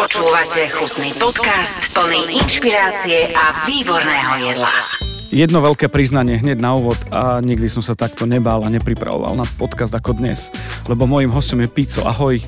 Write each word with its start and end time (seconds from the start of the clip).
Počúvate 0.00 0.64
chutný 0.72 1.12
podcast 1.20 1.92
plný 1.92 2.40
inšpirácie 2.40 3.36
a 3.36 3.68
výborného 3.68 4.48
jedla. 4.48 4.72
Jedno 5.28 5.60
veľké 5.60 5.92
priznanie 5.92 6.40
hneď 6.40 6.56
na 6.56 6.72
úvod 6.72 6.96
a 7.12 7.44
nikdy 7.44 7.68
som 7.68 7.84
sa 7.84 7.92
takto 7.92 8.24
nebál 8.24 8.64
a 8.64 8.72
nepripravoval 8.72 9.36
na 9.36 9.44
podcast 9.60 9.92
ako 9.92 10.16
dnes, 10.16 10.48
lebo 10.88 11.04
môjim 11.04 11.28
hostom 11.28 11.60
je 11.60 11.68
Pico. 11.68 12.00
Ahoj. 12.08 12.40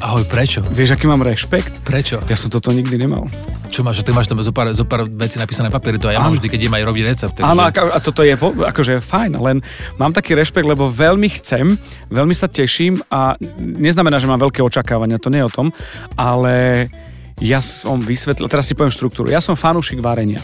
Ahoj, 0.00 0.24
prečo? 0.24 0.64
Vieš, 0.64 0.96
aký 0.96 1.04
mám 1.04 1.20
rešpekt? 1.20 1.84
Prečo? 1.84 2.24
Ja 2.24 2.32
som 2.32 2.48
toto 2.48 2.72
nikdy 2.72 2.96
nemal. 2.96 3.28
Čo 3.68 3.84
máš? 3.84 4.00
Ty 4.00 4.16
máš 4.16 4.32
tam 4.32 4.40
zo 4.40 4.48
pár, 4.48 4.72
zo 4.72 4.88
pár 4.88 5.04
vecí 5.04 5.36
napísané 5.36 5.68
na 5.68 5.76
papieri, 5.76 6.00
to 6.00 6.08
aj 6.08 6.16
ja 6.16 6.24
mám 6.24 6.32
vždy, 6.40 6.48
keď 6.48 6.60
idem 6.64 6.76
aj 6.80 6.84
robiť 6.88 7.04
recept. 7.04 7.32
Takže... 7.36 7.44
Áno, 7.44 7.68
a 7.68 7.98
toto 8.00 8.24
je 8.24 8.32
akože 8.40 9.04
fajn, 9.04 9.36
len 9.36 9.60
mám 10.00 10.16
taký 10.16 10.32
rešpekt, 10.32 10.64
lebo 10.64 10.88
veľmi 10.88 11.28
chcem, 11.36 11.76
veľmi 12.08 12.32
sa 12.32 12.48
teším 12.48 13.04
a 13.12 13.36
neznamená, 13.60 14.16
že 14.16 14.24
mám 14.24 14.40
veľké 14.40 14.64
očakávania, 14.64 15.20
to 15.20 15.28
nie 15.28 15.44
je 15.44 15.46
o 15.46 15.52
tom, 15.52 15.68
ale 16.16 16.88
ja 17.36 17.60
som 17.60 18.00
vysvetlil, 18.00 18.48
teraz 18.48 18.66
si 18.66 18.72
poviem 18.72 18.90
štruktúru, 18.90 19.28
ja 19.28 19.44
som 19.44 19.52
fanúšik 19.52 20.00
varenia. 20.00 20.40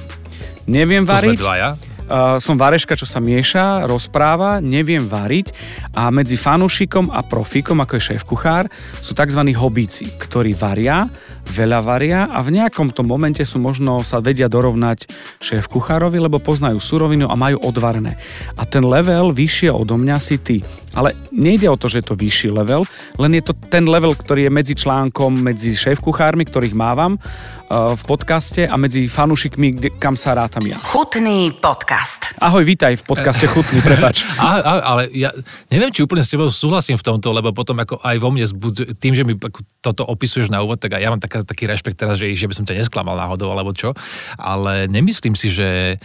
Neviem 0.69 1.09
variť. 1.09 1.33
To 1.33 1.41
sme 1.41 1.49
dvaja. 1.49 1.69
Uh, 2.07 2.39
som 2.39 2.55
vareška, 2.55 2.95
čo 2.95 3.03
sa 3.03 3.19
mieša, 3.19 3.91
rozpráva, 3.91 4.63
neviem 4.63 5.03
variť 5.03 5.51
a 5.91 6.07
medzi 6.15 6.39
fanúšikom 6.39 7.11
a 7.11 7.27
profíkom, 7.27 7.83
ako 7.83 7.99
je 7.99 8.07
šéf-kuchár, 8.15 8.71
sú 9.03 9.11
tzv. 9.11 9.43
hobíci, 9.59 10.15
ktorí 10.15 10.55
varia, 10.55 11.11
veľa 11.47 11.81
varia 11.81 12.21
a 12.29 12.43
v 12.43 12.59
nejakom 12.59 12.91
tom 12.91 13.07
momente 13.09 13.41
sú 13.47 13.63
možno 13.63 14.03
sa 14.03 14.19
vedia 14.19 14.51
dorovnať 14.51 15.09
šéf-kuchárovi, 15.41 16.19
lebo 16.19 16.43
poznajú 16.43 16.83
surovinu 16.83 17.31
a 17.31 17.39
majú 17.39 17.63
odvarené. 17.63 18.19
A 18.59 18.67
ten 18.67 18.83
level 18.83 19.31
vyššie 19.33 19.71
odo 19.71 19.97
mňa 19.97 20.17
si 20.19 20.37
ty. 20.43 20.57
Ale 20.97 21.13
nejde 21.29 21.69
o 21.69 21.77
to, 21.77 21.93
že 21.93 22.01
je 22.01 22.07
to 22.09 22.17
vyšší 22.17 22.49
level, 22.57 22.89
len 23.21 23.37
je 23.37 23.45
to 23.45 23.53
ten 23.69 23.85
level, 23.85 24.17
ktorý 24.17 24.49
je 24.49 24.53
medzi 24.53 24.75
článkom, 24.75 25.45
medzi 25.45 25.77
šéf-kuchármi, 25.77 26.49
ktorých 26.49 26.73
mávam 26.73 27.21
uh, 27.21 27.93
v 27.93 28.03
podcaste 28.09 28.65
a 28.65 28.75
medzi 28.81 29.05
fanúšikmi, 29.05 29.77
kde, 29.77 29.89
kam 30.01 30.17
sa 30.17 30.33
rátam 30.33 30.65
ja. 30.65 30.81
Chutný 30.81 31.53
podcast. 31.61 32.33
Ahoj, 32.41 32.65
vítaj 32.65 32.97
v 32.97 33.05
podcaste 33.05 33.45
Chutný, 33.45 33.85
prepač. 33.85 34.25
A, 34.37 34.61
a, 34.61 34.73
ale 34.95 35.03
ja 35.17 35.33
neviem, 35.73 35.91
či 35.91 36.05
úplne 36.05 36.21
s 36.21 36.31
tebou 36.31 36.53
súhlasím 36.53 37.01
v 37.01 37.05
tomto, 37.05 37.33
lebo 37.33 37.51
potom 37.57 37.77
ako 37.81 37.99
aj 38.05 38.17
vo 38.21 38.29
mne 38.31 38.45
zbudzuje, 38.47 38.95
tým, 39.01 39.17
že 39.17 39.25
mi 39.25 39.35
toto 39.81 40.05
opisuješ 40.07 40.53
na 40.53 40.61
úvod, 40.61 40.79
tak 40.79 40.97
aj 40.97 41.03
ja 41.03 41.11
mám 41.11 41.21
taká, 41.43 41.49
taký 41.57 41.65
rešpekt 41.69 41.99
teraz, 42.01 42.17
že, 42.17 42.33
že 42.33 42.49
by 42.49 42.55
som 42.57 42.65
ťa 42.65 42.81
nesklamal 42.81 43.17
náhodou, 43.19 43.53
alebo 43.53 43.77
čo. 43.77 43.93
Ale 44.41 44.89
nemyslím 44.89 45.37
si, 45.37 45.53
že 45.53 46.01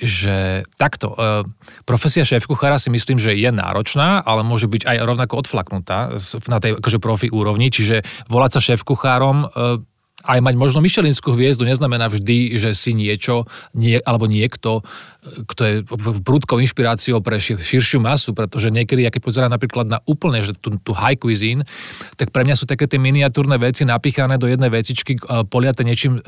že 0.00 0.64
takto, 0.80 1.12
e, 1.12 1.44
profesia 1.84 2.24
šéf-kuchára 2.24 2.80
si 2.80 2.88
myslím, 2.88 3.20
že 3.20 3.36
je 3.36 3.50
náročná, 3.52 4.24
ale 4.24 4.40
môže 4.40 4.64
byť 4.64 4.88
aj 4.88 4.96
rovnako 5.04 5.44
odflaknutá 5.44 6.16
na 6.48 6.58
tej 6.58 6.80
akože 6.80 6.98
profi 6.98 7.28
úrovni, 7.28 7.68
čiže 7.68 8.00
volať 8.32 8.50
sa 8.56 8.60
šéf-kuchárom 8.64 9.44
e, 9.44 9.46
aj 10.24 10.38
mať 10.44 10.54
možno 10.56 10.84
Michelinskú 10.84 11.32
hviezdu 11.32 11.64
neznamená 11.64 12.08
vždy, 12.10 12.56
že 12.60 12.76
si 12.76 12.92
niečo, 12.92 13.48
nie, 13.72 13.96
alebo 14.04 14.28
niekto 14.28 14.84
kto 15.20 15.62
je 15.68 15.74
prúdkou 16.24 16.56
inšpiráciou 16.64 17.20
pre 17.20 17.36
širšiu 17.40 18.00
masu, 18.00 18.32
pretože 18.32 18.72
niekedy, 18.72 19.04
ja 19.04 19.12
keď 19.12 19.20
pozerám 19.20 19.52
napríklad 19.52 19.84
na 19.84 20.00
úplne, 20.08 20.40
že 20.40 20.56
tú, 20.56 20.80
tú 20.80 20.96
high 20.96 21.20
cuisine, 21.20 21.68
tak 22.16 22.32
pre 22.32 22.40
mňa 22.40 22.56
sú 22.56 22.64
také 22.64 22.88
tie 22.88 22.96
miniatúrne 22.96 23.60
veci 23.60 23.84
napichané 23.84 24.40
do 24.40 24.48
jednej 24.48 24.72
vecičky, 24.72 25.20
poliate 25.52 25.84
niečím 25.84 26.24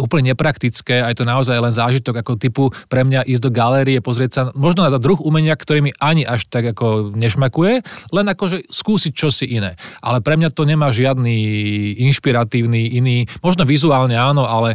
úplne 0.00 0.32
nepraktické 0.32 1.04
a 1.04 1.12
to 1.12 1.28
naozaj 1.28 1.60
len 1.60 1.68
zážitok 1.68 2.24
ako 2.24 2.40
typu 2.40 2.64
pre 2.88 3.04
mňa 3.04 3.28
ísť 3.28 3.42
do 3.44 3.50
galérie, 3.52 4.00
pozrieť 4.00 4.30
sa 4.32 4.42
možno 4.56 4.88
na 4.88 4.96
druh 4.96 5.20
umenia, 5.20 5.52
ktorý 5.52 5.84
mi 5.84 5.92
ani 6.00 6.24
až 6.24 6.48
tak 6.48 6.72
ako 6.72 7.12
nešmakuje, 7.12 7.84
len 8.08 8.26
akože 8.32 8.72
skúsiť 8.72 9.12
čosi 9.12 9.52
iné. 9.52 9.76
Ale 10.00 10.24
pre 10.24 10.40
mňa 10.40 10.48
to 10.56 10.64
nemá 10.64 10.88
žiadny 10.88 11.36
inšpiratívny 12.08 12.96
iný, 12.96 13.28
možno 13.38 13.62
vizuálne 13.62 14.18
áno, 14.18 14.44
ale 14.44 14.74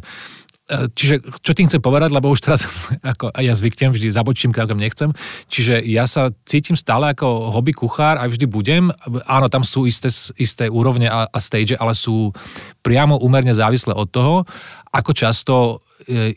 čiže 0.97 1.21
čo 1.45 1.53
tým 1.53 1.69
chcem 1.69 1.77
povedať, 1.77 2.09
lebo 2.09 2.33
už 2.33 2.41
teraz 2.41 2.65
ako 3.13 3.29
ja 3.37 3.53
zvyknem, 3.53 3.93
vždy 3.93 4.09
zabočím, 4.09 4.49
keď 4.49 4.73
nechcem. 4.73 5.13
Čiže 5.45 5.85
ja 5.85 6.09
sa 6.09 6.33
cítim 6.45 6.73
stále 6.73 7.13
ako 7.13 7.53
hobby 7.53 7.77
kuchár 7.77 8.17
a 8.17 8.25
vždy 8.25 8.49
budem. 8.49 8.89
Áno, 9.29 9.45
tam 9.45 9.61
sú 9.61 9.85
isté, 9.85 10.09
isté 10.41 10.65
úrovne 10.65 11.05
a, 11.05 11.29
a 11.29 11.39
stage, 11.39 11.77
ale 11.77 11.93
sú 11.93 12.33
priamo 12.81 13.21
úmerne 13.21 13.53
závislé 13.53 13.93
od 13.93 14.09
toho, 14.09 14.35
ako 14.95 15.11
často 15.11 15.53
e, 16.07 16.31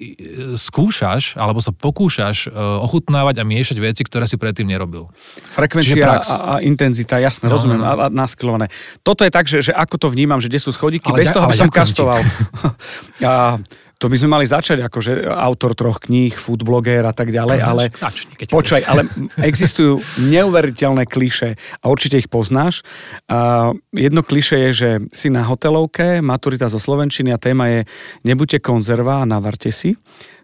skúšaš 0.58 1.38
alebo 1.38 1.62
sa 1.62 1.70
pokúšaš 1.70 2.48
e, 2.48 2.58
ochutnávať 2.84 3.40
a 3.40 3.48
miešať 3.48 3.78
veci, 3.78 4.02
ktoré 4.02 4.26
si 4.26 4.34
predtým 4.40 4.66
nerobil. 4.66 5.06
Frekvencia 5.54 6.18
a, 6.18 6.20
a 6.20 6.52
intenzita, 6.64 7.22
jasne, 7.22 7.46
no, 7.46 7.54
rozumiem, 7.54 7.80
no, 7.80 7.86
no. 7.86 7.88
A, 7.88 7.94
a 8.08 8.12
naskilované. 8.12 8.72
Toto 9.06 9.22
je 9.22 9.30
tak, 9.30 9.46
že, 9.46 9.60
že 9.60 9.72
ako 9.72 9.96
to 9.96 10.08
vnímam, 10.10 10.42
že 10.42 10.50
kde 10.50 10.60
sú 10.60 10.74
schodíky, 10.74 11.12
ale 11.12 11.22
bez 11.22 11.30
ja, 11.30 11.36
toho 11.38 11.46
by 11.46 11.56
som 11.56 11.70
kastoval. 11.70 12.20
a, 13.28 13.62
to 13.98 14.06
by 14.06 14.14
sme 14.14 14.38
mali 14.38 14.46
začať, 14.46 14.78
akože 14.86 15.26
autor 15.26 15.74
troch 15.74 15.98
kníh, 15.98 16.30
foodbloger 16.30 17.02
a 17.02 17.10
tak 17.10 17.34
ďalej, 17.34 17.58
ale 17.58 17.82
Začni, 17.90 18.30
ale 18.86 19.02
existujú 19.42 19.98
neuveriteľné 20.22 21.02
kliše 21.10 21.58
a 21.82 21.84
určite 21.90 22.22
ich 22.22 22.30
poznáš. 22.30 22.86
A 23.26 23.74
jedno 23.90 24.22
kliše 24.22 24.70
je, 24.70 24.70
že 24.70 24.90
si 25.10 25.34
na 25.34 25.42
hotelovke, 25.42 26.22
maturita 26.22 26.70
zo 26.70 26.78
Slovenčiny 26.78 27.34
a 27.34 27.42
téma 27.42 27.66
je 27.74 27.80
nebuďte 28.22 28.62
konzerva 28.62 29.26
a 29.26 29.28
navarte 29.28 29.74
si. 29.74 29.98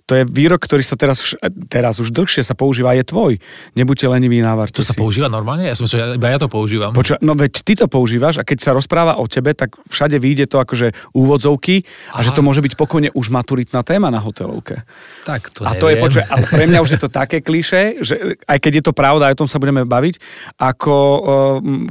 To 0.05 0.21
je 0.21 0.29
výrok, 0.29 0.61
ktorý 0.61 0.85
sa 0.85 1.01
teraz, 1.01 1.33
teraz 1.73 1.97
už 1.97 2.13
dlhšie 2.13 2.45
sa 2.45 2.53
používa, 2.53 2.93
je 2.93 3.09
tvoj. 3.09 3.41
Nebuďte 3.73 4.05
lenivý, 4.05 4.45
návarte 4.45 4.77
To 4.77 4.85
sa 4.85 4.93
používa 4.93 5.33
normálne? 5.33 5.65
Ja 5.65 5.73
som 5.73 5.89
myslel, 5.89 6.13
že 6.13 6.21
iba 6.21 6.29
ja 6.29 6.37
to 6.37 6.53
používam. 6.53 6.93
Počúva, 6.93 7.17
no 7.25 7.33
veď 7.33 7.65
ty 7.65 7.73
to 7.73 7.89
používaš 7.89 8.37
a 8.37 8.45
keď 8.45 8.59
sa 8.61 8.71
rozpráva 8.77 9.17
o 9.17 9.25
tebe, 9.25 9.57
tak 9.57 9.73
všade 9.89 10.21
vyjde 10.21 10.53
to 10.53 10.61
akože 10.61 10.93
úvodzovky 11.17 11.89
a 12.13 12.21
Aha. 12.21 12.25
že 12.29 12.37
to 12.37 12.45
môže 12.45 12.61
byť 12.61 12.77
pokojne 12.77 13.17
už 13.17 13.33
maturitná 13.33 13.81
téma 13.81 14.13
na 14.13 14.21
hotelovke. 14.21 14.85
Tak 15.25 15.49
to 15.57 15.65
A 15.65 15.73
to 15.73 15.89
je, 15.89 15.97
počuva, 15.97 16.29
ale 16.29 16.45
pre 16.53 16.69
mňa 16.69 16.85
už 16.85 16.91
je 16.97 17.01
to 17.01 17.09
také 17.09 17.41
kliše, 17.41 18.05
že 18.05 18.37
aj 18.45 18.61
keď 18.61 18.73
je 18.77 18.85
to 18.85 18.93
pravda, 18.93 19.33
aj 19.33 19.41
o 19.41 19.41
tom 19.41 19.49
sa 19.49 19.57
budeme 19.57 19.89
baviť, 19.89 20.21
ako 20.61 20.93
uh, 20.93 21.21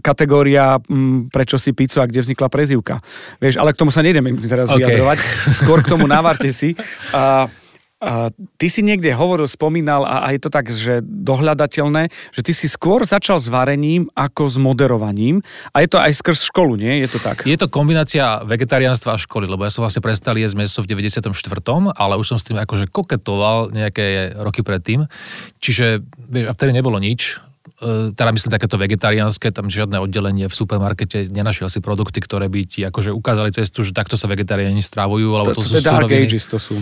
kategória 0.05 0.77
um, 0.85 1.25
prečo 1.33 1.57
si 1.57 1.73
pizzu 1.73 1.97
a 1.97 2.05
kde 2.05 2.21
vznikla 2.21 2.45
prezivka. 2.45 3.01
Vieš, 3.41 3.57
ale 3.57 3.73
k 3.73 3.81
tomu 3.81 3.89
sa 3.89 4.05
nejdeme 4.05 4.37
teraz 4.37 4.69
okay. 4.69 4.85
vyjadrovať. 4.85 5.17
Skôr 5.57 5.81
k 5.81 5.89
tomu 5.89 6.05
návarte 6.05 6.53
si. 6.53 6.77
Uh, 7.13 7.45
ty 8.59 8.67
si 8.67 8.81
niekde 8.83 9.15
hovoril, 9.15 9.47
spomínal 9.47 10.03
a, 10.03 10.27
je 10.35 10.41
to 10.41 10.49
tak, 10.51 10.67
že 10.67 10.99
dohľadateľné, 11.03 12.11
že 12.35 12.41
ty 12.43 12.51
si 12.51 12.67
skôr 12.67 13.07
začal 13.07 13.39
s 13.39 13.47
varením 13.47 14.11
ako 14.13 14.49
s 14.51 14.55
moderovaním 14.59 15.39
a 15.71 15.83
je 15.83 15.89
to 15.89 15.97
aj 15.99 16.11
skrz 16.11 16.51
školu, 16.51 16.75
nie? 16.75 16.99
Je 17.03 17.09
to 17.09 17.19
tak? 17.23 17.47
Je 17.47 17.55
to 17.55 17.71
kombinácia 17.71 18.43
vegetariánstva 18.43 19.15
a 19.15 19.21
školy, 19.21 19.47
lebo 19.47 19.63
ja 19.63 19.71
som 19.71 19.83
vlastne 19.85 20.03
prestal 20.03 20.35
jesť 20.35 20.55
meso 20.59 20.79
v 20.83 20.91
94., 20.91 21.31
ale 21.95 22.13
už 22.19 22.35
som 22.35 22.37
s 22.39 22.47
tým 22.47 22.59
akože 22.59 22.91
koketoval 22.91 23.71
nejaké 23.71 24.35
roky 24.39 24.61
predtým. 24.65 25.07
Čiže, 25.63 26.03
vieš, 26.27 26.45
a 26.49 26.55
vtedy 26.55 26.75
nebolo 26.75 26.99
nič, 26.99 27.39
teda 28.15 28.29
myslím 28.31 28.51
takéto 28.55 28.79
vegetariánske, 28.79 29.51
tam 29.51 29.67
žiadne 29.67 29.99
oddelenie 29.99 30.47
v 30.47 30.55
supermarkete, 30.55 31.27
nenašiel 31.29 31.67
si 31.67 31.83
produkty, 31.83 32.23
ktoré 32.23 32.47
by 32.47 32.59
ti 32.63 32.81
akože 32.87 33.11
ukázali 33.11 33.51
cestu, 33.51 33.83
že 33.83 33.91
takto 33.91 34.15
sa 34.15 34.31
vegetariáni 34.31 34.79
strávujú, 34.79 35.35
alebo 35.35 35.53
to, 35.55 35.61
to, 35.61 35.67
to 35.67 35.79
sú 35.79 35.85
Dark 35.85 36.11
Ages 36.11 36.45
to 36.47 36.57
sú. 36.59 36.79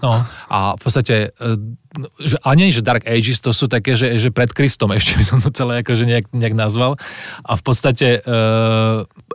No 0.00 0.22
a 0.50 0.78
v 0.78 0.80
podstate 0.80 1.34
e, 1.34 1.84
že, 2.18 2.36
a 2.42 2.50
nie, 2.58 2.74
že 2.74 2.82
Dark 2.82 3.06
Ages, 3.06 3.38
to 3.38 3.54
sú 3.54 3.70
také, 3.70 3.94
že, 3.94 4.18
že 4.18 4.34
pred 4.34 4.50
Kristom 4.50 4.90
ešte 4.98 5.14
by 5.14 5.24
som 5.24 5.38
to 5.38 5.50
celé 5.54 5.82
akože 5.86 6.04
nejak, 6.06 6.26
nejak 6.34 6.54
nazval. 6.54 6.98
A 7.46 7.52
v 7.54 7.62
podstate, 7.62 8.22
e, 8.22 8.30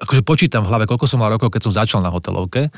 akože 0.04 0.22
počítam 0.24 0.68
v 0.68 0.70
hlave, 0.72 0.86
koľko 0.88 1.08
som 1.08 1.24
mal 1.24 1.32
rokov, 1.32 1.52
keď 1.52 1.62
som 1.70 1.74
začal 1.76 2.00
na 2.04 2.12
hotelovke 2.12 2.72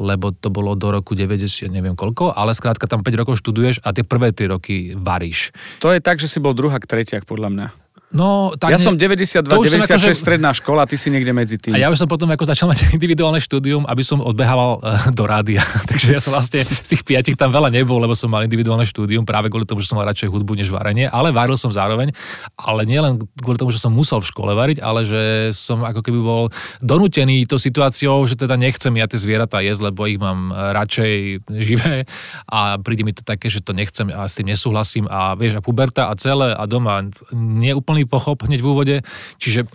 lebo 0.00 0.32
to 0.32 0.48
bolo 0.48 0.72
do 0.72 0.88
roku 0.88 1.12
90, 1.12 1.68
neviem 1.68 1.92
koľko, 1.92 2.32
ale 2.32 2.56
skrátka 2.56 2.88
tam 2.88 3.04
5 3.04 3.20
rokov 3.20 3.36
študuješ 3.44 3.84
a 3.84 3.92
tie 3.92 4.02
prvé 4.02 4.32
3 4.32 4.56
roky 4.56 4.96
varíš. 4.96 5.52
To 5.84 5.92
je 5.92 6.00
tak, 6.00 6.16
že 6.16 6.26
si 6.26 6.40
bol 6.40 6.56
druhák, 6.56 6.88
tretiak 6.88 7.28
podľa 7.28 7.48
mňa. 7.52 7.66
No, 8.10 8.50
tak 8.58 8.74
ja 8.74 8.78
ne, 8.78 8.82
som 8.82 8.98
92, 8.98 9.46
96 9.46 9.86
som 9.86 9.94
akože, 9.94 10.18
stredná 10.18 10.50
škola, 10.50 10.82
ty 10.82 10.98
si 10.98 11.14
niekde 11.14 11.30
medzi 11.30 11.62
tým. 11.62 11.78
A 11.78 11.78
ja 11.78 11.86
už 11.94 12.02
som 12.02 12.10
potom 12.10 12.26
ako 12.26 12.42
začal 12.42 12.66
mať 12.66 12.90
individuálne 12.98 13.38
štúdium, 13.38 13.86
aby 13.86 14.02
som 14.02 14.18
odbehával 14.18 14.82
uh, 14.82 15.06
do 15.18 15.30
rádia. 15.30 15.62
Takže 15.90 16.18
ja 16.18 16.18
som 16.18 16.34
vlastne 16.34 16.66
z 16.66 16.88
tých 16.90 17.06
piatich 17.06 17.38
tam 17.38 17.54
veľa 17.54 17.70
nebol, 17.70 18.02
lebo 18.02 18.18
som 18.18 18.26
mal 18.26 18.42
individuálne 18.42 18.82
štúdium, 18.82 19.22
práve 19.22 19.46
kvôli 19.46 19.62
tomu, 19.62 19.78
že 19.78 19.86
som 19.86 19.94
mal 19.94 20.10
radšej 20.10 20.26
hudbu 20.26 20.58
než 20.58 20.74
varenie, 20.74 21.06
ale 21.06 21.30
varil 21.30 21.54
som 21.54 21.70
zároveň. 21.70 22.10
Ale 22.58 22.82
nie 22.82 22.98
len 22.98 23.22
kvôli 23.38 23.62
tomu, 23.62 23.70
že 23.70 23.78
som 23.78 23.94
musel 23.94 24.18
v 24.18 24.26
škole 24.26 24.58
variť, 24.58 24.82
ale 24.82 25.06
že 25.06 25.54
som 25.54 25.78
ako 25.86 26.02
keby 26.02 26.18
bol 26.18 26.50
donútený 26.82 27.46
to 27.46 27.62
situáciou, 27.62 28.26
že 28.26 28.34
teda 28.34 28.58
nechcem 28.58 28.90
ja 28.98 29.06
tie 29.06 29.22
zvieratá 29.22 29.62
jesť, 29.62 29.94
lebo 29.94 30.10
ich 30.10 30.18
mám 30.18 30.50
radšej 30.50 31.46
živé 31.62 32.10
a 32.50 32.74
príde 32.82 33.06
mi 33.06 33.14
to 33.14 33.22
také, 33.22 33.46
že 33.46 33.62
to 33.62 33.70
nechcem 33.70 34.10
a 34.10 34.26
s 34.26 34.34
tým 34.34 34.50
nesúhlasím 34.50 35.06
a 35.06 35.38
vieš, 35.38 35.58
a 35.58 35.62
puberta 35.62 36.10
a 36.10 36.18
celé 36.18 36.50
a 36.50 36.64
doma 36.66 37.06
neúplný 37.30 37.99
úplný 38.00 38.08
pochop 38.08 38.48
hneď 38.48 38.60
v 38.64 38.68
úvode. 38.72 38.96
Čiže 39.36 39.68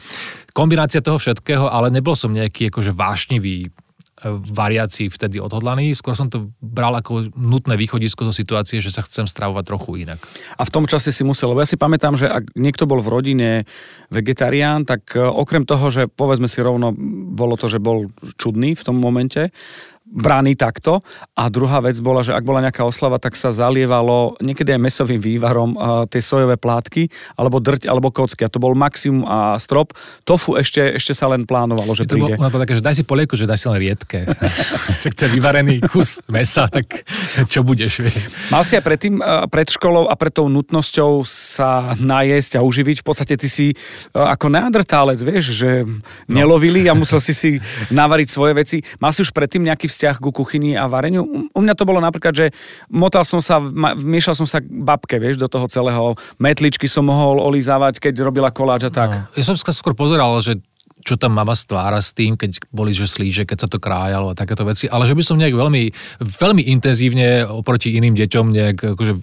kombinácia 0.57 1.05
toho 1.05 1.21
všetkého, 1.21 1.69
ale 1.69 1.93
nebol 1.93 2.17
som 2.17 2.33
nejaký 2.33 2.73
akože 2.73 2.95
vášnivý 2.95 3.69
variácii 4.25 5.11
vtedy 5.11 5.43
odhodlaný, 5.43 5.91
skôr 5.91 6.15
som 6.15 6.31
to 6.31 6.49
bral 6.63 6.95
ako 6.95 7.35
nutné 7.35 7.75
východisko 7.75 8.23
zo 8.23 8.33
situácie, 8.33 8.79
že 8.79 8.89
sa 8.89 9.03
chcem 9.03 9.27
stravovať 9.27 9.63
trochu 9.67 10.07
inak. 10.07 10.23
A 10.55 10.63
v 10.63 10.71
tom 10.71 10.87
čase 10.87 11.11
si 11.11 11.27
musel, 11.27 11.51
lebo 11.51 11.59
ja 11.59 11.67
si 11.67 11.75
pamätám, 11.75 12.15
že 12.15 12.31
ak 12.31 12.55
niekto 12.55 12.87
bol 12.87 13.03
v 13.03 13.11
rodine 13.11 13.51
vegetarián, 14.07 14.87
tak 14.87 15.13
e, 15.13 15.19
okrem 15.19 15.67
toho, 15.67 15.91
že 15.91 16.07
povedzme 16.07 16.47
si 16.47 16.63
rovno, 16.63 16.95
bolo 17.35 17.59
to, 17.59 17.67
že 17.67 17.83
bol 17.83 18.07
čudný 18.39 18.71
v 18.71 18.85
tom 18.87 18.95
momente, 18.95 19.51
brány 20.05 20.53
takto. 20.53 21.01
A 21.33 21.49
druhá 21.49 21.81
vec 21.81 21.97
bola, 21.97 22.21
že 22.21 22.31
ak 22.31 22.45
bola 22.45 22.61
nejaká 22.61 22.85
oslava, 22.85 23.17
tak 23.17 23.33
sa 23.33 23.49
zalievalo 23.49 24.37
niekedy 24.37 24.77
aj 24.77 24.81
mesovým 24.81 25.17
vývarom 25.17 25.73
uh, 25.73 26.05
tie 26.05 26.21
sojové 26.21 26.61
plátky, 26.61 27.09
alebo 27.35 27.57
drť, 27.57 27.89
alebo 27.89 28.13
kocky. 28.13 28.45
A 28.45 28.49
to 28.53 28.61
bol 28.61 28.77
maximum 28.77 29.25
a 29.25 29.57
strop. 29.57 29.97
Tofu 30.21 30.61
ešte, 30.61 31.01
ešte 31.01 31.17
sa 31.17 31.25
len 31.33 31.49
plánovalo, 31.49 31.97
že 31.97 32.05
to 32.05 32.21
príde. 32.21 32.37
Bolo, 32.37 32.61
také, 32.61 32.77
že 32.77 32.85
daj 32.85 33.01
si 33.01 33.03
polieku, 33.03 33.33
že 33.33 33.49
daj 33.49 33.57
si 33.57 33.65
len 33.65 33.81
riedke. 33.81 34.29
Však 35.01 35.13
to 35.17 35.21
je 35.25 35.29
vyvarený 35.33 35.81
kus 35.89 36.21
mesa, 36.29 36.69
tak 36.69 36.85
čo 37.49 37.65
budeš? 37.65 38.05
Mal 38.53 38.61
si 38.61 38.77
aj 38.77 38.83
predtým, 38.85 39.17
uh, 39.19 39.49
pred 39.49 39.65
školou 39.65 40.05
a 40.05 40.13
pred 40.13 40.31
tou 40.31 40.45
nutnosťou 40.45 41.25
sa 41.25 41.97
najesť 41.97 42.61
a 42.61 42.65
uživiť. 42.65 43.01
V 43.01 43.05
podstate 43.05 43.33
ty 43.41 43.49
si 43.49 43.73
uh, 43.73 44.29
ako 44.29 44.53
neandrtálec, 44.53 45.17
vieš, 45.17 45.57
že 45.57 45.81
no. 45.81 45.97
nelovili 46.29 46.85
a 46.85 46.93
musel 46.93 47.17
si 47.17 47.33
si 47.33 47.51
navariť 47.89 48.27
svoje 48.29 48.53
veci. 48.53 48.77
Mal 49.01 49.09
si 49.09 49.25
už 49.25 49.33
predtým 49.33 49.65
nejaký 49.65 49.94
vzťah 49.95 50.19
ku 50.19 50.35
kuchyni 50.35 50.75
a 50.75 50.91
vareniu. 50.91 51.23
U 51.55 51.59
mňa 51.63 51.73
to 51.79 51.87
bolo 51.87 52.03
napríklad, 52.03 52.35
že 52.35 52.45
motal 52.91 53.23
som 53.23 53.39
sa, 53.39 53.63
miešal 53.95 54.35
som 54.35 54.43
sa 54.43 54.59
k 54.59 54.67
babke, 54.67 55.15
vieš, 55.15 55.39
do 55.39 55.47
toho 55.47 55.71
celého. 55.71 56.19
Metličky 56.35 56.91
som 56.91 57.07
mohol 57.07 57.39
olizávať, 57.39 58.03
keď 58.03 58.27
robila 58.27 58.51
koláč 58.51 58.85
a 58.87 58.91
tak. 58.91 59.09
No, 59.09 59.19
ja 59.31 59.43
som 59.47 59.55
sa 59.55 59.71
skôr 59.71 59.95
pozeral, 59.95 60.35
že 60.43 60.59
čo 61.05 61.21
tam 61.21 61.37
mama 61.37 61.53
stvára 61.53 62.01
s 62.01 62.17
tým, 62.17 62.33
keď 62.33 62.65
boli 62.73 62.89
že 62.89 63.05
slíže, 63.05 63.45
keď 63.45 63.57
sa 63.61 63.69
to 63.69 63.77
krájalo 63.77 64.33
a 64.33 64.37
takéto 64.37 64.65
veci, 64.65 64.89
ale 64.89 65.05
že 65.05 65.13
by 65.13 65.21
som 65.21 65.37
nejak 65.37 65.53
veľmi, 65.53 65.93
veľmi 66.17 66.65
intenzívne 66.73 67.45
oproti 67.45 67.93
iným 67.93 68.17
deťom 68.17 68.45
nejak 68.49 68.97
akože 68.97 69.13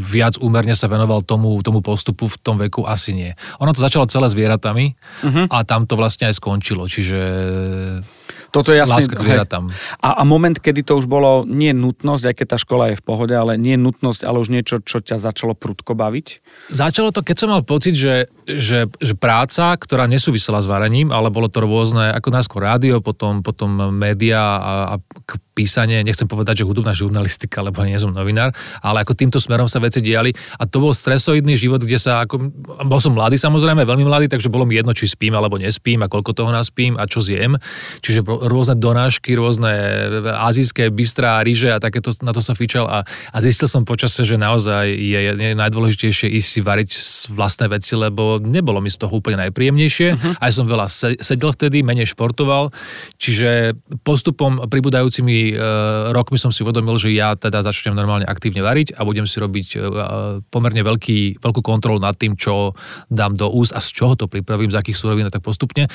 viac 0.00 0.40
úmerne 0.40 0.72
sa 0.72 0.88
venoval 0.88 1.20
tomu, 1.20 1.60
tomu 1.60 1.84
postupu 1.84 2.32
v 2.32 2.36
tom 2.40 2.56
veku, 2.56 2.88
asi 2.88 3.12
nie. 3.12 3.30
Ono 3.60 3.76
to 3.76 3.84
začalo 3.84 4.08
celé 4.08 4.24
zvieratami 4.32 4.96
uh-huh. 4.96 5.52
a 5.52 5.68
tam 5.68 5.84
to 5.84 6.00
vlastne 6.00 6.32
aj 6.32 6.40
skončilo, 6.40 6.88
čiže 6.88 7.20
toto 8.50 8.72
je. 8.72 8.80
Láska 8.82 9.16
k 9.16 9.24
zvieratám. 9.24 9.70
A, 10.00 10.20
a 10.20 10.22
moment, 10.24 10.56
kedy 10.56 10.82
to 10.84 10.98
už 10.98 11.06
bolo 11.06 11.44
nie 11.44 11.70
nutnosť, 11.76 12.24
aj 12.32 12.34
keď 12.34 12.46
tá 12.54 12.58
škola 12.60 12.84
je 12.92 12.96
v 13.00 13.04
pohode, 13.04 13.34
ale 13.34 13.60
nie 13.60 13.76
nutnosť, 13.76 14.24
ale 14.24 14.40
už 14.40 14.48
niečo, 14.48 14.80
čo 14.80 15.04
ťa 15.04 15.20
začalo 15.20 15.52
prudko 15.52 15.92
baviť? 15.92 16.26
Začalo 16.72 17.12
to, 17.12 17.20
keď 17.20 17.36
som 17.36 17.48
mal 17.52 17.62
pocit, 17.64 17.94
že, 17.96 18.28
že, 18.48 18.88
že 19.00 19.14
práca, 19.14 19.76
ktorá 19.76 20.08
nesúvisela 20.08 20.62
s 20.62 20.66
varením, 20.70 21.12
ale 21.12 21.28
bolo 21.28 21.52
to 21.52 21.60
rôzne, 21.64 22.14
ako 22.14 22.28
najskôr 22.32 22.64
rádio, 22.64 23.04
potom, 23.04 23.44
potom 23.44 23.92
média 23.92 24.40
a, 24.40 24.74
a 24.92 25.34
písanie, 25.58 26.06
nechcem 26.06 26.30
povedať, 26.30 26.62
že 26.62 26.68
hudobná 26.70 26.94
žurnalistika, 26.94 27.66
lebo 27.66 27.82
nie 27.82 27.98
som 27.98 28.14
novinár, 28.14 28.54
ale 28.78 29.02
ako 29.02 29.18
týmto 29.18 29.42
smerom 29.42 29.66
sa 29.66 29.82
veci 29.82 29.98
diali 29.98 30.30
a 30.54 30.70
to 30.70 30.78
bol 30.78 30.94
stresoidný 30.94 31.58
život, 31.58 31.82
kde 31.82 31.98
sa 31.98 32.22
ako, 32.22 32.38
bol 32.86 33.02
som 33.02 33.10
mladý 33.10 33.34
samozrejme, 33.34 33.82
veľmi 33.82 34.06
mladý, 34.06 34.30
takže 34.30 34.46
bolo 34.46 34.62
mi 34.62 34.78
jedno, 34.78 34.94
či 34.94 35.10
spím 35.10 35.34
alebo 35.34 35.58
nespím 35.58 36.06
a 36.06 36.10
koľko 36.10 36.30
toho 36.30 36.54
naspím 36.54 36.94
a 36.94 37.10
čo 37.10 37.18
zjem. 37.18 37.58
Čiže 37.98 38.17
rôzne 38.24 38.74
donášky, 38.78 39.34
rôzne 39.34 39.70
azijské 40.38 40.88
bystrá, 40.92 41.42
ryže 41.42 41.72
a 41.74 41.78
takéto, 41.78 42.12
na 42.22 42.32
to 42.34 42.40
som 42.44 42.54
fičal 42.58 42.86
a, 42.88 43.04
a 43.06 43.38
zistil 43.38 43.70
som 43.70 43.86
počasie, 43.88 44.24
že 44.26 44.36
naozaj 44.36 44.90
je, 44.90 45.18
je 45.34 45.52
najdôležitejšie 45.56 46.28
ísť 46.28 46.48
si 46.48 46.60
variť 46.60 46.90
vlastné 47.32 47.66
veci, 47.70 47.94
lebo 47.94 48.40
nebolo 48.40 48.82
mi 48.82 48.90
z 48.90 49.00
toho 49.00 49.12
úplne 49.12 49.48
najpríjemnejšie. 49.48 50.08
Uh-huh. 50.14 50.32
Aj 50.38 50.50
som 50.52 50.66
veľa 50.66 50.90
sedel 51.18 51.50
vtedy, 51.54 51.80
menej 51.86 52.12
športoval, 52.12 52.70
čiže 53.16 53.76
postupom 54.02 54.66
pribúdajúcimi 54.68 55.54
uh, 55.54 56.12
rokmi 56.12 56.40
som 56.40 56.50
si 56.50 56.64
uvedomil, 56.64 56.96
že 56.96 57.12
ja 57.12 57.34
teda 57.34 57.62
začnem 57.64 57.96
normálne 57.96 58.24
aktívne 58.24 58.60
variť 58.64 58.96
a 58.96 59.04
budem 59.04 59.24
si 59.24 59.40
robiť 59.40 59.68
uh, 59.76 59.82
pomerne 60.48 60.80
veľký, 60.80 61.40
veľkú 61.40 61.60
kontrolu 61.60 62.00
nad 62.00 62.16
tým, 62.16 62.34
čo 62.34 62.72
dám 63.12 63.34
do 63.36 63.50
úst 63.52 63.76
a 63.76 63.80
z 63.84 63.88
čoho 63.92 64.14
to 64.14 64.26
pripravím, 64.30 64.72
z 64.72 64.78
akých 64.80 64.98
súrovín 64.98 65.26
a 65.26 65.32
tak 65.32 65.44
postupne. 65.44 65.88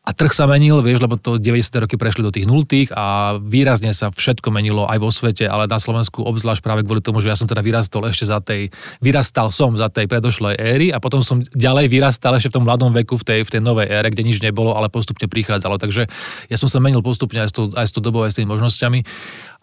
A 0.00 0.16
trh 0.16 0.32
sa 0.34 0.48
menil, 0.48 0.80
vieš, 0.82 1.04
lebo 1.04 1.14
to 1.14 1.38
90. 1.38 1.69
roky 1.78 1.94
prešli 1.94 2.26
do 2.26 2.34
tých 2.34 2.50
nultých 2.50 2.90
a 2.90 3.38
výrazne 3.38 3.94
sa 3.94 4.10
všetko 4.10 4.50
menilo 4.50 4.90
aj 4.90 4.98
vo 4.98 5.14
svete, 5.14 5.46
ale 5.46 5.70
na 5.70 5.78
Slovensku 5.78 6.26
obzvlášť 6.26 6.64
práve 6.64 6.82
kvôli 6.82 6.98
tomu, 6.98 7.22
že 7.22 7.30
ja 7.30 7.38
som 7.38 7.46
teda 7.46 7.62
vyrastol 7.62 8.10
ešte 8.10 8.26
za 8.26 8.42
tej, 8.42 8.74
vyrastal 8.98 9.54
som 9.54 9.78
za 9.78 9.86
tej 9.86 10.10
predošlej 10.10 10.58
éry 10.58 10.86
a 10.90 10.98
potom 10.98 11.22
som 11.22 11.38
ďalej 11.54 11.86
vyrastal 11.86 12.34
ešte 12.34 12.50
v 12.50 12.56
tom 12.58 12.66
mladom 12.66 12.90
veku 12.90 13.14
v 13.20 13.24
tej, 13.24 13.40
v 13.46 13.50
tej 13.54 13.60
novej 13.62 13.86
ére, 13.86 14.10
kde 14.10 14.26
nič 14.26 14.42
nebolo, 14.42 14.74
ale 14.74 14.90
postupne 14.90 15.30
prichádzalo. 15.30 15.78
Takže 15.78 16.10
ja 16.50 16.56
som 16.58 16.66
sa 16.66 16.82
menil 16.82 17.04
postupne 17.04 17.38
aj 17.44 17.48
s 17.48 17.54
tou, 17.54 17.64
aj 17.70 17.86
s 17.86 17.92
tou 17.94 18.02
dobou, 18.02 18.26
aj 18.26 18.34
s 18.34 18.42
tými 18.42 18.50
možnosťami. 18.50 19.06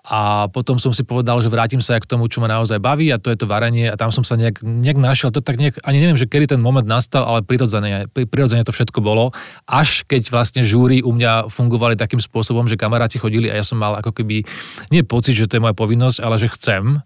A 0.07 0.48
potom 0.48 0.80
som 0.80 0.95
si 0.95 1.04
povedal, 1.04 1.36
že 1.44 1.51
vrátim 1.51 1.83
sa 1.83 2.00
aj 2.00 2.07
k 2.07 2.12
tomu, 2.15 2.31
čo 2.31 2.39
ma 2.39 2.48
naozaj 2.48 2.80
baví 2.80 3.12
a 3.12 3.19
to 3.19 3.27
je 3.27 3.44
to 3.44 3.44
varenie. 3.44 3.92
A 3.92 4.00
tam 4.00 4.07
som 4.07 4.24
sa 4.24 4.39
nejak, 4.39 4.63
nejak 4.63 4.95
našiel, 4.95 5.36
to 5.36 5.44
tak 5.44 5.59
nejak, 5.59 5.83
ani 5.83 6.00
neviem, 6.00 6.15
že 6.15 6.31
kedy 6.31 6.56
ten 6.56 6.63
moment 6.63 6.88
nastal, 6.88 7.27
ale 7.27 7.44
prirodzene, 7.44 8.07
prirodzene 8.07 8.63
to 8.63 8.71
všetko 8.71 9.04
bolo, 9.04 9.36
až 9.68 10.07
keď 10.07 10.31
vlastne 10.31 10.63
žúry 10.63 11.04
u 11.04 11.12
mňa 11.12 11.51
fungovali 11.51 11.96
takým 11.97 12.21
spôsobom, 12.21 12.69
že 12.69 12.77
kamaráti 12.79 13.17
chodili 13.17 13.49
a 13.49 13.57
ja 13.57 13.65
som 13.65 13.81
mal 13.81 13.97
ako 13.97 14.13
keby, 14.13 14.45
nie 14.94 15.01
pocit, 15.01 15.33
že 15.35 15.49
to 15.49 15.57
je 15.57 15.63
moja 15.65 15.73
povinnosť, 15.73 16.17
ale 16.21 16.35
že 16.38 16.47
chcem. 16.53 17.01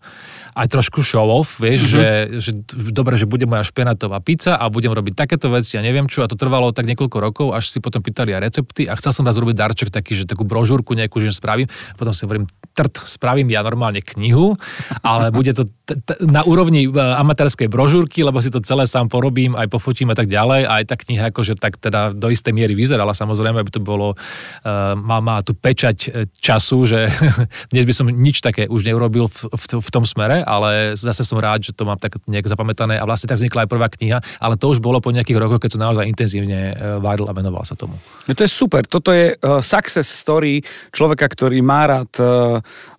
Aj 0.51 0.67
trošku 0.67 0.99
show 0.99 1.23
off, 1.31 1.63
vieš, 1.63 1.88
mm-hmm. 1.88 1.95
že, 1.95 2.07
že 2.43 2.51
dobre, 2.91 3.15
že 3.15 3.23
bude 3.23 3.47
moja 3.47 3.63
špenatová 3.63 4.19
pizza 4.19 4.59
a 4.59 4.67
budem 4.67 4.91
robiť 4.91 5.15
takéto 5.15 5.47
veci, 5.47 5.79
ja 5.79 5.81
neviem 5.81 6.11
čo, 6.11 6.21
a 6.21 6.27
to 6.27 6.35
trvalo 6.35 6.75
tak 6.75 6.91
niekoľko 6.91 7.17
rokov, 7.23 7.47
až 7.55 7.71
si 7.71 7.79
potom 7.79 8.03
pýtali 8.03 8.35
aj 8.35 8.51
recepty 8.51 8.91
a 8.91 8.99
chcel 8.99 9.15
som 9.15 9.23
raz 9.23 9.39
robiť 9.39 9.55
darček 9.55 9.89
taký, 9.95 10.19
že 10.19 10.27
takú 10.27 10.43
brožúrku 10.43 10.91
nejakú, 10.91 11.23
že 11.23 11.31
spravím, 11.31 11.71
potom 11.95 12.11
si 12.11 12.27
hovorím, 12.27 12.51
trt, 12.75 13.07
spravím 13.07 13.47
ja 13.51 13.63
normálne 13.63 14.03
knihu, 14.03 14.55
ale 15.03 15.31
bude 15.38 15.55
to 15.55 15.67
t- 15.67 15.99
t- 15.99 16.19
na 16.27 16.43
úrovni 16.43 16.88
e, 16.88 16.91
amatérskej 16.91 17.71
brožúrky, 17.71 18.23
lebo 18.23 18.39
si 18.43 18.51
to 18.51 18.63
celé 18.63 18.83
sám 18.88 19.07
porobím, 19.07 19.55
aj 19.55 19.71
pofotím 19.71 20.11
a 20.11 20.15
tak 20.15 20.27
ďalej, 20.27 20.67
aj 20.67 20.83
tá 20.88 20.95
kniha 20.99 21.31
akože 21.31 21.55
tak 21.59 21.79
teda 21.79 22.15
do 22.15 22.27
istej 22.31 22.51
miery 22.55 22.75
vyzerala, 22.75 23.15
samozrejme, 23.15 23.59
aby 23.59 23.71
to 23.71 23.81
bolo, 23.83 24.15
uh, 24.15 24.81
má, 24.98 25.18
má 25.24 25.39
tu 25.42 25.54
pečať 25.57 25.98
e, 26.07 26.10
času, 26.31 26.86
že 26.86 27.07
dnes 27.72 27.86
by 27.88 27.94
som 27.94 28.07
nič 28.10 28.42
také 28.44 28.68
už 28.68 28.86
neurobil 28.86 29.28
v, 29.28 29.38
v, 29.50 29.63
v 29.81 29.89
tom 29.89 30.04
smere, 30.04 30.44
ale 30.44 30.98
zase 30.98 31.25
som 31.25 31.39
rád, 31.39 31.66
že 31.66 31.75
to 31.75 31.88
mám 31.88 31.98
tak 31.98 32.19
nejak 32.25 32.48
zapamätané 32.48 32.98
a 33.00 33.07
vlastne 33.07 33.30
tak 33.31 33.39
vznikla 33.39 33.66
aj 33.66 33.69
prvá 33.69 33.88
kniha, 33.89 34.19
ale 34.39 34.56
to 34.60 34.72
už 34.72 34.83
bolo 34.83 35.00
po 35.00 35.13
nejakých 35.13 35.39
rokoch, 35.39 35.62
keď 35.63 35.78
som 35.78 35.81
naozaj 35.81 36.06
intenzívne 36.07 36.74
e, 36.74 37.01
varil 37.01 37.28
a 37.30 37.33
venoval 37.33 37.63
sa 37.66 37.78
tomu. 37.78 37.95
No 38.28 38.33
to 38.33 38.45
je 38.45 38.51
super, 38.51 38.86
toto 38.86 39.13
je 39.16 39.33
uh, 39.36 39.60
success 39.63 40.07
story 40.07 40.62
človeka, 40.94 41.25
ktorý 41.25 41.60
má 41.63 41.88
rád 41.89 42.12
uh, 42.22 42.27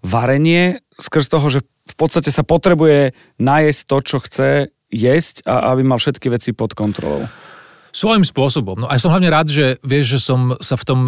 varenie, 0.03 0.83
skrz 0.97 1.31
toho, 1.31 1.47
že 1.49 1.61
v 1.63 1.95
podstate 1.99 2.31
sa 2.31 2.47
potrebuje 2.47 3.13
najesť 3.43 3.83
to, 3.87 3.97
čo 4.03 4.17
chce 4.23 4.51
jesť 4.93 5.43
a 5.49 5.73
aby 5.73 5.83
mal 5.83 5.99
všetky 5.99 6.29
veci 6.29 6.53
pod 6.53 6.77
kontrolou. 6.77 7.27
Svojím 7.93 8.25
spôsobom. 8.25 8.81
No 8.81 8.87
a 8.89 8.97
som 8.97 9.13
hlavne 9.13 9.29
rád, 9.29 9.53
že 9.53 9.77
vieš, 9.85 10.17
že 10.17 10.21
som 10.33 10.57
sa 10.65 10.81
v 10.81 10.85
tom 10.89 11.01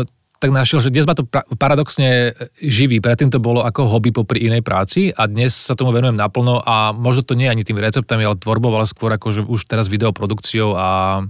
tak 0.45 0.53
našiel, 0.53 0.85
že 0.85 0.93
dnes 0.93 1.09
ma 1.09 1.17
to 1.17 1.25
paradoxne 1.57 2.37
živí. 2.61 3.01
Predtým 3.01 3.33
to 3.33 3.41
bolo 3.41 3.65
ako 3.65 3.89
hobby 3.89 4.13
popri 4.13 4.45
inej 4.45 4.61
práci 4.61 5.09
a 5.09 5.25
dnes 5.25 5.57
sa 5.57 5.73
tomu 5.73 5.89
venujem 5.89 6.21
naplno 6.21 6.61
a 6.61 6.93
možno 6.93 7.25
to 7.25 7.33
nie 7.33 7.49
ani 7.49 7.65
tými 7.65 7.81
receptami, 7.81 8.29
ale 8.29 8.37
tvorbou, 8.37 8.69
ale 8.77 8.85
skôr 8.85 9.09
ako, 9.17 9.33
že 9.33 9.41
už 9.41 9.65
teraz 9.65 9.89
videoprodukciou 9.89 10.77
a, 10.77 11.25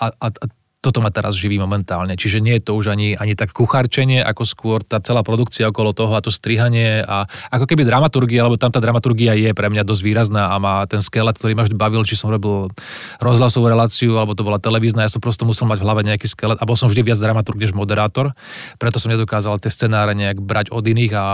a, 0.00 0.06
a, 0.08 0.26
a 0.32 0.46
toto 0.86 1.02
ma 1.02 1.10
teraz 1.10 1.34
živí 1.34 1.58
momentálne. 1.58 2.14
Čiže 2.14 2.38
nie 2.38 2.62
je 2.62 2.70
to 2.70 2.78
už 2.78 2.94
ani, 2.94 3.18
ani 3.18 3.34
tak 3.34 3.50
kuchárčenie, 3.50 4.22
ako 4.22 4.42
skôr 4.46 4.78
tá 4.86 5.02
celá 5.02 5.26
produkcia 5.26 5.66
okolo 5.66 5.90
toho 5.90 6.14
a 6.14 6.22
to 6.22 6.30
strihanie 6.30 7.02
a 7.02 7.26
ako 7.50 7.66
keby 7.66 7.82
dramaturgia, 7.82 8.46
lebo 8.46 8.54
tam 8.54 8.70
tá 8.70 8.78
dramaturgia 8.78 9.34
je 9.34 9.50
pre 9.50 9.66
mňa 9.66 9.82
dosť 9.82 10.02
výrazná 10.06 10.54
a 10.54 10.56
má 10.62 10.86
ten 10.86 11.02
skelet, 11.02 11.34
ktorý 11.34 11.58
ma 11.58 11.66
vždy 11.66 11.74
bavil, 11.74 12.06
či 12.06 12.14
som 12.14 12.30
robil 12.30 12.70
rozhlasovú 13.18 13.66
reláciu, 13.66 14.14
alebo 14.14 14.38
to 14.38 14.46
bola 14.46 14.62
televízna, 14.62 15.02
ja 15.02 15.10
som 15.10 15.18
prosto 15.18 15.42
musel 15.42 15.66
mať 15.66 15.82
v 15.82 15.84
hlave 15.88 16.02
nejaký 16.06 16.30
skelet 16.30 16.60
a 16.62 16.68
bol 16.68 16.78
som 16.78 16.86
vždy 16.86 17.02
viac 17.02 17.18
dramaturg 17.18 17.58
než 17.58 17.74
moderátor, 17.74 18.30
preto 18.78 19.02
som 19.02 19.10
nedokázal 19.10 19.58
tie 19.58 19.72
scenáre 19.72 20.14
nejak 20.14 20.38
brať 20.38 20.70
od 20.70 20.84
iných 20.86 21.12
a 21.16 21.24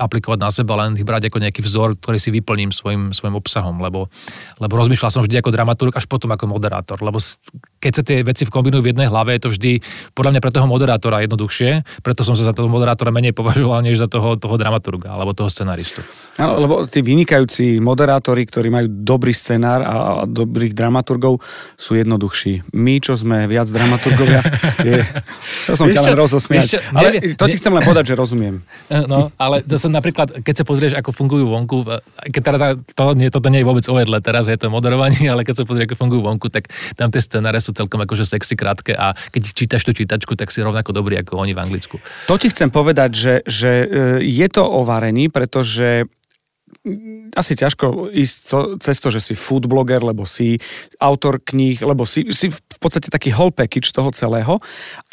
aplikovať 0.00 0.38
na 0.40 0.48
seba, 0.48 0.78
len 0.80 0.96
ich 0.96 1.04
brať 1.04 1.28
ako 1.28 1.42
nejaký 1.42 1.60
vzor, 1.60 1.98
ktorý 1.98 2.16
si 2.16 2.30
vyplním 2.30 2.70
svojim, 2.70 3.10
svojim 3.10 3.36
obsahom, 3.36 3.82
lebo, 3.82 4.08
lebo 4.62 4.72
rozmýšľal 4.78 5.10
som 5.10 5.22
vždy 5.26 5.42
ako 5.42 5.50
dramaturg, 5.50 5.92
až 5.92 6.06
potom 6.06 6.30
ako 6.30 6.48
moderátor, 6.48 7.02
lebo 7.02 7.18
keď 7.82 7.92
sa 7.92 8.02
tie 8.06 8.22
veci 8.22 8.46
kombinujú 8.46 8.84
v 8.84 8.90
jednej 8.94 9.01
jednej 9.02 9.10
hlave, 9.10 9.34
je 9.34 9.42
to 9.42 9.50
vždy 9.50 9.72
podľa 10.14 10.30
mňa 10.38 10.40
pre 10.46 10.52
toho 10.54 10.66
moderátora 10.70 11.26
jednoduchšie, 11.26 11.70
preto 12.06 12.22
som 12.22 12.38
sa 12.38 12.46
za 12.46 12.54
toho 12.54 12.70
moderátora 12.70 13.10
menej 13.10 13.34
považoval, 13.34 13.82
než 13.82 13.98
za 13.98 14.06
toho, 14.06 14.38
toho 14.38 14.54
dramaturga 14.54 15.10
alebo 15.10 15.34
toho 15.34 15.50
scenaristu. 15.50 16.06
Áno, 16.38 16.62
lebo 16.62 16.86
tí 16.86 17.02
vynikajúci 17.02 17.82
moderátori, 17.82 18.46
ktorí 18.46 18.70
majú 18.70 18.86
dobrý 18.88 19.34
scenár 19.34 19.82
a 19.82 19.94
dobrých 20.24 20.72
dramaturgov, 20.72 21.42
sú 21.74 21.98
jednoduchší. 21.98 22.72
My, 22.72 23.02
čo 23.02 23.18
sme 23.18 23.50
viac 23.50 23.66
dramaturgovia, 23.68 24.40
je... 24.88 25.02
Chcel 25.66 25.74
som 25.74 25.86
ťa 25.90 26.02
len 26.06 26.16
rozosmiať. 26.16 26.78
Čo, 26.78 26.78
ale 26.94 27.18
nevie, 27.18 27.34
to 27.34 27.44
ti 27.50 27.58
chcem 27.58 27.74
len 27.74 27.82
povedať, 27.82 28.12
že 28.12 28.14
rozumiem. 28.14 28.62
No, 29.12 29.28
ale 29.36 29.60
zase 29.66 29.90
napríklad, 29.90 30.40
keď 30.40 30.62
sa 30.62 30.64
pozrieš, 30.64 30.94
ako 30.96 31.10
fungujú 31.12 31.44
vonku, 31.50 31.84
keď 32.32 32.42
teda 32.42 32.68
to, 32.96 33.02
nie, 33.18 33.28
toto 33.28 33.50
nie 33.50 33.60
je 33.60 33.66
vôbec 33.66 33.84
o 33.84 33.96
teraz 34.22 34.46
je 34.48 34.56
to 34.56 34.72
moderovanie, 34.72 35.26
ale 35.32 35.46
keď 35.46 35.62
sa 35.62 35.64
pozrieš, 35.64 35.92
ako 35.92 35.96
fungujú 35.98 36.22
vonku, 36.24 36.46
tak 36.48 36.70
tam 36.94 37.08
tie 37.10 37.20
scenáre 37.22 37.58
sú 37.62 37.72
celkom 37.72 38.02
akože 38.02 38.26
sexy 38.26 38.54
krát, 38.58 38.78
krátke 38.82 38.98
a 38.98 39.14
keď 39.30 39.42
čítaš 39.54 39.82
tú 39.86 39.94
čítačku, 39.94 40.34
tak 40.34 40.50
si 40.50 40.58
rovnako 40.60 40.90
dobrý 40.90 41.22
ako 41.22 41.38
oni 41.38 41.54
v 41.54 41.62
Anglicku. 41.62 41.96
To 42.26 42.34
ti 42.34 42.50
chcem 42.50 42.74
povedať, 42.74 43.10
že, 43.14 43.34
že 43.46 43.70
e, 43.70 43.86
je 44.26 44.46
to 44.50 44.66
o 44.66 44.82
varení, 44.82 45.30
pretože 45.30 46.10
asi 47.32 47.52
ťažko 47.54 48.10
ísť 48.10 48.36
to, 48.50 48.58
cez 48.82 48.98
to, 48.98 49.08
že 49.14 49.20
si 49.22 49.34
food 49.38 49.70
blogger, 49.70 50.02
lebo 50.02 50.26
si 50.26 50.58
autor 50.98 51.38
kníh, 51.38 51.78
lebo 51.78 52.02
si, 52.02 52.26
si 52.34 52.50
v 52.50 52.78
podstate 52.82 53.06
taký 53.06 53.30
whole 53.30 53.54
package 53.54 53.94
toho 53.94 54.10
celého. 54.10 54.58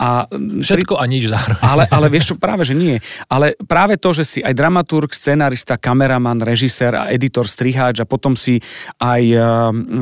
A 0.02 0.26
Všetko 0.34 0.98
pri... 0.98 1.02
a 1.02 1.04
nič 1.06 1.24
zároveň. 1.30 1.62
Ale, 1.62 1.84
ale 1.94 2.08
vieš 2.10 2.34
čo, 2.34 2.36
práve 2.42 2.66
že 2.66 2.74
nie. 2.74 2.98
Ale 3.30 3.54
práve 3.70 4.02
to, 4.02 4.12
že 4.18 4.26
si 4.26 4.40
aj 4.42 4.58
dramaturg, 4.58 5.14
scenarista, 5.14 5.78
kameraman, 5.78 6.42
režisér 6.42 6.94
a 6.98 7.04
editor, 7.14 7.46
striháč 7.46 8.02
a 8.02 8.10
potom 8.10 8.34
si 8.34 8.58
aj 8.98 9.24
uh, 9.38 9.42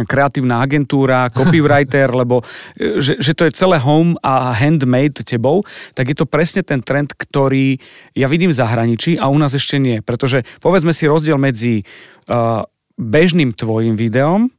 kreatívna 0.07 0.63
agentúra, 0.63 1.27
copywriter, 1.37 2.15
lebo 2.15 2.41
e, 2.79 3.03
že, 3.03 3.19
že 3.19 3.35
to 3.35 3.43
je 3.45 3.51
celé 3.51 3.77
home 3.77 4.15
a 4.23 4.55
handmade 4.55 5.21
tebou, 5.27 5.67
tak 5.93 6.09
je 6.11 6.17
to 6.17 6.25
presne 6.25 6.63
ten 6.63 6.79
trend, 6.79 7.11
ktorý 7.13 7.77
ja 8.15 8.31
vidím 8.31 8.49
v 8.49 8.59
zahraničí 8.59 9.19
a 9.19 9.27
u 9.27 9.37
nás 9.37 9.51
ešte 9.53 9.77
nie. 9.77 9.99
Pretože 9.99 10.47
povedzme 10.63 10.95
si 10.95 11.05
rozdiel 11.05 11.35
medzi 11.47 11.87
uh, 12.27 12.67
bežným 12.99 13.55
tvojim 13.55 13.95
videom 13.95 14.51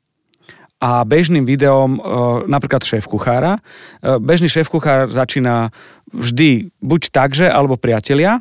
a 0.80 1.04
bežným 1.04 1.45
videom 1.45 1.99
uh, 1.99 2.02
napríklad 2.49 2.80
šéf 2.80 3.04
kuchára. 3.04 3.61
Uh, 4.00 4.16
bežný 4.16 4.49
šéf 4.49 4.73
kuchár 4.73 5.12
začína 5.12 5.68
vždy 6.16 6.73
buď 6.80 7.12
takže, 7.12 7.47
alebo 7.52 7.76
priatelia, 7.76 8.40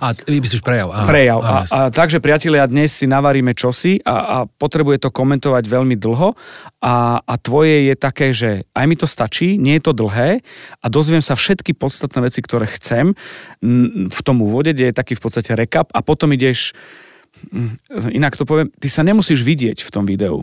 a 0.00 0.16
myslíš 0.16 0.64
prejav. 0.64 0.88
Aha, 0.88 1.04
prejav. 1.04 1.38
A, 1.44 1.54
a 1.68 1.78
takže, 1.92 2.16
priatelia, 2.16 2.64
dnes 2.64 2.96
si 2.96 3.04
navaríme 3.04 3.52
čosi 3.52 4.00
a, 4.00 4.16
a 4.16 4.36
potrebuje 4.48 5.04
to 5.04 5.12
komentovať 5.12 5.68
veľmi 5.68 6.00
dlho 6.00 6.32
a, 6.80 7.20
a 7.20 7.34
tvoje 7.36 7.92
je 7.92 7.94
také, 7.96 8.32
že 8.32 8.64
aj 8.72 8.84
mi 8.88 8.96
to 8.96 9.04
stačí, 9.04 9.60
nie 9.60 9.76
je 9.76 9.84
to 9.84 9.92
dlhé 9.92 10.40
a 10.80 10.86
dozviem 10.88 11.20
sa 11.20 11.36
všetky 11.36 11.76
podstatné 11.76 12.24
veci, 12.24 12.40
ktoré 12.40 12.64
chcem 12.72 13.12
v 14.08 14.20
tom 14.24 14.40
úvode, 14.40 14.72
kde 14.72 14.88
je 14.88 14.96
taký 14.96 15.12
v 15.12 15.22
podstate 15.28 15.52
rekap 15.52 15.92
a 15.92 16.00
potom 16.00 16.32
ideš 16.32 16.72
inak 18.10 18.34
to 18.36 18.44
poviem, 18.44 18.72
ty 18.76 18.88
sa 18.90 19.06
nemusíš 19.06 19.42
vidieť 19.42 19.84
v 19.84 19.90
tom 19.92 20.04
videu. 20.04 20.42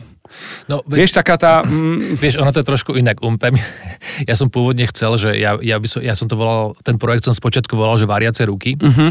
No, 0.66 0.82
vieš, 0.88 1.14
taká 1.14 1.38
tá... 1.38 1.62
Mm... 1.62 2.16
Vieš, 2.22 2.42
ono 2.42 2.50
to 2.50 2.64
je 2.64 2.70
trošku 2.70 2.92
inak 2.98 3.22
umpem. 3.22 3.54
Ja 4.30 4.36
som 4.36 4.52
pôvodne 4.52 4.84
chcel, 4.92 5.16
že 5.16 5.30
ja, 5.40 5.56
ja, 5.64 5.80
by 5.80 5.88
som, 5.88 6.00
ja 6.04 6.14
som 6.14 6.28
to 6.28 6.36
volal, 6.36 6.76
ten 6.84 7.00
projekt 7.00 7.24
som 7.24 7.34
spočiatku 7.34 7.74
volal, 7.74 7.96
že 7.96 8.06
variace 8.06 8.44
ruky. 8.46 8.76
Uh-huh. 8.76 9.10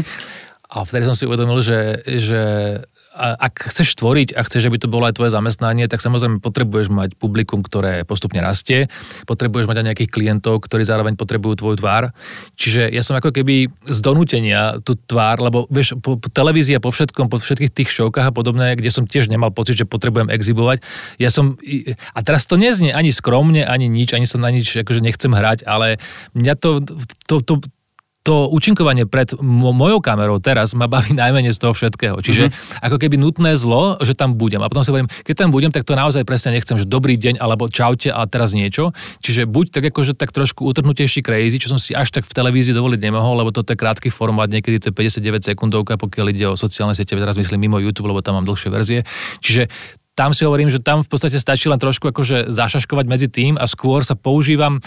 A 0.73 0.85
vtedy 0.85 1.05
som 1.05 1.17
si 1.17 1.25
uvedomil, 1.25 1.59
že, 1.61 2.01
že 2.05 2.41
ak 3.13 3.69
chceš 3.69 3.93
tvoriť 3.97 4.33
a 4.33 4.41
chceš, 4.41 4.67
aby 4.67 4.81
to 4.81 4.89
bolo 4.89 5.05
aj 5.05 5.15
tvoje 5.21 5.31
zamestnanie, 5.31 5.85
tak 5.85 6.01
samozrejme 6.01 6.41
potrebuješ 6.41 6.89
mať 6.89 7.09
publikum, 7.21 7.61
ktoré 7.61 8.03
postupne 8.09 8.41
rastie, 8.41 8.89
potrebuješ 9.29 9.69
mať 9.69 9.77
aj 9.79 9.85
nejakých 9.93 10.11
klientov, 10.11 10.65
ktorí 10.65 10.81
zároveň 10.81 11.13
potrebujú 11.13 11.61
tvoj 11.61 11.75
tvár. 11.77 12.09
Čiže 12.57 12.89
ja 12.89 13.05
som 13.05 13.13
ako 13.13 13.29
keby 13.29 13.69
z 13.85 13.99
donútenia 14.01 14.81
tú 14.81 14.97
tvár, 14.97 15.39
lebo 15.45 15.69
vieš, 15.69 15.93
po, 16.01 16.17
po 16.17 16.27
televízii 16.27 16.77
a 16.77 16.83
po 16.83 16.89
všetkom, 16.89 17.29
po 17.29 17.37
všetkých 17.37 17.71
tých 17.71 17.89
šovkách 17.93 18.29
a 18.29 18.33
podobné, 18.33 18.73
kde 18.73 18.89
som 18.89 19.05
tiež 19.05 19.29
nemal 19.29 19.53
pocit, 19.53 19.77
že 19.77 19.85
potrebujem 19.85 20.33
exibovať, 20.33 20.81
ja 21.21 21.29
som, 21.29 21.55
a 22.13 22.19
teraz 22.25 22.49
to 22.49 22.57
neznie 22.57 22.89
ani 22.89 23.13
skromne, 23.13 23.61
ani 23.61 23.85
nič, 23.85 24.17
ani 24.17 24.25
sa 24.25 24.41
na 24.41 24.49
nič 24.49 24.73
akože 24.73 25.05
nechcem 25.05 25.29
hrať, 25.29 25.69
ale 25.69 26.01
mňa 26.33 26.53
to, 26.57 26.81
to, 27.29 27.35
to, 27.45 27.53
to 28.23 28.47
účinkovanie 28.55 29.03
pred 29.03 29.35
mojou 29.43 29.99
kamerou 29.99 30.39
teraz 30.39 30.71
ma 30.73 30.87
baví 30.87 31.11
najmenej 31.21 31.51
z 31.51 31.59
toho 31.59 31.75
všetkého. 31.75 32.23
Čiže 32.23 32.49
mm-hmm. 32.49 32.87
ako 32.87 32.97
keby 32.97 33.15
nutné 33.19 33.59
zlo, 33.59 33.99
že 33.99 34.15
tam 34.15 34.39
budem. 34.39 34.63
A 34.63 34.71
potom 34.71 34.81
si 34.81 34.89
hovorím, 34.89 35.11
keď 35.27 35.43
tam 35.43 35.49
budem, 35.51 35.75
tak 35.75 35.83
to 35.83 35.93
naozaj 35.93 36.23
presne 36.23 36.55
nechcem, 36.55 36.79
že 36.79 36.87
dobrý 36.87 37.19
deň 37.19 37.43
alebo 37.43 37.67
čaute 37.67 38.09
a 38.09 38.23
teraz 38.25 38.55
niečo. 38.55 38.95
Čiže 39.19 39.43
buď 39.43 39.65
tak 39.75 39.83
akože 39.91 40.15
tak 40.15 40.31
trošku 40.31 40.63
utrhnutejší 40.63 41.19
crazy, 41.19 41.59
čo 41.59 41.67
som 41.67 41.77
si 41.77 41.91
až 41.91 42.15
tak 42.15 42.23
v 42.23 42.31
televízii 42.31 42.71
dovoliť 42.71 42.99
nemohol, 43.03 43.43
lebo 43.43 43.51
to 43.51 43.67
je 43.67 43.75
krátky 43.75 44.07
formát, 44.07 44.47
niekedy 44.47 44.79
to 44.79 44.89
je 44.89 44.95
59 44.95 45.43
sekundovka, 45.43 45.99
pokiaľ 45.99 46.25
ide 46.31 46.45
o 46.47 46.55
sociálne 46.55 46.95
siete, 46.95 47.19
teraz 47.19 47.35
myslím 47.35 47.67
mimo 47.67 47.77
YouTube, 47.83 48.07
lebo 48.07 48.23
tam 48.23 48.39
mám 48.39 48.47
dlhšie 48.47 48.71
verzie. 48.71 48.99
Čiže 49.43 49.67
tam 50.13 50.29
si 50.29 50.45
hovorím, 50.45 50.69
že 50.69 50.77
tam 50.77 51.01
v 51.01 51.09
podstate 51.09 51.41
stačí 51.41 51.65
len 51.65 51.81
trošku 51.81 52.13
akože 52.13 52.53
zašaškovať 52.53 53.05
medzi 53.09 53.27
tým 53.29 53.57
a 53.57 53.65
skôr 53.65 54.05
sa 54.05 54.13
používam, 54.13 54.77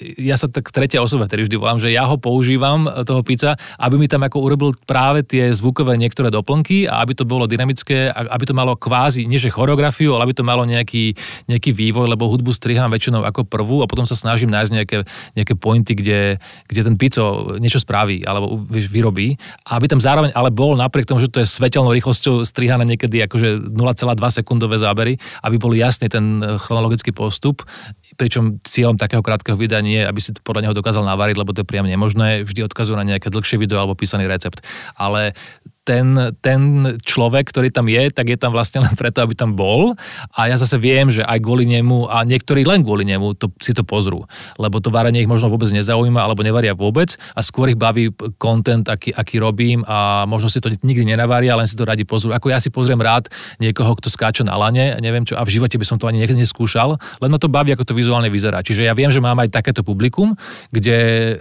ja 0.00 0.40
sa 0.40 0.48
tak 0.48 0.72
tretia 0.72 1.04
osoba, 1.04 1.28
ktorý 1.28 1.44
vždy 1.44 1.56
volám, 1.60 1.76
že 1.76 1.92
ja 1.92 2.08
ho 2.08 2.16
používam, 2.16 2.88
e, 2.88 3.04
toho 3.04 3.20
pizza, 3.20 3.60
aby 3.76 4.00
mi 4.00 4.08
tam 4.08 4.24
ako 4.24 4.40
urobil 4.40 4.70
práve 4.88 5.20
tie 5.20 5.52
zvukové 5.52 6.00
niektoré 6.00 6.32
doplnky 6.32 6.88
a 6.88 7.04
aby 7.04 7.12
to 7.12 7.28
bolo 7.28 7.44
dynamické, 7.44 8.08
aby 8.08 8.44
to 8.48 8.56
malo 8.56 8.72
kvázi, 8.72 9.28
nie 9.28 9.36
že 9.36 9.52
choreografiu, 9.52 10.16
ale 10.16 10.32
aby 10.32 10.34
to 10.40 10.44
malo 10.46 10.64
nejaký, 10.64 11.12
nejaký 11.44 11.76
vývoj, 11.76 12.08
lebo 12.08 12.32
hudbu 12.32 12.48
strihám 12.56 12.88
väčšinou 12.88 13.20
ako 13.20 13.44
prvú 13.44 13.84
a 13.84 13.90
potom 13.90 14.08
sa 14.08 14.16
snažím 14.16 14.48
nájsť 14.48 14.72
nejaké, 14.72 14.98
nejaké 15.36 15.54
pointy, 15.60 15.92
kde, 15.92 16.40
kde 16.72 16.80
ten 16.80 16.96
pizzo 16.96 17.56
niečo 17.60 17.76
spraví 17.76 18.24
alebo 18.24 18.64
vyrobí. 18.72 19.36
Aby 19.68 19.92
tam 19.92 20.00
zároveň 20.00 20.32
ale 20.32 20.48
bol 20.48 20.72
napriek 20.72 21.04
tomu, 21.04 21.20
že 21.20 21.28
to 21.28 21.44
je 21.44 21.48
svetelnou 21.48 21.92
rýchlosťou 21.92 22.48
strihané 22.48 22.88
niekedy 22.88 23.20
akože 23.28 23.68
0,2 23.68 24.38
sekúnd 24.40 24.53
sekundové 24.54 24.78
zábery, 24.78 25.18
aby 25.42 25.58
bol 25.58 25.74
jasný 25.74 26.06
ten 26.06 26.38
eh, 26.38 26.54
chronologický 26.62 27.10
postup, 27.10 27.66
pričom 28.14 28.62
cieľom 28.62 28.94
takého 28.94 29.18
krátkeho 29.18 29.58
videa 29.58 29.82
nie 29.82 29.98
je, 29.98 30.06
aby 30.06 30.20
si 30.22 30.30
to 30.30 30.38
podľa 30.46 30.70
neho 30.70 30.74
dokázal 30.78 31.02
navariť, 31.02 31.34
lebo 31.34 31.50
to 31.50 31.66
je 31.66 31.68
priam 31.68 31.90
nemožné, 31.90 32.46
vždy 32.46 32.62
odkazujú 32.70 32.94
na 32.94 33.02
nejaké 33.02 33.34
dlhšie 33.34 33.58
video 33.58 33.82
alebo 33.82 33.98
písaný 33.98 34.30
recept. 34.30 34.62
Ale 34.94 35.34
ten, 35.84 36.32
ten 36.40 36.60
človek, 37.04 37.52
ktorý 37.52 37.68
tam 37.68 37.86
je, 37.92 38.08
tak 38.08 38.32
je 38.32 38.38
tam 38.40 38.56
vlastne 38.56 38.80
len 38.80 38.96
preto, 38.96 39.20
aby 39.20 39.36
tam 39.36 39.52
bol 39.52 39.92
a 40.32 40.48
ja 40.48 40.56
zase 40.56 40.80
viem, 40.80 41.12
že 41.12 41.20
aj 41.20 41.38
kvôli 41.44 41.68
nemu 41.68 42.08
a 42.08 42.24
niektorí 42.24 42.64
len 42.64 42.80
kvôli 42.80 43.04
nemu 43.04 43.36
to, 43.36 43.52
si 43.60 43.76
to 43.76 43.84
pozrú, 43.84 44.24
lebo 44.56 44.80
to 44.80 44.88
varenie 44.88 45.20
ich 45.20 45.30
možno 45.30 45.52
vôbec 45.52 45.68
nezaujíma 45.68 46.24
alebo 46.24 46.40
nevaria 46.40 46.72
vôbec 46.72 47.14
a 47.36 47.44
skôr 47.44 47.68
ich 47.68 47.78
baví 47.78 48.08
content, 48.40 48.88
aký, 48.88 49.12
aký 49.12 49.36
robím 49.36 49.84
a 49.84 50.24
možno 50.24 50.48
si 50.48 50.58
to 50.58 50.72
nikdy 50.80 51.04
nenavaria, 51.04 51.52
len 51.54 51.68
si 51.68 51.76
to 51.76 51.84
radi 51.84 52.08
pozrú. 52.08 52.32
Ako 52.32 52.48
ja 52.48 52.58
si 52.58 52.72
pozriem 52.72 52.98
rád 52.98 53.28
niekoho, 53.60 53.92
kto 54.00 54.08
skáče 54.08 54.42
na 54.42 54.56
lane, 54.56 54.96
neviem 55.04 55.28
čo, 55.28 55.36
a 55.36 55.44
v 55.44 55.52
živote 55.52 55.76
by 55.76 55.84
som 55.84 56.00
to 56.00 56.08
ani 56.08 56.24
niekedy 56.24 56.40
neskúšal, 56.40 56.96
len 56.96 57.30
ma 57.30 57.36
to 57.36 57.52
baví, 57.52 57.76
ako 57.76 57.84
to 57.84 57.94
vizuálne 57.94 58.32
vyzerá. 58.32 58.64
Čiže 58.64 58.88
ja 58.88 58.96
viem, 58.96 59.12
že 59.12 59.20
mám 59.20 59.36
aj 59.36 59.52
takéto 59.52 59.84
publikum, 59.84 60.32
kde 60.72 60.96
e, 60.96 61.34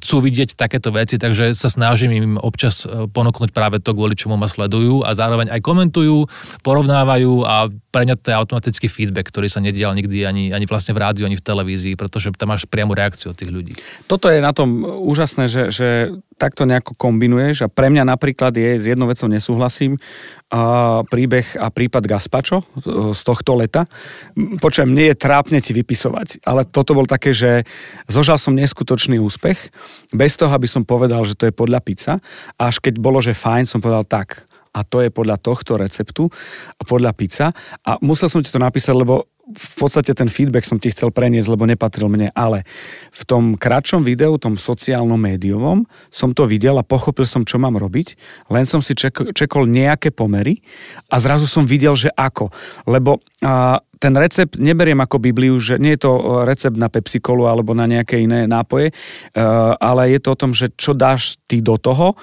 chcú 0.00 0.24
vidieť 0.24 0.56
takéto 0.56 0.88
veci, 0.88 1.20
takže 1.20 1.52
sa 1.52 1.68
snažím 1.68 2.16
im 2.16 2.34
občas 2.40 2.88
e, 2.88 3.04
ponúknuť 3.26 3.50
práve 3.50 3.82
to, 3.82 3.90
kvôli 3.90 4.14
čomu 4.14 4.38
ma 4.38 4.46
sledujú 4.46 5.02
a 5.02 5.10
zároveň 5.10 5.50
aj 5.50 5.58
komentujú, 5.58 6.30
porovnávajú 6.62 7.42
a 7.42 7.66
pre 7.90 8.06
mňa 8.06 8.14
to 8.22 8.30
je 8.30 8.38
automatický 8.38 8.86
feedback, 8.86 9.34
ktorý 9.34 9.50
sa 9.50 9.58
nedial 9.58 9.98
nikdy 9.98 10.22
ani, 10.22 10.54
ani 10.54 10.62
vlastne 10.70 10.94
v 10.94 11.02
rádiu, 11.02 11.26
ani 11.26 11.34
v 11.34 11.42
televízii, 11.42 11.98
pretože 11.98 12.30
tam 12.38 12.54
máš 12.54 12.70
priamu 12.70 12.94
reakciu 12.94 13.34
od 13.34 13.36
tých 13.36 13.50
ľudí. 13.50 13.74
Toto 14.06 14.30
je 14.30 14.38
na 14.38 14.54
tom 14.54 14.86
úžasné, 14.86 15.50
že, 15.50 15.74
že 15.74 16.14
takto 16.36 16.68
nejako 16.68 16.92
kombinuješ 16.94 17.64
a 17.64 17.72
pre 17.72 17.88
mňa 17.88 18.04
napríklad 18.04 18.52
je, 18.52 18.76
s 18.76 18.84
jednou 18.84 19.08
vecou 19.08 19.28
nesúhlasím, 19.28 19.96
a 20.52 21.02
príbeh 21.08 21.58
a 21.58 21.72
prípad 21.72 22.06
Gaspačo 22.06 22.62
z 23.12 23.20
tohto 23.26 23.58
leta. 23.58 23.82
Počujem, 24.36 24.94
nie 24.94 25.10
je 25.10 25.16
trápne 25.18 25.58
ti 25.58 25.74
vypisovať, 25.74 26.46
ale 26.46 26.62
toto 26.62 26.94
bol 26.94 27.08
také, 27.08 27.34
že 27.34 27.66
zožal 28.06 28.38
som 28.38 28.54
neskutočný 28.54 29.18
úspech, 29.18 29.58
bez 30.14 30.38
toho, 30.38 30.52
aby 30.54 30.70
som 30.70 30.86
povedal, 30.86 31.26
že 31.26 31.34
to 31.34 31.50
je 31.50 31.54
podľa 31.56 31.80
pizza. 31.82 32.22
Až 32.60 32.78
keď 32.78 33.00
bolo, 33.02 33.18
že 33.18 33.34
fajn, 33.34 33.66
som 33.66 33.82
povedal 33.82 34.06
tak, 34.06 34.46
a 34.76 34.84
to 34.84 35.00
je 35.00 35.08
podľa 35.08 35.40
tohto 35.40 35.80
receptu 35.80 36.28
a 36.76 36.82
podľa 36.84 37.16
pizza. 37.16 37.48
A 37.80 37.96
musel 38.04 38.28
som 38.28 38.44
ti 38.44 38.52
to 38.52 38.60
napísať, 38.60 38.92
lebo 38.92 39.24
v 39.46 39.74
podstate 39.78 40.10
ten 40.10 40.26
feedback 40.26 40.66
som 40.66 40.82
ti 40.82 40.90
chcel 40.90 41.14
preniesť, 41.14 41.54
lebo 41.54 41.70
nepatril 41.70 42.10
mne, 42.10 42.34
ale 42.34 42.66
v 43.14 43.22
tom 43.22 43.44
kratšom 43.54 44.02
videu, 44.02 44.34
tom 44.42 44.58
sociálnom 44.58 45.18
médiovom, 45.18 45.86
som 46.10 46.34
to 46.34 46.50
videl 46.50 46.74
a 46.82 46.86
pochopil 46.86 47.22
som, 47.22 47.46
čo 47.46 47.62
mám 47.62 47.78
robiť, 47.78 48.18
len 48.50 48.66
som 48.66 48.82
si 48.82 48.98
ček- 48.98 49.30
čekol 49.30 49.70
nejaké 49.70 50.10
pomery 50.10 50.58
a 51.14 51.22
zrazu 51.22 51.46
som 51.46 51.62
videl, 51.62 51.94
že 51.94 52.10
ako. 52.10 52.50
Lebo 52.90 53.22
a, 53.46 53.78
ten 54.02 54.18
recept 54.18 54.58
neberiem 54.58 54.98
ako 54.98 55.22
Bibliu, 55.22 55.56
že 55.62 55.78
nie 55.78 55.94
je 55.94 56.10
to 56.10 56.42
recept 56.42 56.74
na 56.74 56.90
Pepsi 56.90 57.22
alebo 57.22 57.70
na 57.70 57.86
nejaké 57.86 58.18
iné 58.18 58.50
nápoje, 58.50 58.90
a, 58.90 59.78
ale 59.78 60.10
je 60.10 60.20
to 60.26 60.34
o 60.34 60.40
tom, 60.42 60.50
že 60.50 60.74
čo 60.74 60.90
dáš 60.90 61.38
ty 61.46 61.62
do 61.62 61.78
toho 61.78 62.18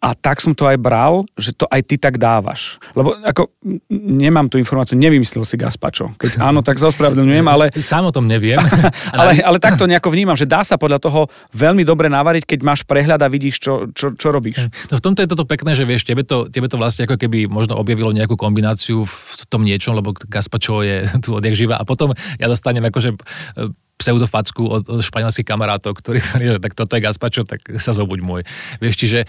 a 0.00 0.16
tak 0.16 0.40
som 0.40 0.56
to 0.56 0.64
aj 0.64 0.80
bral, 0.80 1.28
že 1.36 1.52
to 1.52 1.68
aj 1.68 1.84
ty 1.84 2.00
tak 2.00 2.16
dávaš. 2.16 2.80
Lebo 2.96 3.20
ako 3.20 3.52
nemám 3.92 4.48
tú 4.48 4.56
informáciu, 4.56 4.96
nevymyslel 4.96 5.44
si 5.44 5.60
Gaspačo. 5.60 6.16
Keď 6.16 6.40
áno, 6.40 6.64
tak 6.64 6.80
sa 6.80 6.88
ospravedlňujem, 6.88 7.44
ale... 7.44 7.68
Sám 7.84 8.08
o 8.08 8.12
tom 8.12 8.24
neviem. 8.24 8.56
ale, 9.20 9.44
ale 9.44 9.60
takto 9.60 9.84
nejako 9.84 10.08
vnímam, 10.08 10.40
že 10.40 10.48
dá 10.48 10.64
sa 10.64 10.80
podľa 10.80 11.04
toho 11.04 11.28
veľmi 11.52 11.84
dobre 11.84 12.08
navariť, 12.08 12.48
keď 12.48 12.60
máš 12.64 12.80
prehľad 12.88 13.20
a 13.20 13.28
vidíš, 13.28 13.60
čo, 13.60 13.72
čo, 13.92 14.16
čo 14.16 14.32
robíš. 14.32 14.72
No 14.88 14.96
v 14.96 15.04
tomto 15.04 15.20
je 15.20 15.28
toto 15.28 15.44
pekné, 15.44 15.76
že 15.76 15.84
vieš, 15.84 16.08
tebe 16.08 16.24
to, 16.24 16.48
tebe 16.48 16.64
to 16.72 16.80
vlastne 16.80 17.04
ako 17.04 17.20
keby 17.20 17.44
možno 17.44 17.76
objavilo 17.76 18.08
nejakú 18.16 18.40
kombináciu 18.40 19.04
v 19.04 19.42
tom 19.52 19.68
niečom, 19.68 20.00
lebo 20.00 20.16
Gaspačo 20.16 20.80
je 20.80 21.04
tu 21.24 21.36
odjak 21.36 21.52
živa 21.52 21.76
a 21.76 21.84
potom 21.84 22.16
ja 22.40 22.48
dostanem 22.48 22.88
akože 22.88 23.20
pseudofacku 24.00 24.62
od, 24.64 24.82
španielských 25.04 25.44
kamarátov, 25.44 25.92
ktorí 26.00 26.18
hovorili, 26.32 26.58
tak 26.58 26.72
toto 26.72 26.96
je 26.96 27.04
gazpacho, 27.04 27.44
tak 27.44 27.60
sa 27.76 27.92
zobuď 27.92 28.20
môj. 28.24 28.42
Vieš, 28.80 28.94
čiže 28.96 29.18
e, 29.24 29.26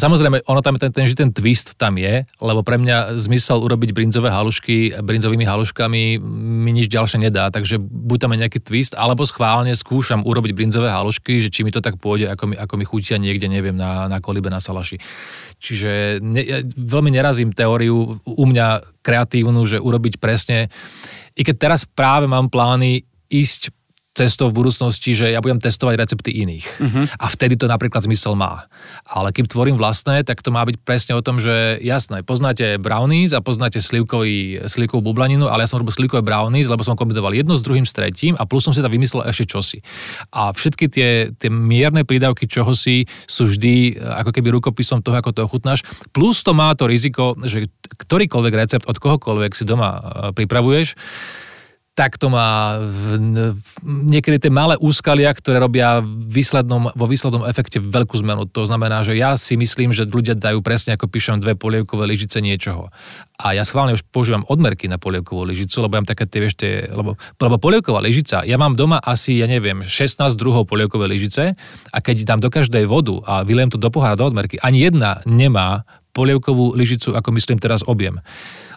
samozrejme, 0.00 0.48
ono 0.48 0.60
tam 0.64 0.80
ten, 0.80 0.88
ten, 0.88 1.04
že 1.04 1.12
ten 1.12 1.28
twist 1.28 1.76
tam 1.76 2.00
je, 2.00 2.24
lebo 2.40 2.64
pre 2.64 2.80
mňa 2.80 3.20
zmysel 3.20 3.60
urobiť 3.60 3.92
brinzové 3.92 4.32
halušky 4.32 4.96
brinzovými 5.04 5.44
haluškami 5.44 6.18
mi 6.64 6.70
nič 6.72 6.88
ďalšie 6.88 7.28
nedá, 7.28 7.52
takže 7.52 7.76
buď 7.78 8.18
tam 8.26 8.32
je 8.32 8.38
nejaký 8.46 8.60
twist, 8.64 8.96
alebo 8.96 9.28
schválne 9.28 9.76
skúšam 9.76 10.24
urobiť 10.24 10.52
brinzové 10.56 10.88
halušky, 10.88 11.44
že 11.44 11.52
či 11.52 11.62
mi 11.62 11.70
to 11.70 11.84
tak 11.84 12.00
pôjde, 12.00 12.32
ako 12.32 12.52
mi, 12.52 12.54
ako 12.56 12.74
mi 12.80 12.84
chutia 12.88 13.20
niekde, 13.20 13.46
neviem, 13.52 13.76
na, 13.76 14.08
na 14.08 14.18
kolibe, 14.24 14.48
na 14.48 14.62
salaši. 14.62 14.96
Čiže 15.60 16.20
ne, 16.24 16.42
ja 16.42 16.58
veľmi 16.64 17.12
nerazím 17.12 17.52
teóriu 17.52 18.20
u 18.24 18.44
mňa 18.44 19.00
kreatívnu, 19.04 19.64
že 19.68 19.80
urobiť 19.80 20.20
presne, 20.20 20.68
i 21.36 21.42
keď 21.44 21.56
teraz 21.56 21.80
práve 21.84 22.24
mám 22.24 22.48
plány 22.48 23.04
ísť 23.28 23.75
cestou 24.16 24.48
v 24.48 24.64
budúcnosti, 24.64 25.12
že 25.12 25.28
ja 25.28 25.44
budem 25.44 25.60
testovať 25.60 25.94
recepty 26.00 26.32
iných. 26.40 26.64
Uh-huh. 26.80 27.04
A 27.20 27.28
vtedy 27.28 27.60
to 27.60 27.68
napríklad 27.68 28.00
zmysel 28.00 28.32
má. 28.32 28.64
Ale 29.04 29.28
keď 29.28 29.52
tvorím 29.52 29.76
vlastné, 29.76 30.24
tak 30.24 30.40
to 30.40 30.48
má 30.48 30.64
byť 30.64 30.80
presne 30.80 31.12
o 31.12 31.20
tom, 31.20 31.36
že 31.36 31.76
jasné, 31.84 32.24
poznáte 32.24 32.80
brownies 32.80 33.36
a 33.36 33.44
poznáte 33.44 33.84
slivkový, 33.84 34.64
slivkovú 34.64 35.12
bublaninu, 35.12 35.52
ale 35.52 35.68
ja 35.68 35.70
som 35.70 35.84
robil 35.84 35.92
slivkové 35.92 36.24
brownies, 36.24 36.72
lebo 36.72 36.80
som 36.80 36.96
kombinoval 36.96 37.36
jedno 37.36 37.52
s 37.52 37.60
druhým, 37.60 37.84
s 37.84 37.92
tretím 37.92 38.32
a 38.40 38.48
plus 38.48 38.64
som 38.64 38.72
si 38.72 38.80
tam 38.80 38.88
vymyslel 38.88 39.28
ešte 39.28 39.52
čosi. 39.52 39.84
A 40.32 40.56
všetky 40.56 40.88
tie, 40.88 41.10
tie 41.36 41.52
mierne 41.52 42.08
prídavky 42.08 42.48
čohosi 42.48 43.04
sú 43.28 43.52
vždy 43.52 43.74
eh, 43.92 44.20
ako 44.24 44.32
keby 44.32 44.48
rukopisom 44.56 45.04
toho, 45.04 45.20
ako 45.20 45.36
to 45.36 45.44
ochutnáš. 45.44 45.84
Plus 46.16 46.40
to 46.40 46.56
má 46.56 46.72
to 46.72 46.88
riziko, 46.88 47.36
že 47.44 47.68
ktorýkoľvek 48.08 48.54
recept 48.56 48.88
od 48.88 48.96
kohokoľvek 48.96 49.52
si 49.52 49.68
doma 49.68 49.90
eh, 49.92 50.02
pripravuješ, 50.32 50.96
tak 51.96 52.20
to 52.20 52.28
má 52.28 52.76
niekedy 53.80 54.36
tie 54.36 54.52
malé 54.52 54.76
úskalia, 54.76 55.32
ktoré 55.32 55.56
robia 55.56 56.04
výslednom, 56.04 56.92
vo 56.92 57.06
výslednom 57.08 57.48
efekte 57.48 57.80
veľkú 57.80 58.20
zmenu. 58.20 58.44
To 58.52 58.68
znamená, 58.68 59.00
že 59.00 59.16
ja 59.16 59.32
si 59.40 59.56
myslím, 59.56 59.96
že 59.96 60.04
ľudia 60.04 60.36
dajú 60.36 60.60
presne, 60.60 60.92
ako 60.92 61.08
píšem, 61.08 61.40
dve 61.40 61.56
polievkové 61.56 62.04
lyžice 62.04 62.44
niečoho. 62.44 62.92
A 63.40 63.56
ja 63.56 63.64
schválne 63.64 63.96
už 63.96 64.04
používam 64.12 64.44
odmerky 64.44 64.92
na 64.92 65.00
polievkovú 65.00 65.48
lyžicu, 65.48 65.80
lebo 65.80 65.96
ja 65.96 66.00
mám 66.04 66.10
také 66.12 66.28
tie, 66.28 66.40
vieš, 66.44 66.60
tie, 66.60 66.84
lebo, 66.84 67.16
lebo 67.16 67.56
polievková 67.56 68.04
lyžica, 68.04 68.44
ja 68.44 68.60
mám 68.60 68.76
doma 68.76 69.00
asi, 69.00 69.40
ja 69.40 69.48
neviem, 69.48 69.80
16 69.80 70.20
druhov 70.36 70.68
polievkovej 70.68 71.08
lyžice 71.08 71.56
a 71.96 71.98
keď 72.04 72.28
dám 72.28 72.40
do 72.44 72.52
každej 72.52 72.84
vodu 72.84 73.16
a 73.24 73.40
vyliem 73.40 73.72
to 73.72 73.80
do 73.80 73.88
pohára 73.88 74.20
do 74.20 74.28
odmerky, 74.28 74.60
ani 74.60 74.84
jedna 74.84 75.24
nemá 75.24 75.88
polievkovú 76.12 76.76
lyžicu, 76.76 77.16
ako 77.16 77.32
myslím 77.32 77.56
teraz 77.56 77.80
objem 77.88 78.20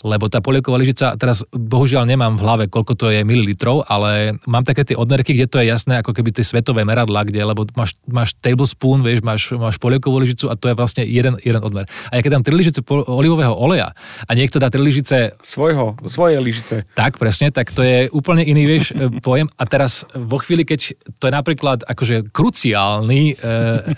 lebo 0.03 0.31
tá 0.31 0.39
polievková 0.39 0.79
lyžica, 0.79 1.15
teraz 1.19 1.43
bohužiaľ 1.51 2.07
nemám 2.07 2.39
v 2.39 2.43
hlave, 2.43 2.63
koľko 2.71 2.93
to 2.95 3.05
je 3.11 3.27
mililitrov, 3.27 3.83
ale 3.87 4.39
mám 4.47 4.63
také 4.63 4.87
tie 4.87 4.95
odmerky, 4.95 5.35
kde 5.35 5.47
to 5.51 5.59
je 5.59 5.67
jasné, 5.67 5.99
ako 5.99 6.15
keby 6.15 6.31
tie 6.31 6.45
svetové 6.45 6.87
meradla, 6.87 7.27
kde, 7.27 7.43
lebo 7.43 7.67
máš, 7.75 7.99
máš 8.07 8.35
tablespoon, 8.39 9.03
vieš, 9.03 9.19
máš, 9.23 9.51
máš 9.55 9.75
polievkovú 9.81 10.23
lyžicu 10.23 10.47
a 10.47 10.55
to 10.55 10.71
je 10.71 10.75
vlastne 10.75 11.03
jeden, 11.03 11.35
jeden 11.43 11.59
odmer. 11.63 11.83
A 12.11 12.19
ja 12.19 12.21
keď 12.23 12.39
dám 12.39 12.45
3 12.47 12.59
lyžice 12.59 12.79
olivového 12.89 13.51
oleja 13.51 13.91
a 14.27 14.31
niekto 14.35 14.61
dá 14.61 14.71
3 14.71 14.79
lyžice... 14.79 15.35
Svojho, 15.43 15.99
svoje 16.07 16.39
lyžice. 16.39 16.87
Tak, 16.95 17.19
presne, 17.19 17.51
tak 17.51 17.71
to 17.75 17.83
je 17.83 18.07
úplne 18.15 18.43
iný, 18.43 18.63
vieš, 18.65 18.91
e, 18.95 19.11
pojem. 19.19 19.51
A 19.59 19.63
teraz 19.67 20.07
vo 20.15 20.39
chvíli, 20.39 20.63
keď 20.63 20.95
to 21.19 21.27
je 21.27 21.33
napríklad 21.33 21.83
akože 21.83 22.31
kruciálny 22.31 23.21
e, 23.31 23.43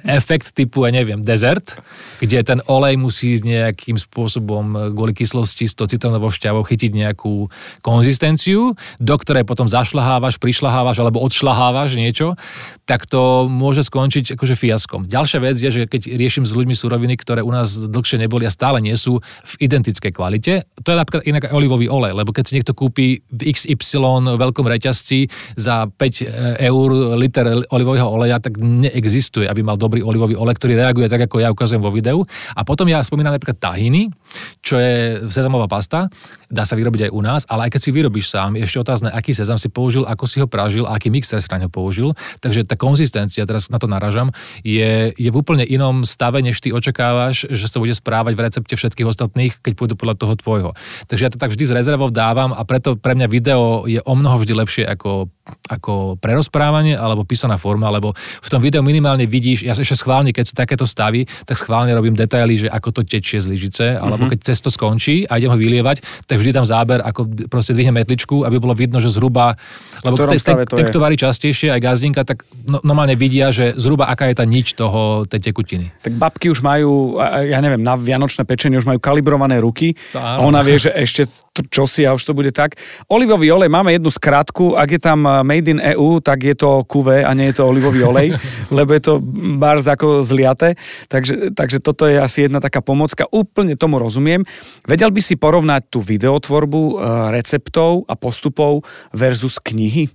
efekt 0.10 0.58
typu, 0.58 0.90
ja 0.90 0.92
neviem, 0.92 1.22
dezert, 1.22 1.78
kde 2.18 2.42
ten 2.42 2.60
olej 2.66 2.98
musí 2.98 3.38
s 3.38 3.46
nejakým 3.46 3.98
spôsobom 3.98 4.94
kvôli 4.94 5.14
kyslosti 5.14 5.70
citrónovou 5.92 6.32
šťavou 6.32 6.64
chytiť 6.64 6.92
nejakú 6.96 7.52
konzistenciu, 7.84 8.74
do 8.98 9.16
ktorej 9.20 9.44
potom 9.44 9.68
zašľahávaš, 9.68 10.40
prišľahávaš 10.40 10.98
alebo 11.04 11.20
odšľahávaš 11.28 12.00
niečo, 12.00 12.40
tak 12.88 13.08
to 13.08 13.52
môže 13.52 13.88
skončiť 13.88 14.36
akože 14.36 14.56
fiaskom. 14.56 15.08
Ďalšia 15.08 15.40
vec 15.44 15.56
je, 15.60 15.70
že 15.70 15.82
keď 15.88 16.16
riešim 16.16 16.48
s 16.48 16.56
ľuďmi 16.56 16.76
suroviny, 16.76 17.16
ktoré 17.20 17.44
u 17.44 17.52
nás 17.52 17.76
dlhšie 17.76 18.22
neboli 18.22 18.48
a 18.48 18.52
stále 18.54 18.80
nie 18.80 18.96
sú 18.96 19.20
v 19.22 19.54
identickej 19.64 20.12
kvalite, 20.14 20.64
to 20.84 20.94
je 20.94 20.98
napríklad 20.98 21.24
inak 21.26 21.50
olivový 21.52 21.90
olej, 21.90 22.14
lebo 22.14 22.32
keď 22.32 22.44
si 22.48 22.56
niekto 22.60 22.78
kúpi 22.78 23.24
v 23.28 23.42
XY 23.52 24.38
veľkom 24.38 24.66
reťazci 24.68 25.28
za 25.58 25.90
5 25.90 25.98
e, 25.98 26.26
eur 26.70 26.90
liter 27.18 27.66
olivového 27.74 28.06
oleja, 28.06 28.38
tak 28.38 28.62
neexistuje, 28.62 29.50
aby 29.50 29.66
mal 29.66 29.76
dobrý 29.76 30.06
olivový 30.06 30.38
olej, 30.38 30.56
ktorý 30.62 30.78
reaguje 30.78 31.10
tak, 31.10 31.26
ako 31.26 31.42
ja 31.42 31.50
ukazujem 31.50 31.82
vo 31.82 31.90
videu. 31.90 32.22
A 32.54 32.62
potom 32.62 32.86
ja 32.86 33.02
spomínam 33.02 33.34
napríklad 33.34 33.58
tahiny, 33.58 34.14
čo 34.62 34.78
je 34.78 35.26
sezamová 35.34 35.66
pasta, 35.66 35.81
dá 35.88 36.64
sa 36.68 36.76
vyrobiť 36.76 37.08
aj 37.08 37.12
u 37.14 37.22
nás, 37.24 37.42
ale 37.48 37.68
aj 37.68 37.78
keď 37.78 37.82
si 37.82 37.92
vyrobíš 37.96 38.28
sám, 38.30 38.60
je 38.60 38.66
ešte 38.68 38.82
otázne, 38.82 39.10
aký 39.14 39.32
sezam 39.32 39.56
si 39.56 39.72
použil, 39.72 40.04
ako 40.04 40.24
si 40.28 40.38
ho 40.44 40.48
pražil, 40.50 40.84
aký 40.86 41.08
mixer 41.08 41.40
si 41.40 41.48
na 41.48 41.66
ňo 41.66 41.70
použil. 41.72 42.12
Takže 42.44 42.68
tá 42.68 42.76
konzistencia, 42.76 43.48
teraz 43.48 43.72
na 43.72 43.80
to 43.80 43.88
naražam, 43.88 44.34
je, 44.62 45.16
je 45.16 45.30
v 45.30 45.36
úplne 45.38 45.64
inom 45.64 46.04
stave, 46.04 46.44
než 46.44 46.60
ty 46.60 46.74
očakávaš, 46.76 47.48
že 47.48 47.66
sa 47.70 47.78
bude 47.80 47.96
správať 47.96 48.34
v 48.36 48.44
recepte 48.44 48.74
všetkých 48.76 49.08
ostatných, 49.08 49.54
keď 49.64 49.74
pôjdu 49.78 49.96
podľa 49.96 50.16
toho 50.20 50.34
tvojho. 50.36 50.70
Takže 51.08 51.24
ja 51.26 51.32
to 51.32 51.40
tak 51.40 51.54
vždy 51.54 51.64
z 51.70 51.76
rezervou 51.78 52.10
dávam 52.10 52.52
a 52.52 52.62
preto 52.68 53.00
pre 53.00 53.16
mňa 53.16 53.28
video 53.32 53.86
je 53.88 54.02
o 54.04 54.14
mnoho 54.14 54.42
vždy 54.42 54.54
lepšie 54.58 54.84
ako, 54.86 55.32
ako 55.68 56.22
prerozprávanie 56.22 56.94
alebo 56.94 57.26
písaná 57.26 57.58
forma, 57.58 57.90
lebo 57.90 58.14
v 58.18 58.50
tom 58.50 58.62
videu 58.62 58.86
minimálne 58.86 59.26
vidíš, 59.26 59.66
ja 59.66 59.74
ešte 59.74 59.98
schválne, 59.98 60.30
keď 60.30 60.46
sú 60.52 60.54
takéto 60.54 60.86
stavy, 60.86 61.26
tak 61.50 61.58
schválne 61.58 61.92
robím 61.98 62.14
detaily, 62.14 62.62
že 62.62 62.68
ako 62.70 62.90
to 62.94 63.02
tečie 63.02 63.42
z 63.42 63.50
lyžice, 63.50 63.86
alebo 63.98 64.30
mm-hmm. 64.30 64.38
keď 64.38 64.40
cesto 64.54 64.70
skončí 64.70 65.26
a 65.26 65.42
idem 65.42 65.50
ho 65.50 65.58
vylievať, 65.58 66.06
tak 66.30 66.38
vždy 66.38 66.52
dám 66.54 66.68
záber, 66.68 67.02
ako 67.02 67.26
proste 67.50 67.74
dvihnem 67.74 67.98
metličku, 67.98 68.46
aby 68.46 68.62
bolo 68.62 68.78
vidno, 68.78 69.02
že 69.02 69.10
zhruba, 69.10 69.58
lebo 70.06 70.16
ten, 70.30 70.38
ten, 70.38 70.58
ten, 70.70 70.86
kto 70.86 71.02
varí 71.02 71.18
častejšie, 71.18 71.74
aj 71.74 71.82
gazdinka, 71.82 72.22
tak 72.22 72.46
no, 72.70 72.78
normálne 72.86 73.18
vidia, 73.18 73.50
že 73.50 73.74
zhruba 73.74 74.14
aká 74.14 74.30
je 74.30 74.38
tá 74.38 74.46
nič 74.46 74.78
toho, 74.78 75.26
tej 75.26 75.42
tekutiny. 75.52 75.90
Tak 76.06 76.14
babky 76.22 76.54
už 76.54 76.62
majú, 76.62 77.18
ja 77.22 77.58
neviem, 77.58 77.82
na 77.82 77.98
vianočné 77.98 78.46
pečenie 78.46 78.78
už 78.78 78.86
majú 78.86 79.02
kalibrované 79.02 79.58
ruky. 79.58 79.98
A 80.14 80.44
ona 80.44 80.62
vie, 80.62 80.78
že 80.78 80.94
ešte 80.94 81.26
čo 81.52 81.84
si 81.84 82.08
a 82.08 82.16
už 82.16 82.24
to 82.24 82.34
bude 82.34 82.56
tak. 82.56 82.80
Olivový 83.12 83.52
olej, 83.52 83.68
máme 83.68 83.92
jednu 83.92 84.08
skratku, 84.08 84.80
ak 84.80 84.90
je 84.96 85.02
tam 85.04 85.28
Made 85.40 85.72
in 85.72 85.80
EU, 85.96 86.20
tak 86.20 86.44
je 86.44 86.56
to 86.60 86.84
kuve 86.84 87.24
a 87.24 87.32
nie 87.32 87.50
je 87.50 87.64
to 87.64 87.72
olivový 87.72 88.04
olej, 88.12 88.28
lebo 88.68 88.92
je 88.92 89.02
to 89.02 89.14
bars 89.56 89.88
ako 89.88 90.20
zliate. 90.20 90.76
Takže, 91.08 91.56
takže 91.56 91.80
toto 91.80 92.12
je 92.12 92.20
asi 92.20 92.52
jedna 92.52 92.60
taká 92.60 92.84
pomocka. 92.84 93.24
Úplne 93.32 93.80
tomu 93.80 93.96
rozumiem. 94.04 94.44
Vedel 94.84 95.16
by 95.16 95.22
si 95.24 95.40
porovnať 95.40 95.88
tú 95.88 96.04
videotvorbu 96.04 96.82
e, 96.82 96.94
receptov 97.32 98.04
a 98.12 98.20
postupov 98.20 98.84
versus 99.16 99.58
knihy? 99.64 100.12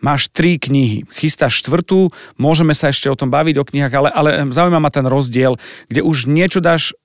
Máš 0.00 0.32
tri 0.32 0.56
knihy, 0.56 1.04
chystáš 1.12 1.60
štvrtú, 1.60 2.08
môžeme 2.40 2.72
sa 2.72 2.88
ešte 2.88 3.12
o 3.12 3.18
tom 3.18 3.28
baviť 3.28 3.60
o 3.60 3.68
knihách, 3.68 3.92
ale, 3.92 4.08
ale 4.08 4.30
zaujíma 4.48 4.80
ma 4.80 4.88
ten 4.88 5.04
rozdiel, 5.04 5.60
kde 5.92 6.00
už 6.00 6.24
niečo 6.24 6.64
dáš 6.64 6.96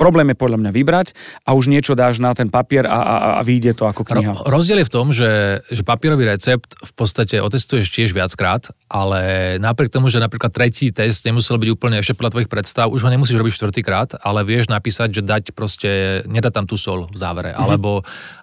Problém 0.00 0.32
je 0.32 0.36
podľa 0.40 0.58
mňa 0.64 0.70
vybrať 0.72 1.12
a 1.44 1.52
už 1.52 1.68
niečo 1.68 1.92
dáš 1.92 2.16
na 2.24 2.32
ten 2.32 2.48
papier 2.48 2.88
a, 2.88 2.96
a, 2.96 3.14
a 3.36 3.40
vyjde 3.44 3.76
to 3.76 3.84
ako 3.84 4.08
kniha. 4.08 4.32
Ro, 4.32 4.56
rozdiel 4.56 4.80
je 4.80 4.88
v 4.88 4.92
tom, 4.92 5.12
že, 5.12 5.60
že 5.68 5.84
papierový 5.84 6.24
recept 6.24 6.72
v 6.80 6.92
podstate 6.96 7.36
otestuješ 7.44 7.92
tiež 7.92 8.16
viackrát, 8.16 8.72
ale 8.88 9.54
napriek 9.60 9.92
tomu, 9.92 10.08
že 10.08 10.16
napríklad 10.16 10.48
tretí 10.48 10.88
test 10.88 11.28
nemusel 11.28 11.60
byť 11.60 11.68
úplne 11.68 12.00
ešte 12.00 12.16
podľa 12.16 12.32
tvojich 12.32 12.50
predstav, 12.50 12.88
už 12.88 13.04
ho 13.04 13.12
nemusíš 13.12 13.36
robiť 13.36 13.52
štvrtýkrát, 13.60 14.24
ale 14.24 14.40
vieš 14.48 14.72
napísať, 14.72 15.20
že 15.20 15.22
dať 15.22 15.44
proste, 15.52 16.24
nedať 16.24 16.52
tam 16.56 16.64
tú 16.64 16.80
sol 16.80 17.04
v 17.12 17.16
závere, 17.20 17.52
mm-hmm. 17.52 17.64
alebo 17.68 18.00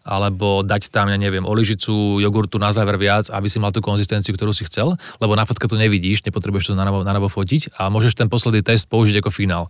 alebo 0.08 0.64
dať 0.64 0.88
tam, 0.88 1.12
ja 1.12 1.20
neviem, 1.20 1.44
oližicu 1.44 2.24
jogurtu 2.24 2.56
na 2.56 2.72
záver 2.72 2.96
viac, 2.96 3.28
aby 3.28 3.52
si 3.52 3.60
mal 3.60 3.76
tú 3.76 3.84
konzistenciu, 3.84 4.32
ktorú 4.32 4.56
si 4.56 4.64
chcel, 4.64 4.96
lebo 5.20 5.36
na 5.36 5.44
fotke 5.44 5.68
to 5.68 5.76
nevidíš, 5.76 6.24
nepotrebuješ 6.24 6.72
to 6.72 6.80
na 6.80 6.88
na 6.88 7.14
novo 7.14 7.28
fotiť 7.28 7.76
a 7.76 7.92
môžeš 7.92 8.16
ten 8.16 8.32
posledný 8.32 8.64
test 8.64 8.88
použiť 8.88 9.20
ako 9.20 9.30
finál 9.30 9.68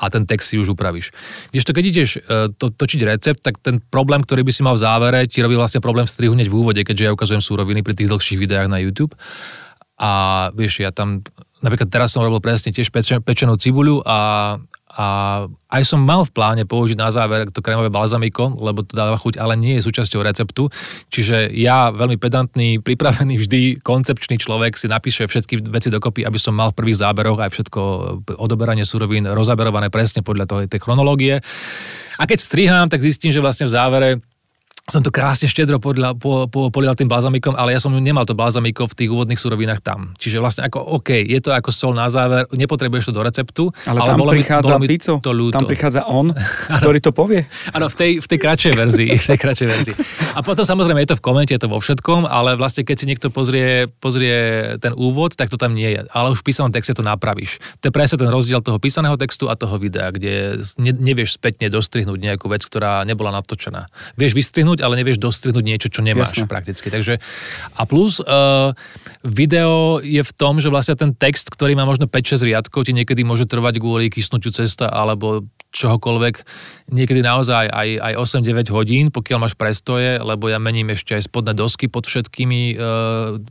a 0.00 0.08
ten 0.08 0.24
text 0.24 0.48
si 0.48 0.56
už 0.56 0.72
upravíš. 0.72 1.12
Když 1.52 1.62
to 1.68 1.76
keď 1.76 1.84
ideš 1.84 2.10
e, 2.16 2.48
to, 2.56 2.72
točiť 2.72 3.00
recept, 3.04 3.44
tak 3.44 3.60
ten 3.60 3.84
problém, 3.92 4.24
ktorý 4.24 4.40
by 4.40 4.52
si 4.56 4.64
mal 4.64 4.80
v 4.80 4.82
závere, 4.82 5.20
ti 5.28 5.44
robí 5.44 5.54
vlastne 5.54 5.84
problém 5.84 6.08
v 6.08 6.12
strihu 6.16 6.32
hneď 6.32 6.48
v 6.48 6.56
úvode, 6.56 6.80
keďže 6.80 7.04
ja 7.04 7.12
ukazujem 7.12 7.44
súroviny 7.44 7.84
pri 7.84 7.92
tých 7.92 8.08
dlhších 8.08 8.40
videách 8.40 8.72
na 8.72 8.80
YouTube. 8.80 9.12
A 10.00 10.48
vieš, 10.56 10.82
ja 10.82 10.90
tam, 10.90 11.22
napríklad 11.62 11.92
teraz 11.92 12.10
som 12.16 12.24
robil 12.24 12.42
presne 12.42 12.74
tiež 12.74 12.90
pečenú 13.22 13.54
cibuľu 13.60 14.02
a 14.02 14.16
a 14.94 15.06
aj 15.74 15.82
som 15.82 15.98
mal 15.98 16.22
v 16.22 16.30
pláne 16.30 16.62
použiť 16.62 16.94
na 16.94 17.10
záver 17.10 17.50
to 17.50 17.58
krémové 17.58 17.90
balzamiko, 17.90 18.54
lebo 18.62 18.86
to 18.86 18.94
dáva 18.94 19.18
chuť, 19.18 19.42
ale 19.42 19.58
nie 19.58 19.74
je 19.78 19.86
súčasťou 19.90 20.22
receptu. 20.22 20.70
Čiže 21.10 21.50
ja, 21.50 21.90
veľmi 21.90 22.14
pedantný, 22.14 22.78
pripravený 22.78 23.42
vždy 23.42 23.60
koncepčný 23.82 24.38
človek 24.38 24.78
si 24.78 24.86
napíše 24.86 25.26
všetky 25.26 25.66
veci 25.66 25.90
dokopy, 25.90 26.22
aby 26.22 26.38
som 26.38 26.54
mal 26.54 26.70
v 26.70 26.78
prvých 26.78 27.02
záberoch 27.02 27.42
aj 27.42 27.50
všetko 27.50 27.80
odoberanie 28.38 28.86
surovín 28.86 29.26
rozaberované 29.26 29.90
presne 29.90 30.22
podľa 30.22 30.46
toho, 30.46 30.60
tej 30.70 30.78
chronológie. 30.78 31.42
A 32.14 32.22
keď 32.30 32.38
strihám, 32.38 32.86
tak 32.86 33.02
zistím, 33.02 33.34
že 33.34 33.42
vlastne 33.42 33.66
v 33.66 33.74
závere 33.74 34.08
som 34.84 35.00
to 35.00 35.08
krásne 35.08 35.48
štedro 35.48 35.80
podľa, 35.80 36.12
po, 36.12 36.44
po, 36.44 36.68
polial 36.68 36.92
tým 36.92 37.08
balzamikom, 37.08 37.56
ale 37.56 37.72
ja 37.72 37.80
som 37.80 37.88
nemal 37.96 38.28
to 38.28 38.36
balzamiko 38.36 38.84
v 38.84 38.92
tých 38.92 39.08
úvodných 39.08 39.40
surovinách 39.40 39.80
tam. 39.80 40.12
Čiže 40.20 40.44
vlastne 40.44 40.68
ako 40.68 41.00
OK, 41.00 41.24
je 41.24 41.40
to 41.40 41.56
ako 41.56 41.72
sol 41.72 41.96
na 41.96 42.12
záver, 42.12 42.44
nepotrebuješ 42.52 43.08
to 43.08 43.12
do 43.16 43.24
receptu. 43.24 43.64
Ale, 43.88 44.04
ale 44.04 44.08
tam 44.12 44.20
bolo 44.20 44.36
prichádza 44.36 44.76
mi, 44.76 44.84
Pico, 44.84 45.24
to 45.24 45.32
ľúto. 45.32 45.56
tam 45.56 45.64
prichádza 45.64 46.04
on, 46.04 46.36
ktorý 46.84 47.00
to 47.00 47.16
povie. 47.16 47.48
Áno, 47.72 47.88
v 47.88 47.96
tej, 47.96 48.10
v 48.20 48.26
tej 48.28 48.38
kratšej 48.44 48.72
verzii. 48.76 49.08
V 49.16 49.28
tej 49.32 49.38
kratšej 49.40 49.68
verzii. 49.72 49.94
A 50.36 50.44
potom 50.44 50.68
samozrejme 50.68 51.00
je 51.00 51.16
to 51.16 51.16
v 51.16 51.24
komente, 51.24 51.56
je 51.56 51.62
to 51.64 51.72
vo 51.72 51.80
všetkom, 51.80 52.28
ale 52.28 52.52
vlastne 52.60 52.84
keď 52.84 52.96
si 53.00 53.08
niekto 53.08 53.32
pozrie, 53.32 53.88
pozrie 54.04 54.76
ten 54.84 54.92
úvod, 54.92 55.32
tak 55.32 55.48
to 55.48 55.56
tam 55.56 55.72
nie 55.72 55.96
je. 55.96 56.04
Ale 56.12 56.28
už 56.28 56.44
v 56.44 56.52
písanom 56.52 56.68
texte 56.68 56.92
to 56.92 57.00
napravíš. 57.00 57.56
To 57.80 57.88
je 57.88 57.92
presne 57.94 58.20
ten 58.20 58.28
rozdiel 58.28 58.60
toho 58.60 58.76
písaného 58.76 59.16
textu 59.16 59.48
a 59.48 59.56
toho 59.56 59.80
videa, 59.80 60.12
kde 60.12 60.60
ne, 60.76 60.92
nevieš 60.92 61.40
spätne 61.40 61.72
dostrihnúť 61.72 62.20
nejakú 62.20 62.52
vec, 62.52 62.60
ktorá 62.68 63.00
nebola 63.08 63.32
natočená. 63.32 63.88
Vieš 64.20 64.36
vystrihnúť 64.36 64.73
dostrihnúť, 64.74 64.78
ale 64.82 64.98
nevieš 64.98 65.18
dostrihnúť 65.22 65.64
niečo, 65.64 65.88
čo 65.90 66.02
nemáš 66.02 66.34
Jasne. 66.34 66.50
prakticky. 66.50 66.90
Takže, 66.90 67.22
a 67.78 67.82
plus 67.86 68.18
uh, 68.20 68.74
video 69.22 70.02
je 70.02 70.22
v 70.22 70.32
tom, 70.34 70.58
že 70.58 70.68
vlastne 70.70 70.98
ten 70.98 71.14
text, 71.14 71.50
ktorý 71.54 71.78
má 71.78 71.86
možno 71.86 72.10
5-6 72.10 72.50
riadkov, 72.50 72.90
ti 72.90 72.92
niekedy 72.92 73.22
môže 73.22 73.46
trvať 73.46 73.78
kvôli 73.78 74.10
kysnutiu 74.10 74.50
cesta 74.50 74.90
alebo 74.90 75.46
čohokoľvek, 75.74 76.34
niekedy 76.94 77.20
naozaj 77.20 77.66
aj, 77.66 77.88
aj 77.98 78.14
8-9 78.40 78.70
hodín, 78.70 79.10
pokiaľ 79.10 79.38
máš 79.42 79.54
prestoje, 79.58 80.22
lebo 80.22 80.46
ja 80.46 80.62
mením 80.62 80.94
ešte 80.94 81.18
aj 81.18 81.26
spodné 81.26 81.52
dosky 81.58 81.90
pod 81.90 82.06
všetkými 82.06 82.60
e, 82.72 82.86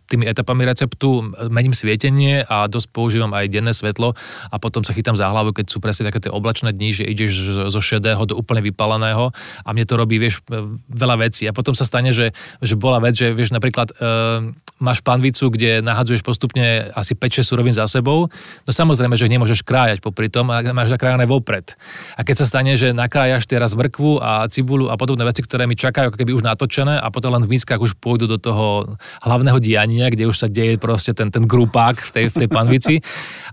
tými 0.07 0.23
etapami 0.23 0.63
receptu, 0.63 1.36
mením 1.51 1.75
svietenie 1.75 2.47
a 2.47 2.71
dosť 2.71 2.88
používam 2.95 3.36
aj 3.36 3.51
denné 3.51 3.75
svetlo 3.75 4.15
a 4.49 4.55
potom 4.57 4.88
sa 4.88 4.95
chytám 4.95 5.19
za 5.19 5.27
hlavu, 5.27 5.51
keď 5.51 5.67
sú 5.67 5.83
presne 5.83 6.07
také 6.07 6.23
tie 6.23 6.31
oblačné 6.31 6.71
dni, 6.71 6.89
že 6.95 7.03
ideš 7.03 7.31
zo 7.67 7.81
šedého 7.83 8.23
do 8.23 8.39
úplne 8.39 8.63
vypaleného 8.63 9.36
a 9.67 9.69
mne 9.75 9.83
to 9.83 9.99
robí, 9.99 10.15
vieš, 10.21 10.39
veľa 10.88 11.27
vecí. 11.27 11.43
A 11.49 11.55
potom 11.55 11.75
sa 11.75 11.83
stane, 11.83 12.15
že, 12.15 12.31
že 12.63 12.79
bola 12.79 13.03
vec, 13.03 13.19
že 13.19 13.36
vieš, 13.36 13.51
napríklad 13.51 13.91
e, 13.91 14.55
máš 14.81 14.99
panvicu, 15.05 15.53
kde 15.53 15.86
nahadzuješ 15.86 16.25
postupne 16.25 16.89
asi 16.97 17.13
5-6 17.13 17.53
surovín 17.53 17.75
za 17.75 17.86
sebou, 17.86 18.27
no 18.65 18.71
samozrejme, 18.71 19.13
že 19.15 19.29
ich 19.29 19.33
nemôžeš 19.33 19.62
krájať 19.62 20.01
popri 20.01 20.27
tom 20.27 20.49
a 20.49 20.59
máš 20.73 20.91
nakrájané 20.91 21.29
vopred. 21.29 21.77
A 22.17 22.25
keď 22.25 22.43
sa 22.43 22.49
stane, 22.49 22.73
že 22.73 22.91
nakrájaš 22.91 23.45
teraz 23.45 23.77
mrkvu 23.77 24.19
a 24.19 24.47
cibulu 24.49 24.89
a 24.89 24.97
podobné 24.97 25.23
veci, 25.23 25.45
ktoré 25.45 25.69
mi 25.69 25.77
čakajú 25.77 26.12
keby 26.13 26.33
už 26.36 26.43
natočené 26.43 26.97
a 26.99 27.07
potom 27.13 27.31
len 27.33 27.45
v 27.45 27.53
miskách 27.55 27.79
už 27.79 27.95
pôjdu 28.01 28.25
do 28.25 28.41
toho 28.41 28.97
hlavného 29.23 29.62
diania, 29.62 30.09
kde 30.09 30.27
už 30.27 30.36
sa 30.36 30.47
deje 30.49 30.75
proste 30.81 31.13
ten, 31.15 31.29
ten 31.29 31.45
grupák 31.45 32.01
v 32.01 32.09
tej, 32.12 32.25
v 32.33 32.36
tej 32.45 32.49
panvici. 32.49 32.95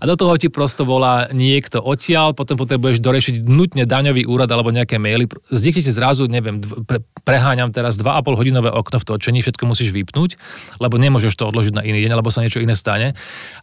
A 0.01 0.09
do 0.09 0.17
toho 0.17 0.35
ti 0.35 0.49
prosto 0.49 0.83
volá 0.83 1.29
niekto 1.31 1.79
odtiaľ, 1.79 2.33
potom 2.33 2.57
potrebuješ 2.57 2.99
dorešiť 2.99 3.35
nutne 3.45 3.85
daňový 3.85 4.25
úrad 4.27 4.49
alebo 4.51 4.73
nejaké 4.73 4.97
maily. 4.97 5.29
Vznikne 5.47 5.81
ti 5.85 5.91
zrazu, 5.93 6.25
neviem, 6.27 6.59
pre, 6.85 6.99
preháňam 7.21 7.69
teraz 7.69 7.97
2,5 8.01 8.39
hodinové 8.39 8.69
okno 8.73 8.97
v 8.97 9.05
točení, 9.05 9.39
všetko 9.45 9.63
musíš 9.69 9.93
vypnúť, 9.93 10.35
lebo 10.81 10.97
nemôžeš 10.97 11.37
to 11.37 11.47
odložiť 11.47 11.73
na 11.77 11.83
iný 11.85 12.03
deň, 12.05 12.17
lebo 12.17 12.33
sa 12.33 12.41
niečo 12.41 12.61
iné 12.61 12.73
stane. 12.73 13.13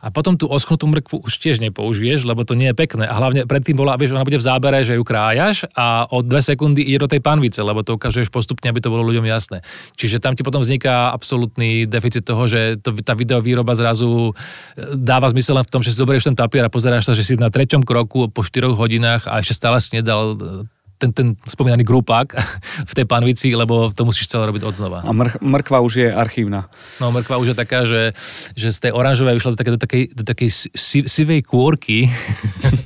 A 0.03 0.09
potom 0.15 0.39
tú 0.39 0.47
oschnutú 0.47 0.87
mrkvu 0.89 1.27
už 1.27 1.43
tiež 1.43 1.59
nepoužiješ, 1.63 2.25
lebo 2.25 2.47
to 2.47 2.55
nie 2.55 2.71
je 2.71 2.77
pekné. 2.77 3.05
A 3.07 3.15
hlavne 3.19 3.45
predtým 3.45 3.75
bola, 3.75 3.99
vieš, 3.99 4.15
ona 4.15 4.27
bude 4.27 4.39
v 4.39 4.47
zábere, 4.47 4.83
že 4.87 4.95
ju 4.95 5.03
krájaš 5.03 5.67
a 5.75 6.07
o 6.11 6.23
dve 6.23 6.41
sekundy 6.41 6.87
ide 6.87 7.03
do 7.03 7.11
tej 7.11 7.21
panvice, 7.21 7.61
lebo 7.61 7.83
to 7.83 7.99
ukazuješ 7.99 8.31
postupne, 8.31 8.71
aby 8.71 8.81
to 8.81 8.93
bolo 8.93 9.03
ľuďom 9.07 9.27
jasné. 9.27 9.61
Čiže 9.99 10.23
tam 10.23 10.39
ti 10.39 10.47
potom 10.47 10.63
vzniká 10.63 11.11
absolútny 11.11 11.85
deficit 11.85 12.23
toho, 12.25 12.47
že 12.47 12.79
to, 12.81 12.95
tá 13.03 13.19
videovýroba 13.19 13.75
zrazu 13.75 14.31
e, 14.31 14.97
dáva 14.97 15.29
zmysel 15.29 15.59
len 15.59 15.67
v 15.67 15.73
tom, 15.73 15.83
že 15.83 15.91
si 15.91 16.01
zoberieš 16.01 16.31
ten 16.31 16.37
papier 16.39 16.65
a 16.65 16.71
pozeráš 16.73 17.11
sa, 17.11 17.13
že 17.17 17.27
si 17.27 17.35
na 17.35 17.51
treťom 17.51 17.83
kroku 17.83 18.31
po 18.31 18.41
4 18.47 18.71
hodinách 18.73 19.27
a 19.27 19.43
ešte 19.43 19.59
stále 19.59 19.83
si 19.83 19.91
nedal 19.97 20.39
e, 20.39 20.78
ten, 20.99 21.15
ten 21.15 21.27
spomínaný 21.47 21.87
grupák 21.87 22.35
v 22.91 22.93
tej 22.93 23.07
panvici, 23.07 23.55
lebo 23.55 23.95
to 23.95 24.03
musíš 24.03 24.29
celé 24.29 24.51
robiť 24.51 24.67
odznova. 24.67 25.07
A 25.07 25.11
mr- 25.15 25.39
mrkva 25.39 25.79
už 25.81 25.93
je 26.05 26.09
archívna. 26.11 26.67
No, 26.99 27.15
mrkva 27.15 27.39
už 27.39 27.55
je 27.55 27.57
taká, 27.57 27.87
že, 27.87 28.13
že 28.59 28.75
z 28.75 28.91
tej 28.91 28.93
oranžovej 28.93 29.39
vyšla 29.39 29.55
do, 29.55 29.59
také, 29.59 29.71
do 29.71 29.81
takej, 29.81 30.03
do 30.13 30.25
takej 30.27 30.51
si, 30.75 30.99
sivej 31.07 31.47
kôrky 31.47 32.11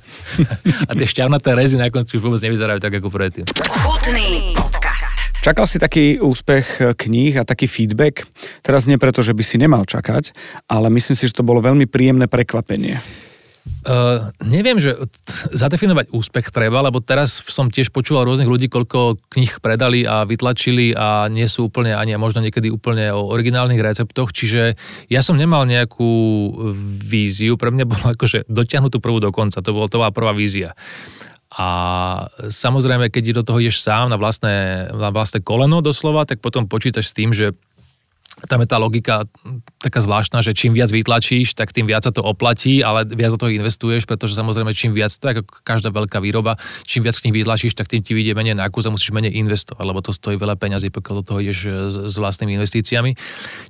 a 0.89 0.93
tie 0.93 1.07
šťavnaté 1.09 1.57
rezy 1.57 1.81
na 1.81 1.89
konci 1.89 2.21
už 2.21 2.23
vôbec 2.23 2.41
nevyzerajú 2.45 2.79
tak 2.79 2.93
ako 3.01 3.09
predtým. 3.09 3.49
Chutný 3.83 4.53
podcast. 4.55 5.17
Čakal 5.43 5.67
si 5.67 5.83
taký 5.83 6.23
úspech 6.23 6.95
kníh 6.95 7.35
a 7.35 7.43
taký 7.43 7.67
feedback? 7.67 8.31
Teraz 8.63 8.87
nie 8.87 8.95
preto, 8.95 9.27
že 9.27 9.35
by 9.35 9.43
si 9.43 9.59
nemal 9.59 9.83
čakať, 9.83 10.31
ale 10.71 10.87
myslím 10.95 11.19
si, 11.19 11.27
že 11.27 11.35
to 11.35 11.43
bolo 11.43 11.59
veľmi 11.59 11.91
príjemné 11.91 12.31
prekvapenie. 12.31 13.03
Uh, 13.83 14.31
neviem, 14.47 14.79
že 14.79 14.95
zadefinovať 15.51 16.15
úspech 16.15 16.55
treba, 16.55 16.87
lebo 16.87 17.03
teraz 17.03 17.43
som 17.51 17.67
tiež 17.67 17.91
počúval 17.91 18.31
rôznych 18.31 18.47
ľudí, 18.47 18.71
koľko 18.71 19.19
knih 19.27 19.59
predali 19.59 20.07
a 20.07 20.23
vytlačili 20.23 20.95
a 20.95 21.27
nie 21.27 21.51
sú 21.51 21.67
úplne 21.67 21.91
ani 21.99 22.15
možno 22.15 22.47
niekedy 22.47 22.71
úplne 22.71 23.11
o 23.11 23.35
originálnych 23.35 23.83
receptoch, 23.83 24.31
čiže 24.31 24.79
ja 25.11 25.19
som 25.19 25.35
nemal 25.35 25.67
nejakú 25.67 26.07
víziu, 27.03 27.59
pre 27.59 27.75
mňa 27.75 27.85
bolo 27.91 28.07
akože 28.15 28.47
dotiahnuť 28.47 28.91
tú 28.95 28.99
prvú 29.03 29.19
do 29.19 29.35
konca, 29.35 29.59
to, 29.59 29.75
bolo, 29.75 29.91
to 29.91 29.99
bola 29.99 30.15
prvá 30.15 30.31
vízia. 30.31 30.79
A 31.53 31.69
samozrejme, 32.49 33.13
keď 33.13 33.43
do 33.43 33.45
toho 33.45 33.61
ideš 33.61 33.85
sám 33.85 34.09
na 34.09 34.17
vlastné, 34.17 34.89
na 34.95 35.13
vlastné 35.13 35.45
koleno 35.45 35.85
doslova, 35.85 36.25
tak 36.25 36.41
potom 36.41 36.65
počítaš 36.65 37.13
s 37.13 37.17
tým, 37.19 37.37
že 37.37 37.53
tam 38.49 38.65
je 38.65 38.69
tá 38.69 38.81
logika 38.81 39.29
taká 39.77 40.01
zvláštna, 40.01 40.41
že 40.41 40.57
čím 40.57 40.73
viac 40.73 40.89
vytlačíš, 40.89 41.53
tak 41.53 41.71
tým 41.71 41.85
viac 41.85 42.09
sa 42.09 42.13
to 42.15 42.25
oplatí, 42.25 42.81
ale 42.81 43.05
viac 43.05 43.37
do 43.37 43.39
toho 43.47 43.53
investuješ, 43.53 44.09
pretože 44.09 44.33
samozrejme 44.35 44.73
čím 44.73 44.97
viac, 44.97 45.13
to 45.13 45.29
je 45.29 45.33
ako 45.37 45.43
každá 45.63 45.93
veľká 45.93 46.19
výroba, 46.19 46.57
čím 46.89 47.05
viac 47.05 47.15
knih 47.21 47.35
vytlačíš, 47.45 47.77
tak 47.77 47.93
tým 47.93 48.01
ti 48.01 48.17
vyjde 48.17 48.33
menej 48.33 48.57
nákuz 48.57 48.89
a 48.89 48.95
musíš 48.95 49.13
menej 49.13 49.37
investovať, 49.37 49.85
lebo 49.85 50.01
to 50.01 50.17
stojí 50.17 50.41
veľa 50.41 50.57
peňazí, 50.57 50.89
pokiaľ 50.89 51.15
do 51.21 51.25
toho 51.29 51.39
ideš 51.45 51.59
e, 51.69 51.71
s 52.09 52.17
vlastnými 52.17 52.57
investíciami. 52.57 53.13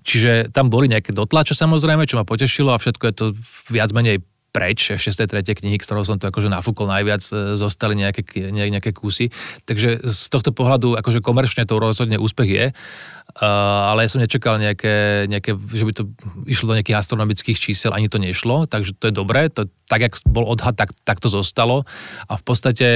Čiže 0.06 0.54
tam 0.54 0.70
boli 0.70 0.86
nejaké 0.86 1.10
dotlače 1.10 1.58
samozrejme, 1.58 2.06
čo 2.06 2.16
ma 2.16 2.24
potešilo 2.24 2.70
a 2.70 2.78
všetko 2.78 3.04
je 3.10 3.14
to 3.14 3.26
viac 3.68 3.90
menej 3.90 4.22
preč, 4.52 4.92
ešte 4.92 5.10
z 5.10 5.18
tej 5.24 5.28
tretej 5.32 5.54
knihy, 5.64 5.80
ktorou 5.80 6.04
som 6.04 6.20
to 6.20 6.28
akože 6.28 6.52
nafúkol 6.52 6.84
najviac, 6.84 7.24
e, 7.32 7.56
zostali 7.56 7.96
nejaké, 7.96 8.22
nejaké 8.52 8.92
kusy. 8.92 9.32
Takže 9.64 10.04
z 10.04 10.24
tohto 10.28 10.52
pohľadu 10.52 11.00
akože 11.00 11.24
komerčne 11.24 11.64
to 11.64 11.80
rozhodne 11.80 12.20
úspech 12.20 12.50
je 12.52 12.66
ale 13.40 14.04
ja 14.04 14.12
som 14.12 14.20
nečakal 14.20 14.60
nejaké, 14.60 15.24
nejaké, 15.24 15.56
že 15.56 15.84
by 15.88 15.92
to 15.96 16.04
išlo 16.44 16.72
do 16.72 16.76
nejakých 16.76 17.00
astronomických 17.00 17.56
čísel, 17.56 17.96
ani 17.96 18.12
to 18.12 18.20
nešlo, 18.20 18.68
takže 18.68 18.92
to 19.00 19.08
je 19.08 19.14
dobré, 19.14 19.48
to, 19.48 19.68
tak, 19.92 20.00
jak 20.08 20.14
bol 20.24 20.48
odhad, 20.48 20.72
tak, 20.72 20.96
tak 21.04 21.20
to 21.20 21.28
zostalo. 21.28 21.84
A 22.32 22.40
v 22.40 22.44
podstate 22.48 22.86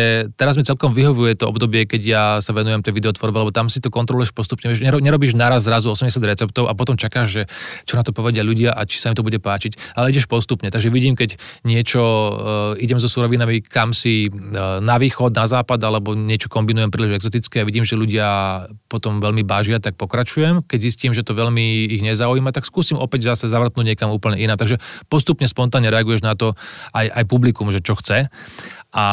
teraz 0.41 0.57
mi 0.57 0.65
celkom 0.65 0.97
vyhovuje 0.97 1.37
to 1.37 1.53
obdobie, 1.53 1.85
keď 1.85 2.01
ja 2.01 2.25
sa 2.41 2.57
venujem 2.57 2.81
tej 2.81 2.97
videotvorbe, 2.97 3.45
lebo 3.45 3.53
tam 3.53 3.69
si 3.69 3.85
to 3.85 3.93
kontroluješ 3.93 4.33
postupne, 4.33 4.73
že 4.73 4.81
nerobíš 4.81 5.37
naraz 5.37 5.69
zrazu 5.69 5.93
80 5.93 6.17
receptov 6.25 6.65
a 6.65 6.73
potom 6.73 6.97
čakáš, 6.97 7.29
že 7.29 7.43
čo 7.85 8.01
na 8.01 8.03
to 8.07 8.17
povedia 8.17 8.41
ľudia 8.41 8.73
a 8.73 8.89
či 8.89 8.97
sa 8.97 9.13
im 9.13 9.17
to 9.19 9.21
bude 9.21 9.37
páčiť, 9.37 9.77
ale 9.93 10.09
ideš 10.09 10.25
postupne, 10.25 10.73
takže 10.73 10.89
vidím, 10.89 11.13
keď 11.13 11.37
niečo, 11.69 12.01
uh, 12.01 12.33
idem 12.81 12.97
so 12.97 13.13
surovinami 13.13 13.61
kam 13.61 13.93
si 13.93 14.33
uh, 14.33 14.81
na 14.81 14.97
východ, 14.97 15.37
na 15.37 15.45
západ, 15.45 15.83
alebo 15.85 16.17
niečo 16.17 16.49
kombinujem 16.49 16.89
príliš 16.89 17.21
exotické 17.21 17.61
a 17.61 17.69
vidím, 17.69 17.85
že 17.85 17.99
ľudia 17.99 18.65
potom 18.87 19.21
veľmi 19.21 19.43
bážia, 19.43 19.83
tak 19.83 19.99
pokračujem, 19.99 20.65
keď 20.65 20.79
zistím, 20.81 21.13
že 21.13 21.27
to 21.27 21.37
veľmi 21.37 21.91
ich 21.91 22.01
nezaujíma, 22.07 22.55
tak 22.55 22.65
skúsim 22.65 22.97
opäť 22.97 23.35
zase 23.35 23.51
zavrtnúť 23.51 23.85
niekam 23.93 24.15
úplne 24.15 24.39
iná. 24.39 24.55
Takže 24.55 24.79
postupne 25.11 25.45
spontánne 25.51 25.91
reaguješ 25.91 26.23
na 26.23 26.39
to 26.39 26.55
aj, 26.95 27.07
aj 27.11 27.25
publikum, 27.27 27.71
že 27.75 27.83
čo 27.83 27.99
chce. 27.99 28.29
A 28.97 29.05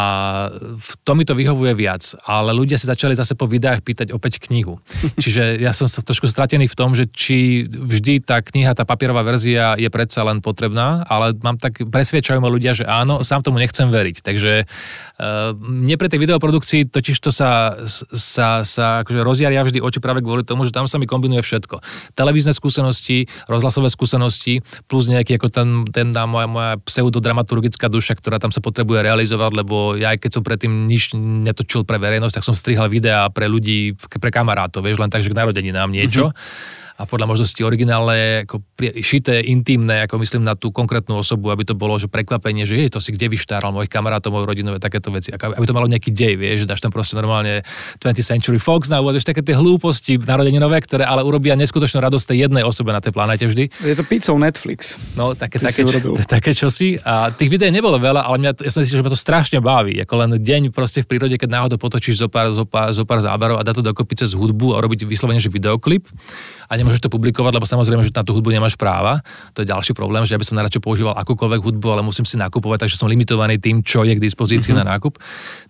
v 0.80 0.92
tom 1.04 1.20
mi 1.20 1.28
to 1.28 1.36
vyhovuje 1.36 1.76
viac. 1.76 2.16
Ale 2.24 2.56
ľudia 2.56 2.80
si 2.80 2.88
začali 2.88 3.20
zase 3.20 3.36
po 3.36 3.52
videách 3.52 3.84
pýtať 3.84 4.16
opäť 4.16 4.40
knihu. 4.48 4.80
Čiže 5.24 5.60
ja 5.60 5.76
som 5.76 5.92
sa 5.92 6.00
trošku 6.00 6.32
stratený 6.32 6.72
v 6.72 6.76
tom, 6.80 6.96
že 6.96 7.12
či 7.12 7.68
vždy 7.68 8.24
tá 8.24 8.40
kniha, 8.40 8.72
tá 8.72 8.88
papierová 8.88 9.28
verzia 9.28 9.76
je 9.76 9.92
predsa 9.92 10.24
len 10.24 10.40
potrebná, 10.40 11.04
ale 11.12 11.36
mám 11.44 11.60
tak, 11.60 11.84
presviečajú 11.84 12.40
ma 12.40 12.48
ľudia, 12.48 12.72
že 12.72 12.88
áno, 12.88 13.28
sám 13.28 13.44
tomu 13.44 13.60
nechcem 13.60 13.92
veriť. 13.92 14.24
Takže 14.24 14.54
uh, 14.64 15.52
mne 15.60 15.96
pre 16.00 16.08
tej 16.08 16.24
videoprodukcii 16.24 16.88
totiž 16.88 17.20
to 17.20 17.36
sa, 17.36 17.76
sa, 18.16 18.64
sa 18.64 19.04
akože 19.04 19.20
rozjaria 19.20 19.68
vždy 19.68 19.84
oči 19.84 20.00
práve 20.00 20.24
kvôli 20.24 20.48
tomu, 20.48 20.64
že 20.64 20.72
tam 20.72 20.88
sa 20.88 20.96
mi 20.96 21.12
kombinuje 21.12 21.44
všetko. 21.44 21.84
Televízne 22.16 22.56
skúsenosti, 22.56 23.28
rozhlasové 23.52 23.92
skúsenosti, 23.92 24.64
plus 24.88 25.12
nejaký 25.12 25.36
ako 25.36 25.48
ten, 25.52 25.68
ten 25.92 26.16
moja, 26.24 26.48
moja 26.48 26.72
pseudodramaturgická 26.88 27.92
duša, 27.92 28.16
ktorá 28.16 28.40
tam 28.40 28.56
sa 28.56 28.64
potrebuje 28.64 29.04
realizovať, 29.04 29.52
lebo 29.60 29.73
lebo 29.74 29.98
ja 29.98 30.14
aj 30.14 30.22
keď 30.22 30.32
som 30.38 30.44
predtým 30.46 30.86
nič 30.86 31.18
netočil 31.18 31.82
pre 31.82 31.98
verejnosť, 31.98 32.38
tak 32.38 32.46
som 32.46 32.54
strihal 32.54 32.86
videá 32.94 33.26
pre 33.34 33.50
ľudí, 33.50 33.98
pre 33.98 34.30
kamarátov, 34.30 34.86
vieš, 34.86 35.02
len 35.02 35.10
tak, 35.10 35.26
že 35.26 35.34
k 35.34 35.40
narodeninám 35.42 35.90
niečo. 35.90 36.30
Mm-hmm 36.30 36.82
a 36.94 37.10
podľa 37.10 37.26
možnosti 37.26 37.58
originálne, 37.66 38.46
ako 38.46 38.62
šité, 39.02 39.42
intimné, 39.42 40.06
ako 40.06 40.22
myslím 40.22 40.46
na 40.46 40.54
tú 40.54 40.70
konkrétnu 40.70 41.18
osobu, 41.18 41.50
aby 41.50 41.66
to 41.66 41.74
bolo 41.74 41.98
že 41.98 42.06
prekvapenie, 42.06 42.70
že 42.70 42.78
je 42.78 42.90
to 42.94 43.00
si 43.02 43.10
kde 43.10 43.34
vyštáral 43.34 43.74
mojich 43.74 43.90
kamarátov, 43.90 44.30
moju 44.30 44.46
rodinu, 44.46 44.78
takéto 44.78 45.10
veci, 45.10 45.34
aby 45.34 45.66
to 45.66 45.74
malo 45.74 45.90
nejaký 45.90 46.14
dej, 46.14 46.38
vieš, 46.38 46.66
že 46.66 46.70
dáš 46.70 46.82
tam 46.86 46.94
proste 46.94 47.18
normálne 47.18 47.66
20th 47.98 48.22
Century 48.22 48.62
Fox 48.62 48.94
na 48.94 49.02
úvod, 49.02 49.18
vieš, 49.18 49.26
také 49.26 49.42
tie 49.42 49.58
hlúposti 49.58 50.22
narodeninové, 50.22 50.78
ktoré 50.86 51.06
ale 51.06 51.26
urobia 51.26 51.58
neskutočnú 51.58 51.98
radosť 51.98 52.34
tej 52.34 52.38
jednej 52.46 52.62
osobe 52.62 52.94
na 52.94 53.02
tej 53.02 53.14
planete 53.16 53.50
vždy. 53.50 53.74
Je 53.82 53.98
to 53.98 54.06
pizzou 54.06 54.38
Netflix. 54.38 54.98
No, 55.18 55.34
také, 55.34 55.58
Ty 55.58 55.74
také, 55.74 55.82
čo, 55.90 55.98
také 56.38 56.52
čosi. 56.54 57.02
A 57.02 57.34
tých 57.34 57.50
videí 57.50 57.74
nebolo 57.74 57.98
veľa, 57.98 58.30
ale 58.30 58.38
mňa, 58.38 58.52
ja 58.62 58.72
som 58.72 58.86
si, 58.86 58.94
že 58.94 59.02
ma 59.02 59.10
to 59.10 59.18
strašne 59.18 59.58
baví. 59.58 59.98
Ako 60.06 60.14
len 60.22 60.38
deň 60.38 60.70
proste 60.70 61.02
v 61.02 61.10
prírode, 61.10 61.36
keď 61.42 61.50
náhodou 61.50 61.82
potočíš 61.82 62.22
zo 62.22 62.28
pár, 62.30 62.54
zo 62.54 62.70
pár, 62.70 62.94
zo 62.94 63.04
pár 63.08 63.22
záberov 63.26 63.58
a 63.58 63.66
dá 63.66 63.74
to 63.74 63.82
dokopy 63.82 64.14
cez 64.20 64.38
hudbu 64.38 64.78
a 64.78 64.82
robiť 64.84 65.10
vyslovene, 65.10 65.42
že 65.42 65.50
videoklip 65.50 66.06
a 66.68 66.74
nemôžeš 66.84 67.08
to 67.08 67.10
publikovať, 67.10 67.56
lebo 67.56 67.64
samozrejme, 67.64 68.04
že 68.04 68.12
na 68.12 68.28
tú 68.28 68.36
hudbu 68.36 68.52
nemáš 68.52 68.76
práva. 68.76 69.24
To 69.56 69.64
je 69.64 69.72
ďalší 69.72 69.96
problém, 69.96 70.28
že 70.28 70.36
ja 70.36 70.40
by 70.40 70.46
som 70.46 70.60
najradšej 70.60 70.84
používal 70.84 71.16
akúkoľvek 71.16 71.62
hudbu, 71.64 71.88
ale 71.88 72.02
musím 72.04 72.28
si 72.28 72.36
nakupovať, 72.36 72.86
takže 72.86 73.00
som 73.00 73.08
limitovaný 73.08 73.58
tým, 73.58 73.80
čo 73.80 74.04
je 74.04 74.14
k 74.14 74.22
dispozícii 74.22 74.76
mm-hmm. 74.76 74.86
na 74.86 74.94
nákup. 75.00 75.16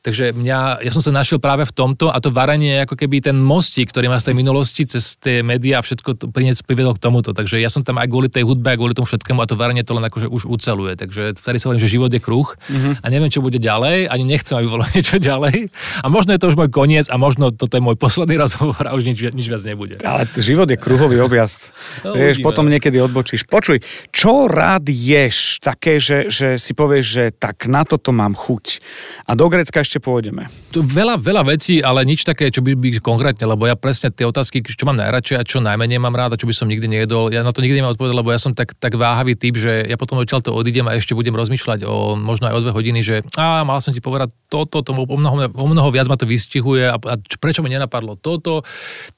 Takže 0.01 0.33
mňa, 0.33 0.83
ja 0.83 0.91
som 0.91 0.99
sa 0.99 1.13
našiel 1.13 1.37
práve 1.37 1.63
v 1.63 1.71
tomto 1.71 2.09
a 2.09 2.17
to 2.17 2.33
varenie 2.33 2.81
je 2.81 2.83
ako 2.89 2.95
keby 2.97 3.21
ten 3.21 3.37
mostík, 3.37 3.93
ktorý 3.93 4.09
má 4.09 4.17
z 4.17 4.33
tej 4.33 4.35
minulosti 4.35 4.83
cez 4.89 5.15
tie 5.15 5.45
médiá 5.45 5.79
a 5.79 5.85
všetko 5.85 6.09
to 6.17 6.25
priniec 6.33 6.59
priviedol 6.65 6.97
k 6.97 7.03
tomuto. 7.05 7.31
Takže 7.31 7.61
ja 7.61 7.69
som 7.69 7.85
tam 7.85 8.01
aj 8.01 8.09
kvôli 8.09 8.27
tej 8.27 8.43
hudbe, 8.43 8.73
aj 8.73 8.77
kvôli 8.81 8.97
tomu 8.97 9.05
všetkému 9.05 9.39
a 9.39 9.47
to 9.47 9.55
varenie 9.55 9.85
to 9.85 9.93
len 9.93 10.03
akože 10.03 10.27
už 10.27 10.49
uceluje. 10.49 10.97
Takže 10.97 11.37
vtedy 11.37 11.57
sa 11.61 11.69
hovorím, 11.69 11.83
že 11.85 11.93
život 11.93 12.11
je 12.11 12.19
kruh 12.19 12.49
mm-hmm. 12.49 12.93
a 12.99 13.05
neviem, 13.13 13.29
čo 13.29 13.45
bude 13.45 13.61
ďalej, 13.61 14.09
ani 14.09 14.23
nechcem, 14.25 14.57
aby 14.57 14.67
bolo 14.67 14.83
niečo 14.95 15.21
ďalej. 15.21 15.69
A 16.01 16.05
možno 16.09 16.33
je 16.33 16.39
to 16.41 16.49
už 16.49 16.57
môj 16.57 16.69
koniec 16.73 17.07
a 17.07 17.15
možno 17.15 17.53
toto 17.53 17.77
je 17.77 17.83
môj 17.83 17.95
posledný 17.95 18.35
rozhovor 18.43 18.81
a 18.83 18.95
už 18.97 19.05
nič, 19.05 19.19
nič 19.31 19.47
viac 19.47 19.63
nebude. 19.63 20.01
Ale 20.01 20.25
život 20.35 20.65
je 20.67 20.79
kruhový 21.03 21.19
objazd. 21.19 21.75
No, 22.07 22.15
vieš, 22.15 22.39
potom 22.39 22.71
niekedy 22.71 22.95
odbočíš. 23.03 23.43
Počuj, 23.43 23.83
čo 24.15 24.47
rád 24.47 24.87
ješ 24.87 25.59
také, 25.59 25.99
že, 25.99 26.31
že 26.31 26.55
si 26.55 26.71
povieš, 26.71 27.03
že 27.03 27.23
tak 27.35 27.67
na 27.67 27.83
toto 27.83 28.15
mám 28.15 28.31
chuť. 28.31 28.79
A 29.27 29.35
do 29.35 29.51
Grecka 29.51 29.83
ešte 29.83 29.99
pôjdeme. 29.99 30.47
Tu 30.71 30.79
veľa, 30.79 31.19
veľa 31.19 31.43
vecí, 31.51 31.83
ale 31.83 32.07
nič 32.07 32.23
také, 32.23 32.47
čo 32.47 32.63
by, 32.63 32.79
by 32.79 33.03
konkrétne, 33.03 33.43
lebo 33.43 33.67
ja 33.67 33.75
presne 33.75 34.15
tie 34.15 34.23
otázky, 34.23 34.63
čo 34.63 34.87
mám 34.87 34.95
najradšej 34.95 35.35
a 35.35 35.43
čo 35.43 35.59
najmenej 35.59 35.99
mám 35.99 36.15
rád 36.15 36.35
a 36.35 36.39
čo 36.39 36.47
by 36.47 36.55
som 36.55 36.71
nikdy 36.71 36.87
nejedol, 36.87 37.27
ja 37.35 37.43
na 37.43 37.51
to 37.51 37.59
nikdy 37.59 37.83
nemám 37.83 37.99
odpovedať, 37.99 38.15
lebo 38.15 38.31
ja 38.31 38.39
som 38.39 38.55
tak, 38.55 38.71
tak 38.79 38.95
váhavý 38.95 39.35
typ, 39.35 39.59
že 39.59 39.83
ja 39.83 39.99
potom 39.99 40.23
odtiaľ 40.23 40.39
to 40.39 40.55
odídem 40.55 40.87
a 40.87 40.95
ešte 40.95 41.11
budem 41.11 41.35
rozmýšľať 41.35 41.83
o 41.83 42.15
možno 42.15 42.47
aj 42.47 42.55
o 42.55 42.61
dve 42.63 42.71
hodiny, 42.71 43.03
že 43.03 43.15
a 43.35 43.67
mal 43.67 43.83
som 43.83 43.91
ti 43.91 43.99
povedať 43.99 44.31
toto, 44.47 44.79
to, 44.79 44.95
o, 44.95 45.17
mnoho, 45.19 45.51
o 45.51 45.67
mnoho 45.67 45.91
viac 45.91 46.07
ma 46.07 46.15
to 46.15 46.23
vystihuje 46.23 46.87
a, 46.87 46.95
a 46.95 47.13
čo- 47.19 47.41
prečo 47.41 47.59
mi 47.59 47.67
nenapadlo 47.67 48.15
toto. 48.15 48.63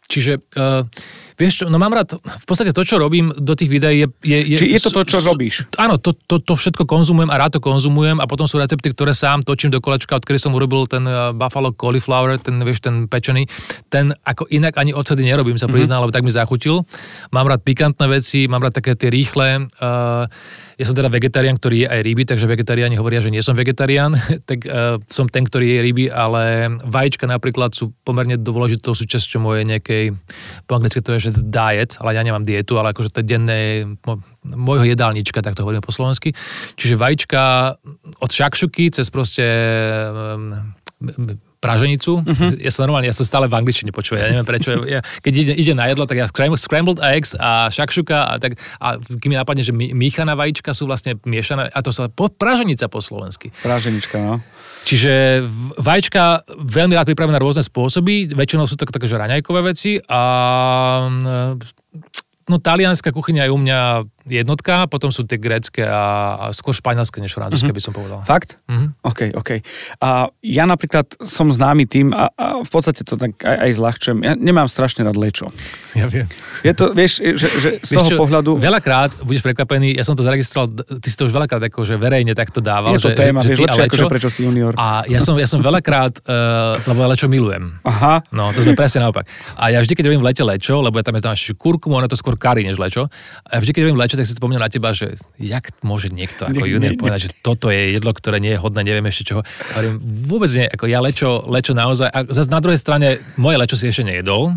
Čiže 0.06 0.38
uh, 0.38 0.86
vieš 1.36 1.54
čo, 1.62 1.66
no 1.68 1.78
mám 1.78 1.92
rád, 1.92 2.18
v 2.20 2.46
podstate 2.48 2.72
to, 2.72 2.82
čo 2.84 3.00
robím 3.00 3.32
do 3.36 3.54
tých 3.56 3.70
videí 3.72 4.04
je... 4.04 4.08
je, 4.24 4.40
je 4.56 4.58
Či 4.60 4.68
je 4.76 4.82
to 4.82 4.92
to, 4.92 5.02
čo 5.06 5.20
s- 5.20 5.28
robíš? 5.28 5.56
Áno, 5.76 6.00
to, 6.00 6.16
to, 6.16 6.40
to 6.40 6.56
všetko 6.56 6.88
konzumujem 6.88 7.32
a 7.32 7.36
rád 7.36 7.60
to 7.60 7.62
konzumujem 7.62 8.18
a 8.20 8.26
potom 8.26 8.48
sú 8.48 8.60
recepty, 8.60 8.92
ktoré 8.92 9.12
sám 9.12 9.44
točím 9.44 9.72
do 9.72 9.84
kolečka, 9.84 10.16
odkedy 10.16 10.40
som 10.40 10.56
urobil 10.56 10.88
ten 10.88 11.04
eh, 11.06 11.36
buffalo 11.36 11.76
cauliflower, 11.76 12.40
ten, 12.40 12.58
vieš, 12.64 12.84
ten 12.84 13.12
pečený. 13.12 13.48
Ten 13.92 14.16
ako 14.24 14.48
inak 14.50 14.80
ani 14.80 14.96
odsedy 14.96 15.28
nerobím, 15.28 15.60
sa 15.60 15.68
priznám, 15.68 16.02
mm-hmm. 16.02 16.12
lebo 16.12 16.16
tak 16.16 16.26
mi 16.26 16.32
zachutil. 16.32 16.88
Mám 17.36 17.52
rád 17.52 17.62
pikantné 17.62 18.08
veci, 18.08 18.48
mám 18.48 18.64
rád 18.64 18.80
také 18.80 18.96
tie 18.96 19.12
rýchle. 19.12 19.68
Uh, 19.80 20.26
ja 20.76 20.84
som 20.84 20.96
teda 20.96 21.08
vegetarián, 21.08 21.56
ktorý 21.56 21.86
je 21.86 21.88
aj 21.88 22.00
ryby, 22.04 22.24
takže 22.28 22.46
vegetariáni 22.52 23.00
hovoria, 23.00 23.24
že 23.24 23.32
nie 23.32 23.40
som 23.40 23.56
vegetarián, 23.56 24.16
tak 24.50 24.68
uh, 24.68 25.00
som 25.08 25.28
ten, 25.32 25.48
ktorý 25.48 25.66
je 25.66 25.80
ryby, 25.92 26.06
ale 26.12 26.76
vajíčka 26.84 27.26
napríklad 27.28 27.72
sú 27.72 27.96
pomerne 28.04 28.36
dôležitou 28.36 28.92
súčasťou 28.92 29.40
mojej 29.40 29.64
nejakej, 29.66 30.04
po 30.68 30.76
anglicky 30.76 31.00
to 31.00 31.16
je, 31.16 31.32
že 31.32 31.42
diet, 31.48 31.96
ale 32.04 32.16
ja 32.16 32.22
nemám 32.24 32.44
dietu, 32.44 32.76
ale 32.76 32.92
akože 32.92 33.16
to 33.16 33.24
denné, 33.24 33.88
môjho 34.44 34.86
jedálnička, 34.86 35.40
tak 35.40 35.56
to 35.56 35.64
hovorím 35.64 35.82
po 35.82 35.96
slovensky. 35.96 36.36
Čiže 36.76 37.00
vajíčka 37.00 37.42
od 38.20 38.30
šakšuky 38.32 38.92
cez 38.92 39.08
proste 39.10 39.46
um, 40.12 40.52
praženicu. 41.60 42.22
Uh-huh. 42.22 42.52
Ja 42.60 42.72
som 42.72 42.88
normálne, 42.88 43.10
ja 43.10 43.16
som 43.16 43.26
stále 43.26 43.50
v 43.50 43.56
angličtine 43.58 43.90
počúva, 43.90 44.22
ja 44.22 44.32
neviem 44.32 44.48
prečo. 44.48 44.86
Ja, 44.86 45.02
keď 45.24 45.34
ide, 45.34 45.54
ide 45.58 45.74
na 45.74 45.90
jedlo, 45.90 46.06
tak 46.06 46.22
ja 46.22 46.28
scram- 46.30 46.58
scrambled 46.58 47.00
eggs 47.02 47.34
a 47.36 47.72
šakšuka 47.74 48.18
a, 48.30 48.34
tak, 48.38 48.60
a 48.80 49.00
kým 49.00 49.34
mi 49.34 49.38
napadne, 49.38 49.66
že 49.66 49.74
míchaná 49.74 50.38
vajíčka 50.38 50.76
sú 50.76 50.86
vlastne 50.86 51.18
miešané, 51.26 51.72
a 51.72 51.80
to 51.82 51.90
sa 51.90 52.08
po, 52.08 52.30
praženica 52.30 52.86
po 52.88 53.02
slovensky. 53.02 53.50
Práženička, 53.66 54.18
no. 54.22 54.40
Čiže 54.86 55.42
vajíčka 55.82 56.46
veľmi 56.62 56.94
rád 56.94 57.10
pripravené 57.10 57.36
na 57.36 57.42
rôzne 57.42 57.66
spôsoby, 57.66 58.30
väčšinou 58.30 58.70
sú 58.70 58.78
to 58.78 58.86
také 58.86 59.10
že 59.10 59.18
raňajkové 59.18 59.62
veci 59.66 59.98
a 59.98 60.22
mm, 61.10 61.58
no 62.50 62.56
talianská 62.62 63.10
kuchyňa 63.10 63.50
je 63.50 63.52
u 63.54 63.60
mňa 63.60 63.80
jednotka, 64.26 64.90
potom 64.90 65.14
sú 65.14 65.24
tie 65.24 65.38
grécké 65.38 65.86
a, 65.86 66.36
a 66.38 66.46
skôr 66.52 66.74
španielské 66.74 67.22
než 67.22 67.38
francúzske, 67.38 67.70
by 67.70 67.82
som 67.82 67.94
povedal. 67.94 68.26
Fakt? 68.26 68.58
Mhm. 68.66 68.98
OK, 69.06 69.22
OK. 69.38 69.50
A 70.02 70.30
ja 70.42 70.66
napríklad 70.66 71.06
som 71.22 71.50
známy 71.54 71.86
tým 71.86 72.12
a, 72.12 72.34
a 72.34 72.46
v 72.66 72.70
podstate 72.70 73.06
to 73.06 73.16
tak 73.16 73.38
aj, 73.46 73.58
aj 73.70 73.72
zľahčujem. 73.78 74.18
Ja 74.26 74.34
nemám 74.34 74.66
strašne 74.66 75.06
rád 75.06 75.18
lečo. 75.18 75.48
Ja 75.94 76.10
viem. 76.10 76.26
Je 76.66 76.74
to, 76.74 76.92
vieš, 76.92 77.22
že, 77.22 77.48
že 77.48 77.70
z 77.80 77.90
Vieš 77.94 77.98
toho 78.02 78.10
čo, 78.10 78.18
pohľadu... 78.20 78.58
Veľakrát 78.58 79.16
budeš 79.24 79.46
prekvapený, 79.46 79.96
ja 79.96 80.04
som 80.04 80.18
to 80.18 80.26
zaregistroval, 80.26 80.74
ty 81.00 81.08
si 81.08 81.16
to 81.16 81.30
už 81.30 81.34
veľakrát 81.34 81.62
ako, 81.70 81.86
že 81.86 81.96
verejne 81.96 82.34
takto 82.34 82.60
dával. 82.60 82.98
Je 82.98 83.04
to 83.04 83.14
že, 83.14 83.18
téma, 83.18 83.40
že, 83.46 83.54
vieš, 83.54 83.62
a 83.62 83.64
lepšie 83.64 83.84
ako, 83.86 83.96
že 83.96 84.06
prečo 84.10 84.30
si 84.34 84.42
junior. 84.44 84.74
A 84.76 85.06
ja 85.08 85.22
som, 85.22 85.38
ja 85.38 85.48
som 85.48 85.62
veľakrát, 85.62 86.20
uh, 86.26 86.82
lebo 86.84 87.00
ja 87.06 87.08
lečo 87.08 87.28
milujem. 87.30 87.70
Aha. 87.86 88.26
No, 88.34 88.52
to 88.52 88.66
sme 88.66 88.76
presne 88.76 89.06
naopak. 89.06 89.30
A 89.56 89.72
ja 89.72 89.80
vždy, 89.80 89.94
keď 89.94 90.12
robím 90.12 90.22
v 90.26 90.28
lete 90.34 90.44
lečo, 90.44 90.82
lebo 90.82 90.98
ja 91.00 91.04
tam 91.06 91.16
je 91.16 91.24
tam 91.24 91.34
ešte 91.36 91.54
kurkumu, 91.56 91.96
ono 92.02 92.10
je 92.10 92.14
to 92.16 92.20
skôr 92.20 92.36
kari 92.36 92.66
než 92.66 92.82
lečo. 92.82 93.08
A 93.48 93.50
ja 93.56 93.60
vždy, 93.62 93.72
keď 93.72 93.82
robím 93.88 94.00
lečo, 94.00 94.15
tak 94.16 94.26
si 94.28 94.34
spomínam 94.36 94.64
na 94.64 94.72
teba, 94.72 94.96
že 94.96 95.16
jak 95.38 95.72
môže 95.86 96.12
niekto 96.12 96.48
ako 96.48 96.66
junior 96.66 96.96
nie. 96.96 97.00
povedať, 97.00 97.30
že 97.30 97.32
toto 97.40 97.72
je 97.72 97.96
jedlo, 97.96 98.12
ktoré 98.16 98.40
nie 98.40 98.56
je 98.56 98.60
hodné, 98.60 98.82
neviem 98.84 99.06
ešte 99.08 99.36
čoho. 99.36 99.42
Hovorím, 99.76 100.00
vôbec 100.26 100.52
nie, 100.56 100.68
ako 100.68 100.86
ja 100.88 101.00
lečo, 101.04 101.44
lečo 101.48 101.76
naozaj, 101.76 102.10
a 102.10 102.20
zase 102.28 102.50
na 102.50 102.64
druhej 102.64 102.80
strane, 102.80 103.20
moje 103.36 103.56
lečo 103.60 103.76
si 103.76 103.92
ešte 103.92 104.08
nejedol, 104.08 104.56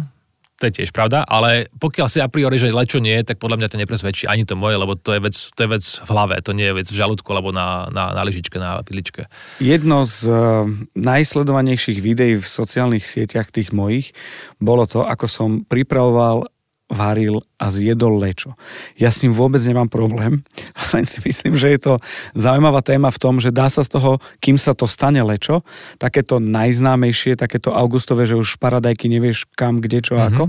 to 0.59 0.67
je 0.67 0.83
tiež 0.83 0.91
pravda, 0.91 1.23
ale 1.23 1.71
pokiaľ 1.79 2.07
si 2.11 2.19
a 2.19 2.27
priori, 2.27 2.59
že 2.59 2.75
lečo 2.75 2.99
nie, 2.99 3.15
tak 3.23 3.39
podľa 3.39 3.63
mňa 3.63 3.69
to 3.71 3.79
nepresvedčí 3.79 4.27
ani 4.27 4.43
to 4.43 4.59
moje, 4.59 4.75
lebo 4.75 4.99
to 4.99 5.15
je 5.15 5.23
vec, 5.23 5.37
to 5.55 5.61
je 5.63 5.69
vec 5.71 5.85
v 5.87 6.09
hlave, 6.11 6.35
to 6.43 6.51
nie 6.51 6.67
je 6.67 6.77
vec 6.83 6.89
v 6.91 6.99
žalúdku 6.99 7.31
alebo 7.31 7.55
na, 7.55 7.87
na, 7.95 8.11
na 8.11 8.23
lyžičke, 8.27 8.59
na 8.59 8.83
vidličke. 8.83 9.31
Jedno 9.63 10.03
z 10.03 10.27
uh, 10.27 10.67
najsledovanejších 10.99 12.03
videí 12.03 12.35
v 12.43 12.47
sociálnych 12.47 13.07
sieťach 13.07 13.55
tých 13.55 13.71
mojich 13.71 14.11
bolo 14.59 14.83
to, 14.91 15.07
ako 15.07 15.31
som 15.31 15.51
pripravoval 15.63 16.51
varil 16.89 17.45
a 17.61 17.69
zjedol 17.69 18.17
lečo. 18.17 18.57
Ja 18.97 19.13
s 19.13 19.21
ním 19.21 19.37
vôbec 19.37 19.61
nemám 19.61 19.93
problém, 19.93 20.41
len 20.97 21.05
si 21.05 21.21
myslím, 21.21 21.53
že 21.55 21.69
je 21.77 21.81
to 21.85 21.93
zaujímavá 22.33 22.81
téma 22.81 23.13
v 23.13 23.21
tom, 23.21 23.37
že 23.37 23.53
dá 23.53 23.69
sa 23.69 23.85
z 23.85 24.01
toho, 24.01 24.11
kým 24.41 24.57
sa 24.57 24.73
to 24.73 24.89
stane 24.89 25.21
lečo, 25.21 25.61
takéto 26.01 26.41
najznámejšie, 26.41 27.37
takéto 27.37 27.77
augustové, 27.77 28.25
že 28.25 28.41
už 28.41 28.57
paradajky 28.57 29.13
nevieš 29.13 29.45
kam, 29.53 29.85
kde, 29.85 30.01
čo, 30.01 30.17
ako. 30.17 30.49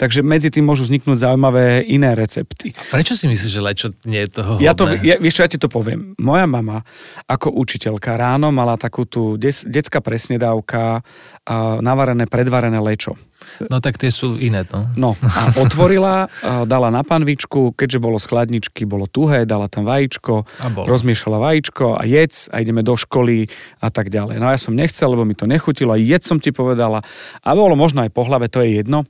Takže 0.00 0.24
medzi 0.24 0.48
tým 0.48 0.64
môžu 0.64 0.88
vzniknúť 0.88 1.20
zaujímavé 1.20 1.84
iné 1.84 2.16
recepty. 2.16 2.72
Prečo 2.88 3.12
si 3.12 3.28
myslíš, 3.28 3.52
že 3.52 3.60
lečo 3.60 3.86
nie 4.08 4.24
je 4.24 4.40
toho 4.40 4.56
Ja 4.64 4.72
to, 4.72 4.88
hodné? 4.88 5.04
ja, 5.04 5.16
vieš 5.20 5.40
čo, 5.40 5.44
ja 5.44 5.52
ti 5.52 5.60
to 5.60 5.68
poviem. 5.68 6.16
Moja 6.16 6.48
mama 6.48 6.80
ako 7.28 7.52
učiteľka 7.60 8.16
ráno 8.16 8.48
mala 8.48 8.80
takú 8.80 9.04
tú 9.04 9.36
des, 9.36 9.60
detská 9.68 10.00
presnedávka, 10.00 11.04
a 11.44 11.54
navarené, 11.84 12.24
predvarené 12.24 12.80
lečo. 12.80 13.20
No 13.66 13.78
tak 13.78 13.96
tie 13.96 14.08
sú 14.08 14.36
iné, 14.36 14.62
no. 14.68 14.88
No 14.94 15.10
a 15.20 15.40
otvorila, 15.58 16.26
dala 16.64 16.88
na 16.88 17.00
panvičku, 17.00 17.72
keďže 17.72 17.98
bolo 17.98 18.16
z 18.16 18.26
chladničky, 18.28 18.84
bolo 18.84 19.04
tuhé, 19.04 19.44
dala 19.44 19.66
tam 19.66 19.84
vajíčko, 19.84 20.44
A 20.60 20.66
bolo. 20.68 20.86
rozmiešala 20.86 21.38
vajíčko 21.38 21.96
a 21.96 22.02
jedz 22.02 22.48
a 22.48 22.58
ideme 22.58 22.80
do 22.80 22.94
školy 22.94 23.46
a 23.78 23.88
tak 23.88 24.08
ďalej. 24.08 24.38
No 24.38 24.48
ja 24.48 24.58
som 24.58 24.72
nechcel, 24.72 25.10
lebo 25.10 25.22
mi 25.22 25.32
to 25.32 25.44
nechutilo, 25.44 25.94
jedz 25.94 26.26
som 26.26 26.38
ti 26.38 26.50
povedala 26.50 27.00
a 27.40 27.48
bolo 27.52 27.74
možno 27.74 28.02
aj 28.02 28.10
po 28.10 28.24
hlave, 28.24 28.48
to 28.48 28.60
je 28.60 28.80
jedno. 28.80 29.04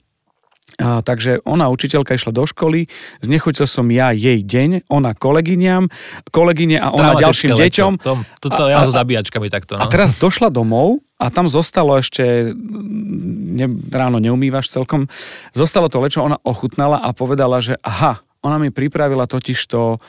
A, 0.74 1.06
takže 1.06 1.38
ona, 1.46 1.70
učiteľka, 1.70 2.18
išla 2.18 2.34
do 2.34 2.42
školy, 2.42 2.90
znechutil 3.22 3.62
som 3.62 3.86
ja 3.94 4.10
jej 4.10 4.42
deň, 4.42 4.90
ona 4.90 5.14
kolegyňam, 5.14 5.86
kolegyne 6.34 6.82
a 6.82 6.90
ona 6.90 7.14
ďalším 7.14 7.54
lečo. 7.54 7.62
deťom. 7.62 7.92
Tom, 8.02 8.26
toto 8.42 8.66
A- 8.66 8.70
ja 8.74 8.76
a- 8.82 8.86
so 8.88 8.90
zabíjačkami 8.90 9.46
takto, 9.54 9.78
no. 9.78 9.84
A 9.84 9.86
teraz 9.86 10.18
došla 10.18 10.50
domov 10.50 10.98
a 11.24 11.32
tam 11.32 11.48
zostalo 11.48 11.96
ešte, 11.96 12.52
ne, 12.52 13.66
ráno 13.88 14.20
neumývaš 14.20 14.68
celkom, 14.68 15.08
zostalo 15.56 15.88
to 15.88 16.04
lečo, 16.04 16.20
ona 16.20 16.36
ochutnala 16.44 17.00
a 17.00 17.16
povedala, 17.16 17.64
že 17.64 17.80
aha, 17.80 18.20
ona 18.44 18.60
mi 18.60 18.68
pripravila 18.68 19.24
totižto 19.24 19.96
uh, 19.96 20.00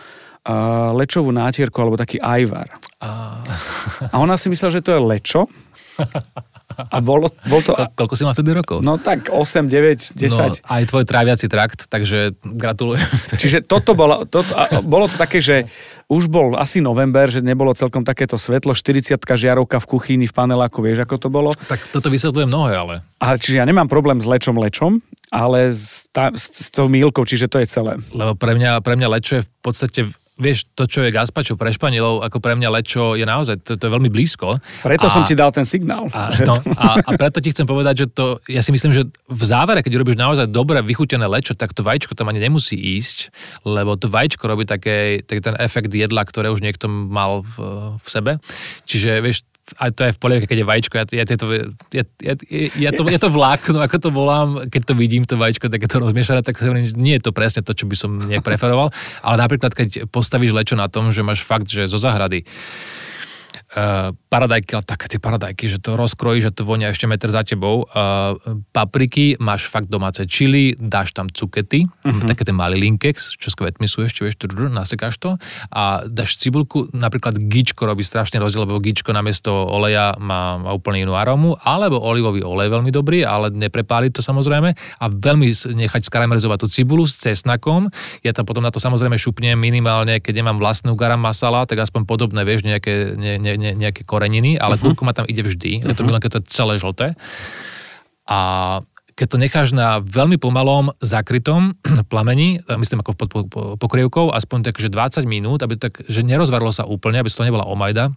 lečovú 0.92 1.32
nátierku 1.32 1.80
alebo 1.80 1.96
taký 1.96 2.20
ajvar. 2.20 2.68
A... 3.00 3.40
A 4.12 4.16
ona 4.20 4.36
si 4.36 4.52
myslela, 4.52 4.76
že 4.76 4.84
to 4.84 4.92
je 4.92 5.00
lečo. 5.00 5.40
A 6.76 6.98
bolo, 7.00 7.32
bol 7.48 7.62
to... 7.64 7.72
Ko- 7.72 8.06
koľko 8.06 8.14
si 8.20 8.24
mal 8.28 8.36
vtedy 8.36 8.52
rokov? 8.52 8.84
No 8.84 9.00
tak 9.00 9.32
8, 9.32 9.72
9, 9.72 10.20
10. 10.20 10.28
No, 10.36 10.46
aj 10.52 10.84
tvoj 10.92 11.04
tráviaci 11.08 11.48
trakt, 11.48 11.88
takže 11.88 12.36
gratulujem. 12.44 13.08
Čiže 13.42 13.64
toto 13.64 13.96
bolo, 13.96 14.28
toto, 14.28 14.52
bolo 14.84 15.08
to 15.08 15.16
také, 15.16 15.40
že 15.40 15.66
už 16.12 16.28
bol 16.30 16.54
asi 16.60 16.84
november, 16.84 17.32
že 17.32 17.42
nebolo 17.42 17.74
celkom 17.74 18.04
takéto 18.04 18.36
svetlo, 18.38 18.76
40 18.76 19.18
žiarovka 19.18 19.82
v 19.82 19.86
kuchyni, 19.88 20.26
v 20.30 20.34
paneláku, 20.36 20.84
vieš, 20.84 21.08
ako 21.08 21.16
to 21.18 21.28
bolo. 21.32 21.50
Tak 21.56 21.80
toto 21.90 22.12
vysvetľuje 22.12 22.46
mnohé, 22.46 22.74
ale... 22.76 22.94
A 23.18 23.40
čiže 23.40 23.64
ja 23.64 23.66
nemám 23.66 23.90
problém 23.90 24.20
s 24.22 24.28
lečom 24.28 24.60
lečom, 24.60 25.00
ale 25.34 25.72
s, 25.74 26.12
tá, 26.12 26.30
s, 26.36 26.68
s 26.68 26.68
tou 26.70 26.92
mílkou, 26.92 27.26
čiže 27.26 27.50
to 27.50 27.58
je 27.64 27.68
celé. 27.68 27.98
Lebo 28.14 28.38
pre 28.38 28.54
mňa, 28.54 28.84
pre 28.86 29.00
mňa 29.00 29.08
lečo 29.10 29.32
je 29.40 29.44
v 29.48 29.52
podstate 29.64 30.02
vieš, 30.36 30.68
to, 30.76 30.84
čo 30.84 31.00
je 31.00 31.16
gazpačo 31.16 31.56
pre 31.56 31.72
Španielov, 31.72 32.20
ako 32.28 32.44
pre 32.44 32.60
mňa 32.60 32.70
lečo 32.70 33.16
je 33.16 33.24
naozaj, 33.24 33.64
to, 33.64 33.80
to 33.80 33.84
je 33.88 33.92
veľmi 33.92 34.12
blízko. 34.12 34.60
Preto 34.84 35.08
a, 35.08 35.12
som 35.12 35.24
ti 35.24 35.32
dal 35.32 35.56
ten 35.56 35.64
signál. 35.64 36.12
A, 36.12 36.32
no, 36.44 36.60
a, 36.76 37.00
a 37.00 37.10
preto 37.16 37.40
ti 37.40 37.56
chcem 37.56 37.64
povedať, 37.64 38.06
že 38.06 38.08
to, 38.12 38.26
ja 38.52 38.60
si 38.60 38.76
myslím, 38.76 38.92
že 38.92 39.08
v 39.08 39.44
závere, 39.48 39.80
keď 39.80 39.96
robíš 39.96 40.20
naozaj 40.20 40.52
dobre 40.52 40.84
vychutené 40.84 41.24
lečo, 41.24 41.56
tak 41.56 41.72
to 41.72 41.88
vajíčko 41.88 42.20
tam 42.20 42.28
ani 42.28 42.44
nemusí 42.44 42.76
ísť, 42.76 43.32
lebo 43.64 43.96
to 43.96 44.12
vajíčko 44.12 44.44
robí 44.44 44.68
také, 44.68 45.24
taký 45.24 45.40
ten 45.40 45.56
efekt 45.56 45.90
jedla, 45.96 46.28
ktoré 46.28 46.52
už 46.52 46.60
niekto 46.60 46.92
mal 46.92 47.48
v, 47.56 47.56
v 47.96 48.08
sebe. 48.12 48.32
Čiže, 48.84 49.24
vieš, 49.24 49.48
aj 49.66 49.90
to 49.98 50.02
je 50.06 50.12
v 50.14 50.22
polievke, 50.22 50.46
keď 50.46 50.62
je 50.62 50.70
vajíčko, 50.70 50.94
ja, 50.94 51.06
ja, 51.10 51.26
to, 51.26 51.46
ja, 51.50 52.04
ja, 52.22 52.34
ja, 52.78 52.92
to, 52.94 53.02
ja 53.10 53.20
to 53.20 53.30
vláknu, 53.34 53.82
ako 53.82 53.98
to 53.98 54.10
volám, 54.14 54.50
keď 54.70 54.82
to 54.86 54.94
vidím, 54.94 55.26
to 55.26 55.42
vajíčko, 55.42 55.74
tak 55.74 55.82
je 55.82 55.90
to 55.90 55.98
rozmiešané, 55.98 56.46
tak 56.46 56.62
nie 56.94 57.18
je 57.18 57.26
to 57.26 57.32
presne 57.34 57.66
to, 57.66 57.74
čo 57.74 57.90
by 57.90 57.96
som 57.98 58.30
nejak 58.30 58.46
preferoval, 58.46 58.94
ale 59.26 59.36
napríklad, 59.42 59.74
keď 59.74 60.06
postavíš 60.14 60.54
lečo 60.54 60.78
na 60.78 60.86
tom, 60.86 61.10
že 61.10 61.26
máš 61.26 61.42
fakt, 61.42 61.66
že 61.66 61.90
zo 61.90 61.98
zahrady 61.98 62.46
uh, 63.76 64.16
paradajky, 64.32 64.76
ale 64.76 64.84
také 64.88 65.06
tie 65.12 65.20
paradajky, 65.20 65.68
že 65.68 65.78
to 65.84 66.00
rozkrojíš, 66.00 66.52
že 66.52 66.56
to 66.56 66.64
vonia 66.64 66.90
ešte 66.90 67.06
meter 67.06 67.30
za 67.30 67.44
tebou. 67.44 67.86
Uh, 67.92 68.40
papriky, 68.72 69.38
máš 69.38 69.68
fakt 69.68 69.92
domáce 69.92 70.24
čili, 70.26 70.74
dáš 70.80 71.12
tam 71.12 71.28
cukety, 71.30 71.86
uh-huh. 71.86 72.26
také 72.26 72.48
tie 72.48 72.56
malé 72.56 72.80
linkex, 72.80 73.36
čo 73.36 73.52
s 73.52 73.56
kvetmi 73.56 73.86
sú 73.86 74.04
ešte, 74.08 74.24
vieš, 74.24 74.40
nasekáš 74.72 75.20
to 75.20 75.36
a 75.72 76.08
dáš 76.08 76.40
cibulku, 76.40 76.88
napríklad 76.96 77.36
gičko 77.38 77.86
robí 77.86 78.02
strašne 78.02 78.40
rozdiel, 78.40 78.68
lebo 78.68 78.80
gičko 78.80 79.12
namiesto 79.12 79.52
oleja 79.52 80.16
má, 80.20 80.60
má 80.60 80.72
úplne 80.72 81.04
inú 81.04 81.14
arómu, 81.16 81.60
alebo 81.64 82.00
olivový 82.00 82.42
olej 82.44 82.72
veľmi 82.72 82.92
dobrý, 82.92 83.24
ale 83.28 83.52
neprepáliť 83.52 84.20
to 84.20 84.22
samozrejme 84.22 84.70
a 84.76 85.06
veľmi 85.10 85.48
nechať 85.76 86.02
skaramelizovať 86.08 86.58
tú 86.64 86.68
cibulu 86.72 87.04
s 87.08 87.20
cesnakom. 87.20 87.90
Ja 88.22 88.32
tam 88.32 88.46
potom 88.46 88.64
na 88.64 88.72
to 88.72 88.80
samozrejme 88.80 89.18
šupnem 89.18 89.58
minimálne, 89.58 90.22
keď 90.22 90.44
nemám 90.44 90.62
vlastnú 90.62 90.94
garam 90.94 91.20
masala, 91.20 91.66
tak 91.66 91.82
aspoň 91.82 92.06
podobné, 92.06 92.42
vieš, 92.46 92.64
nejaké, 92.64 93.18
ne, 93.18 93.42
ne, 93.42 93.54
ne, 93.66 93.72
nejaké 93.74 94.06
koreniny, 94.06 94.62
ale 94.62 94.78
uh-huh. 94.78 94.94
kurkuma 94.94 95.18
tam 95.18 95.26
ide 95.26 95.42
vždy. 95.42 95.82
Uh-huh. 95.82 95.90
Je 95.90 95.96
to 95.98 96.06
mhm. 96.06 96.08
milujem, 96.14 96.24
keď 96.30 96.32
to 96.38 96.40
je 96.46 96.50
celé 96.54 96.74
žlté. 96.78 97.08
A 98.30 98.40
keď 99.16 99.28
to 99.32 99.38
necháš 99.40 99.70
na 99.72 100.04
veľmi 100.04 100.36
pomalom 100.36 100.92
zakrytom 101.00 101.74
plamení, 102.12 102.62
myslím 102.68 103.02
ako 103.02 103.12
pod 103.16 103.30
pokrievkou, 103.80 104.30
aspoň 104.30 104.70
tak, 104.70 104.76
že 104.78 104.92
20 104.92 105.26
minút, 105.26 105.64
aby 105.64 105.80
tak, 105.80 106.04
že 106.06 106.22
nerozvarilo 106.22 106.70
sa 106.70 106.86
úplne, 106.86 107.24
aby 107.24 107.32
to 107.32 107.48
nebola 107.48 107.66
omajda, 107.66 108.12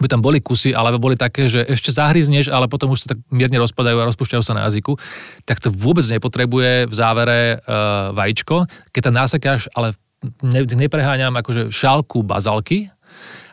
by 0.00 0.08
tam 0.08 0.24
boli 0.24 0.40
kusy, 0.40 0.72
alebo 0.72 1.02
boli 1.02 1.20
také, 1.20 1.52
že 1.52 1.68
ešte 1.68 1.92
zahryzneš, 1.92 2.48
ale 2.48 2.70
potom 2.70 2.94
už 2.94 3.04
sa 3.04 3.12
tak 3.12 3.20
mierne 3.28 3.60
rozpadajú 3.60 3.98
a 4.00 4.08
rozpúšťajú 4.08 4.40
sa 4.40 4.56
na 4.56 4.64
jazyku, 4.70 4.96
tak 5.44 5.60
to 5.60 5.68
vôbec 5.68 6.06
nepotrebuje 6.08 6.88
v 6.88 6.94
závere 6.96 7.60
uh, 7.60 8.14
vajíčko. 8.16 8.64
Keď 8.94 9.00
tam 9.04 9.14
nasekáš, 9.20 9.68
ale 9.76 9.92
ne, 10.40 10.64
nepreháňam 10.64 11.36
akože 11.36 11.68
šálku 11.68 12.24
bazalky, 12.24 12.88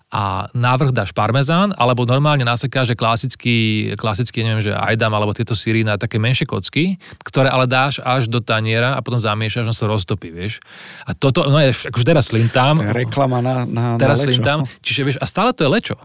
a 0.09 0.49
návrh 0.57 0.89
dáš 0.89 1.13
parmezán, 1.13 1.69
alebo 1.77 2.01
normálne 2.01 2.41
nasekáš, 2.41 2.93
že 2.93 2.95
klasický, 2.97 3.57
klasický, 3.93 4.41
neviem, 4.41 4.65
že 4.65 4.73
ajdam, 4.73 5.13
alebo 5.13 5.37
tieto 5.37 5.53
síry 5.53 5.85
na 5.85 6.01
také 6.01 6.17
menšie 6.17 6.49
kocky, 6.49 6.97
ktoré 7.21 7.53
ale 7.53 7.69
dáš 7.69 8.01
až 8.01 8.25
do 8.25 8.41
taniera 8.41 8.97
a 8.97 9.05
potom 9.05 9.21
zamiešaš, 9.21 9.69
no 9.69 9.73
sa 9.73 9.85
roztopí, 9.85 10.33
vieš. 10.33 10.65
A 11.05 11.13
toto, 11.13 11.45
no 11.45 11.61
je, 11.61 11.69
akože 11.69 12.05
teraz 12.09 12.33
slintám. 12.33 12.81
To 12.81 12.89
je 12.89 12.97
reklama 13.05 13.37
na, 13.37 13.69
na, 13.69 14.01
teraz 14.01 14.25
na 14.25 14.25
lečo. 14.25 14.29
slintám, 14.33 14.59
čiže 14.81 15.01
vieš, 15.05 15.17
a 15.21 15.25
stále 15.29 15.53
to 15.53 15.61
je 15.61 15.69
lečo. 15.69 15.95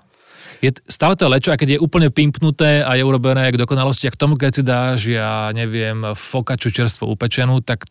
Je, 0.61 0.71
stále 0.85 1.17
to 1.17 1.25
je 1.25 1.33
lečo, 1.33 1.51
a 1.53 1.57
keď 1.57 1.77
je 1.77 1.79
úplne 1.81 2.13
pimpnuté 2.13 2.85
a 2.85 3.01
je 3.01 3.05
urobené 3.05 3.53
k 3.53 3.61
dokonalosti, 3.61 4.09
a 4.09 4.13
k 4.13 4.21
tomu, 4.21 4.37
keď 4.37 4.51
si 4.53 4.63
dáš, 4.65 4.99
ja 5.09 5.49
neviem, 5.57 6.13
fokaču 6.13 6.69
čerstvo 6.69 7.09
upečenú, 7.09 7.65
tak 7.65 7.89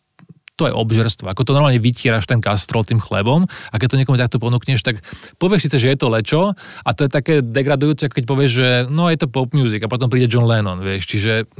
to 0.54 0.70
je 0.70 0.72
obžerstvo. 0.72 1.26
Ako 1.26 1.42
to 1.42 1.54
normálne 1.54 1.82
vytieraš 1.82 2.30
ten 2.30 2.38
kastrol 2.38 2.86
tým 2.86 3.02
chlebom 3.02 3.44
a 3.44 3.74
keď 3.74 3.88
to 3.94 3.98
niekomu 3.98 4.16
takto 4.18 4.38
ponúkneš, 4.38 4.86
tak 4.86 5.02
povieš 5.42 5.66
síce, 5.70 5.76
že 5.82 5.90
je 5.90 5.98
to 5.98 6.06
lečo 6.06 6.54
a 6.56 6.90
to 6.94 7.06
je 7.06 7.10
také 7.10 7.42
degradujúce, 7.42 8.06
keď 8.06 8.24
povieš, 8.24 8.50
že 8.54 8.68
no 8.86 9.10
je 9.10 9.18
to 9.18 9.26
pop 9.26 9.50
music 9.50 9.82
a 9.82 9.90
potom 9.90 10.06
príde 10.06 10.30
John 10.30 10.46
Lennon, 10.46 10.78
vieš, 10.78 11.10
čiže 11.10 11.50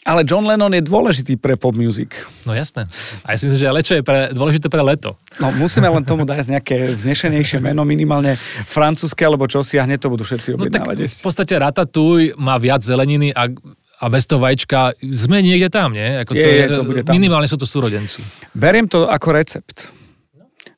ale 0.00 0.24
John 0.24 0.48
Lennon 0.48 0.72
je 0.72 0.80
dôležitý 0.80 1.36
pre 1.36 1.60
pop 1.60 1.76
music. 1.76 2.16
No 2.48 2.56
jasné. 2.56 2.88
A 3.20 3.30
ja 3.30 3.36
si 3.36 3.44
myslím, 3.44 3.60
že 3.60 3.68
lečo 3.68 3.92
je 3.92 4.00
pre, 4.00 4.32
dôležité 4.32 4.72
pre 4.72 4.80
leto. 4.80 5.20
No 5.36 5.52
musíme 5.52 5.92
len 5.92 6.00
tomu 6.08 6.24
dať 6.24 6.48
nejaké 6.56 6.96
vznešenejšie 6.96 7.60
meno, 7.60 7.84
minimálne 7.84 8.32
francúzske, 8.64 9.20
alebo 9.28 9.44
čo 9.44 9.60
si 9.60 9.76
a 9.76 9.84
hneď 9.84 10.00
to 10.00 10.08
budú 10.08 10.24
všetci 10.24 10.56
objednávať. 10.56 10.96
No, 10.96 11.04
tak 11.04 11.20
v 11.20 11.20
podstate 11.20 11.54
ratatouille 11.60 12.32
má 12.40 12.56
viac 12.56 12.80
zeleniny 12.80 13.28
a 13.36 13.52
a 14.00 14.04
bez 14.08 14.24
toho 14.24 14.40
vajíčka 14.40 14.96
sme 15.04 15.44
niekde 15.44 15.68
tam, 15.68 15.92
nie? 15.92 16.24
Ako 16.24 16.32
je, 16.32 16.40
to 16.40 16.48
je, 16.48 16.64
to 16.72 16.84
bude 16.88 17.02
tam. 17.04 17.12
Minimálne 17.12 17.44
sú 17.44 17.60
to 17.60 17.68
súrodenci. 17.68 18.24
Beriem 18.56 18.88
to 18.88 19.04
ako 19.04 19.28
recept. 19.36 19.99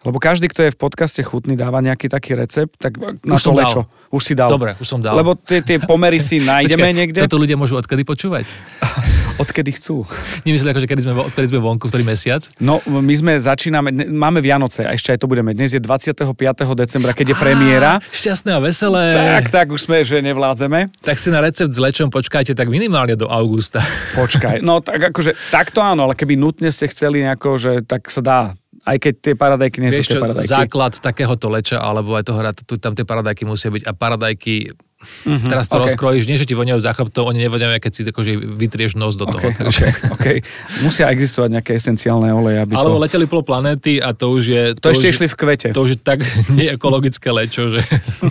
Lebo 0.03 0.19
každý, 0.19 0.51
kto 0.51 0.67
je 0.67 0.71
v 0.75 0.79
podcaste 0.79 1.23
chutný, 1.23 1.55
dáva 1.55 1.79
nejaký 1.79 2.11
taký 2.11 2.35
recept, 2.35 2.75
tak 2.75 2.99
na 2.99 3.39
už 3.39 3.43
to 3.43 3.53
lečo. 3.55 3.81
Dal. 3.87 4.11
Už 4.13 4.23
si 4.23 4.35
dal. 4.35 4.51
Dobre, 4.51 4.75
už 4.83 4.87
som 4.87 4.99
dal. 4.99 5.15
Lebo 5.15 5.39
tie, 5.39 5.63
tie 5.63 5.79
pomery 5.79 6.19
si 6.19 6.43
nájdeme 6.51 6.91
Počkej, 6.91 6.99
niekde. 6.99 7.19
Toto 7.23 7.39
ľudia 7.39 7.55
môžu 7.55 7.79
odkedy 7.79 8.03
počúvať? 8.03 8.51
odkedy 9.43 9.79
chcú. 9.79 10.03
Nemyslím, 10.47 10.75
ako, 10.75 10.81
že 10.83 10.89
kedy 10.91 11.01
sme, 11.07 11.13
odkedy 11.15 11.47
sme 11.55 11.61
vonku, 11.63 11.87
v 11.87 11.91
ktorý 11.95 12.05
mesiac? 12.05 12.43
No, 12.59 12.83
my 12.85 13.15
sme 13.15 13.33
začíname, 13.39 13.95
máme 14.11 14.43
Vianoce 14.43 14.83
a 14.83 14.91
ešte 14.93 15.15
aj 15.15 15.19
to 15.23 15.27
budeme. 15.31 15.55
Dnes 15.55 15.71
je 15.71 15.81
25. 15.81 16.27
decembra, 16.75 17.15
keď 17.15 17.33
je 17.33 17.37
premiéra. 17.39 18.03
Šťastné 18.11 18.51
a 18.59 18.61
veselé. 18.61 19.05
Tak, 19.15 19.55
tak, 19.55 19.67
už 19.71 19.87
sme, 19.87 20.03
že 20.03 20.19
nevládzeme. 20.19 20.91
Tak 20.99 21.17
si 21.23 21.31
na 21.31 21.39
recept 21.39 21.71
s 21.71 21.79
lečom 21.79 22.11
počkajte 22.11 22.59
tak 22.59 22.67
minimálne 22.67 23.15
do 23.15 23.31
augusta. 23.31 23.79
Počkaj, 24.19 24.61
no 24.61 24.83
tak 24.83 25.15
akože, 25.15 25.39
takto 25.55 25.79
áno, 25.79 26.11
ale 26.11 26.19
keby 26.19 26.35
nutne 26.35 26.69
ste 26.75 26.91
chceli 26.91 27.23
nejako, 27.23 27.57
že 27.57 27.73
tak 27.87 28.11
sa 28.11 28.21
dá 28.21 28.41
aj 28.83 28.97
keď 28.99 29.15
tie 29.23 29.35
paradajky 29.39 29.79
nie 29.79 29.91
sú 29.95 30.03
tie 30.03 30.19
paradajky. 30.19 30.51
základ 30.51 30.93
takéhoto 30.99 31.47
leča, 31.47 31.79
alebo 31.79 32.19
aj 32.19 32.25
toho 32.27 32.41
tu, 32.67 32.75
tam 32.83 32.99
tie 32.99 33.07
paradajky 33.07 33.47
musia 33.47 33.71
byť. 33.71 33.87
A 33.87 33.93
paradajky 33.95 34.75
Mm-hmm, 35.03 35.51
Teraz 35.51 35.67
to 35.71 35.79
okay. 35.79 35.85
rozkrojíš, 35.91 36.25
nie 36.27 36.39
že 36.39 36.47
ti 36.47 36.55
voňajú 36.55 36.81
za 36.83 36.93
chrbtou, 36.95 37.27
oni 37.27 37.47
nevoňajú, 37.47 37.79
keď 37.79 37.93
si 37.93 38.03
akože 38.07 38.33
vytrieš 38.39 38.99
nos 38.99 39.15
do 39.15 39.27
toho. 39.27 39.53
Okay, 39.53 39.67
okay, 39.67 39.91
okay. 40.15 40.37
Musia 40.83 41.11
existovať 41.11 41.61
nejaké 41.61 41.73
esenciálne 41.79 42.31
oleje. 42.31 42.63
Aby 42.63 42.73
Alebo 42.79 42.99
to... 42.99 43.05
leteli 43.05 43.27
polo 43.27 43.43
planéty 43.47 44.03
a 44.03 44.15
to 44.15 44.35
už 44.35 44.43
je... 44.43 44.63
To, 44.79 44.91
to 44.91 44.95
ešte 44.95 45.07
už, 45.09 45.13
išli 45.15 45.27
v 45.31 45.37
kvete. 45.37 45.69
To 45.75 45.83
už 45.85 45.91
je 45.95 45.99
tak 46.01 46.23
neekologické 46.59 47.29
lečo, 47.31 47.71
že... 47.71 47.83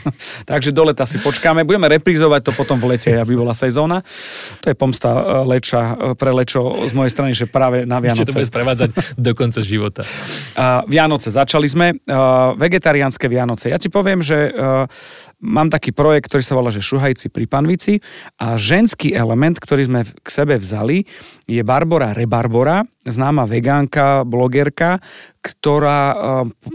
Takže 0.52 0.76
do 0.76 0.84
leta 0.88 1.08
si 1.08 1.20
počkáme. 1.20 1.64
Budeme 1.64 1.88
reprízovať 1.92 2.50
to 2.50 2.52
potom 2.56 2.80
v 2.80 2.96
lete, 2.96 3.12
aby 3.16 3.34
bola 3.36 3.56
sezóna. 3.56 4.04
To 4.64 4.68
je 4.72 4.76
pomsta 4.76 5.10
e, 5.12 5.22
leča 5.48 5.82
e, 5.82 6.20
pre 6.20 6.32
lečo 6.32 6.76
z 6.88 6.94
mojej 6.96 7.12
strany, 7.12 7.32
že 7.32 7.48
práve 7.48 7.84
na 7.84 8.00
Vianoce. 8.00 8.24
Ešte 8.24 8.30
to 8.32 8.38
bude 8.38 8.50
sprevádzať 8.50 8.90
do 9.26 9.32
konca 9.36 9.62
života. 9.64 10.02
Uh, 10.56 10.84
Vianoce, 10.88 11.30
začali 11.32 11.68
sme. 11.68 11.98
Uh, 12.06 12.54
vegetariánske 12.56 13.26
Vianoce. 13.28 13.72
Ja 13.72 13.80
ti 13.80 13.88
poviem, 13.88 14.20
že 14.24 14.52
uh, 14.52 14.86
mám 15.42 15.74
taký 15.74 15.92
projekt, 15.92 16.30
ktorý 16.30 16.44
sa 16.46 16.56
volá, 16.56 16.70
že 16.70 16.86
Šuhajci 16.86 17.34
pri 17.34 17.50
Panvici 17.50 18.00
a 18.38 18.56
ženský 18.56 19.18
element, 19.18 19.58
ktorý 19.58 19.90
sme 19.90 20.02
k 20.06 20.28
sebe 20.30 20.56
vzali, 20.62 21.04
je 21.50 21.62
Barbara 21.66 22.14
Rebarbora, 22.14 22.86
známa 23.04 23.50
vegánka, 23.50 24.22
blogerka, 24.24 25.02
ktorá 25.42 26.02
eh, 26.10 26.18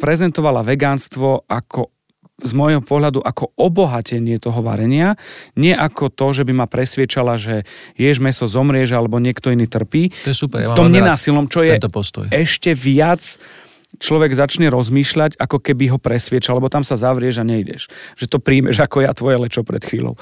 prezentovala 0.03 0.67
vegánstvo 0.67 1.47
ako 1.47 1.95
z 2.37 2.53
môjho 2.53 2.85
pohľadu 2.85 3.25
ako 3.25 3.57
obohatenie 3.57 4.37
toho 4.37 4.61
varenia, 4.61 5.17
nie 5.57 5.73
ako 5.73 6.13
to, 6.13 6.37
že 6.37 6.43
by 6.45 6.53
ma 6.53 6.67
presviečala, 6.69 7.41
že 7.41 7.65
ješ 7.97 8.21
meso, 8.21 8.45
zomrieš 8.45 8.93
alebo 8.93 9.17
niekto 9.17 9.49
iný 9.49 9.65
trpí. 9.65 10.13
To 10.29 10.29
je 10.29 10.37
super. 10.37 10.61
Ja 10.61 10.77
v 10.77 10.77
tom 10.77 10.93
nenásilnom, 10.93 11.49
čo 11.49 11.65
je 11.65 11.81
postoj. 11.89 12.29
ešte 12.29 12.77
viac 12.77 13.41
človek 13.97 14.37
začne 14.37 14.69
rozmýšľať, 14.69 15.41
ako 15.41 15.59
keby 15.63 15.95
ho 15.95 15.99
presviečal, 15.99 16.61
lebo 16.61 16.69
tam 16.69 16.85
sa 16.85 16.99
zavrieš 16.99 17.41
a 17.41 17.49
nejdeš. 17.49 17.89
Že 18.21 18.27
to 18.29 18.39
príjmeš 18.43 18.77
ako 18.83 19.07
ja 19.07 19.13
tvoje 19.17 19.37
lečo 19.41 19.63
pred 19.65 19.81
chvíľou. 19.81 20.19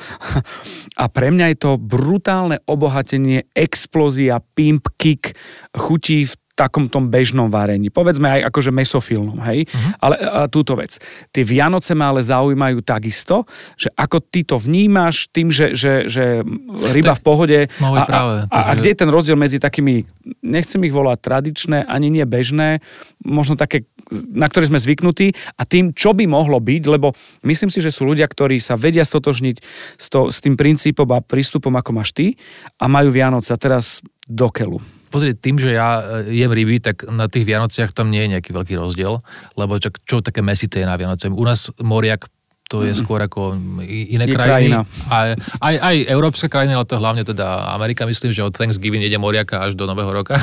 A 1.03 1.11
pre 1.11 1.35
mňa 1.35 1.55
je 1.55 1.59
to 1.59 1.71
brutálne 1.75 2.63
obohatenie, 2.71 3.51
explózia, 3.57 4.39
pimp, 4.55 4.87
kick, 4.95 5.35
chutí 5.75 6.23
v 6.23 6.35
takom 6.55 6.87
tom 6.87 7.11
bežnom 7.11 7.51
varení. 7.51 7.91
Povedzme 7.91 8.31
aj 8.41 8.41
akože 8.49 8.71
mesofilnom, 8.71 9.43
hej? 9.51 9.67
Uh-huh. 9.67 9.93
Ale 9.99 10.15
a, 10.23 10.47
túto 10.47 10.79
vec. 10.79 11.03
Tie 11.35 11.43
Vianoce 11.43 11.99
ma 11.99 12.15
ale 12.15 12.23
zaujímajú 12.23 12.79
takisto, 12.87 13.43
že 13.75 13.91
ako 13.99 14.23
ty 14.23 14.47
to 14.47 14.57
vnímaš 14.63 15.29
tým, 15.35 15.51
že, 15.51 15.75
že, 15.75 16.07
že 16.07 16.47
ryba 16.95 17.19
v 17.19 17.23
pohode. 17.27 17.59
No, 17.83 17.99
a, 17.99 18.07
práve, 18.07 18.47
a, 18.47 18.55
a, 18.55 18.59
a 18.71 18.79
kde 18.79 18.95
je 18.95 19.01
ten 19.03 19.11
rozdiel 19.11 19.35
medzi 19.35 19.59
takými, 19.59 20.07
nechcem 20.47 20.79
ich 20.87 20.95
volať 20.95 21.19
tradičné, 21.27 21.79
ani 21.91 22.09
nie 22.09 22.23
bežné, 22.23 22.79
možno 23.27 23.59
také, 23.59 23.91
na 24.31 24.47
ktoré 24.47 24.71
sme 24.71 24.79
zvyknutí 24.79 25.35
a 25.59 25.67
tým, 25.67 25.91
čo 25.91 26.15
by 26.15 26.31
mohlo 26.31 26.63
byť, 26.63 26.83
lebo 26.87 27.11
myslím 27.43 27.69
si, 27.69 27.83
že 27.83 27.91
sú 27.91 28.07
ľudia, 28.07 28.31
ktorí 28.31 28.63
sa 28.63 28.79
vedia 28.79 29.03
stotožniť 29.03 29.57
s, 29.99 30.07
to, 30.07 30.31
s 30.31 30.39
tým 30.39 30.55
princípom 30.55 31.11
a 31.11 31.19
prístupom, 31.19 31.75
ako 31.75 31.91
máš 31.91 32.15
ty 32.15 32.39
a 32.79 32.87
majú 32.87 33.11
Vianoce. 33.11 33.51
A 33.51 33.59
teraz 33.59 33.99
do 34.31 34.47
keľu 34.49 34.79
pozrieť, 35.15 35.39
tým, 35.39 35.63
že 35.63 35.79
ja 35.79 36.03
e, 36.27 36.35
jem 36.35 36.51
ryby, 36.51 36.83
tak 36.83 37.07
na 37.07 37.31
tých 37.31 37.47
Vianociach 37.47 37.95
tam 37.95 38.11
nie 38.11 38.27
je 38.27 38.33
nejaký 38.35 38.51
veľký 38.51 38.75
rozdiel, 38.75 39.23
lebo 39.55 39.79
čo, 39.79 39.95
čo 40.03 40.19
také 40.19 40.43
mesité 40.43 40.83
je 40.83 40.91
na 40.91 40.99
Vianoce. 40.99 41.31
U 41.31 41.47
nás 41.47 41.71
moriak 41.79 42.27
to 42.65 42.81
je 42.81 42.97
skôr 42.97 43.21
ako 43.21 43.61
iné 43.85 44.25
je 44.25 44.33
krajiny. 44.33 44.73
Krajina. 44.73 44.81
Aj, 45.13 45.37
aj, 45.61 45.75
aj 45.85 45.97
európske 46.09 46.49
krajiny, 46.49 46.73
ale 46.73 46.89
to 46.89 46.97
hlavne 46.97 47.21
teda 47.21 47.77
Amerika, 47.77 48.09
myslím, 48.09 48.33
že 48.33 48.41
od 48.41 48.57
Thanksgiving 48.57 49.05
ide 49.05 49.21
moriaka 49.21 49.69
až 49.69 49.77
do 49.77 49.85
Nového 49.85 50.09
roka. 50.09 50.41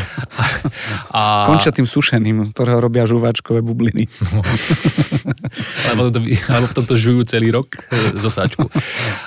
a... 1.12 1.44
Končia 1.44 1.68
tým 1.68 1.84
sušeným, 1.84 2.48
ktorého 2.56 2.80
robia 2.80 3.04
žuvačkové 3.04 3.60
bubliny. 3.60 4.08
alebo, 5.92 6.08
to, 6.08 6.24
alebo 6.48 6.66
v 6.72 6.74
tomto 6.80 6.94
žujú 6.96 7.28
celý 7.28 7.52
rok 7.52 7.76
e, 7.76 8.16
zo 8.16 8.32
sáčku. 8.32 8.64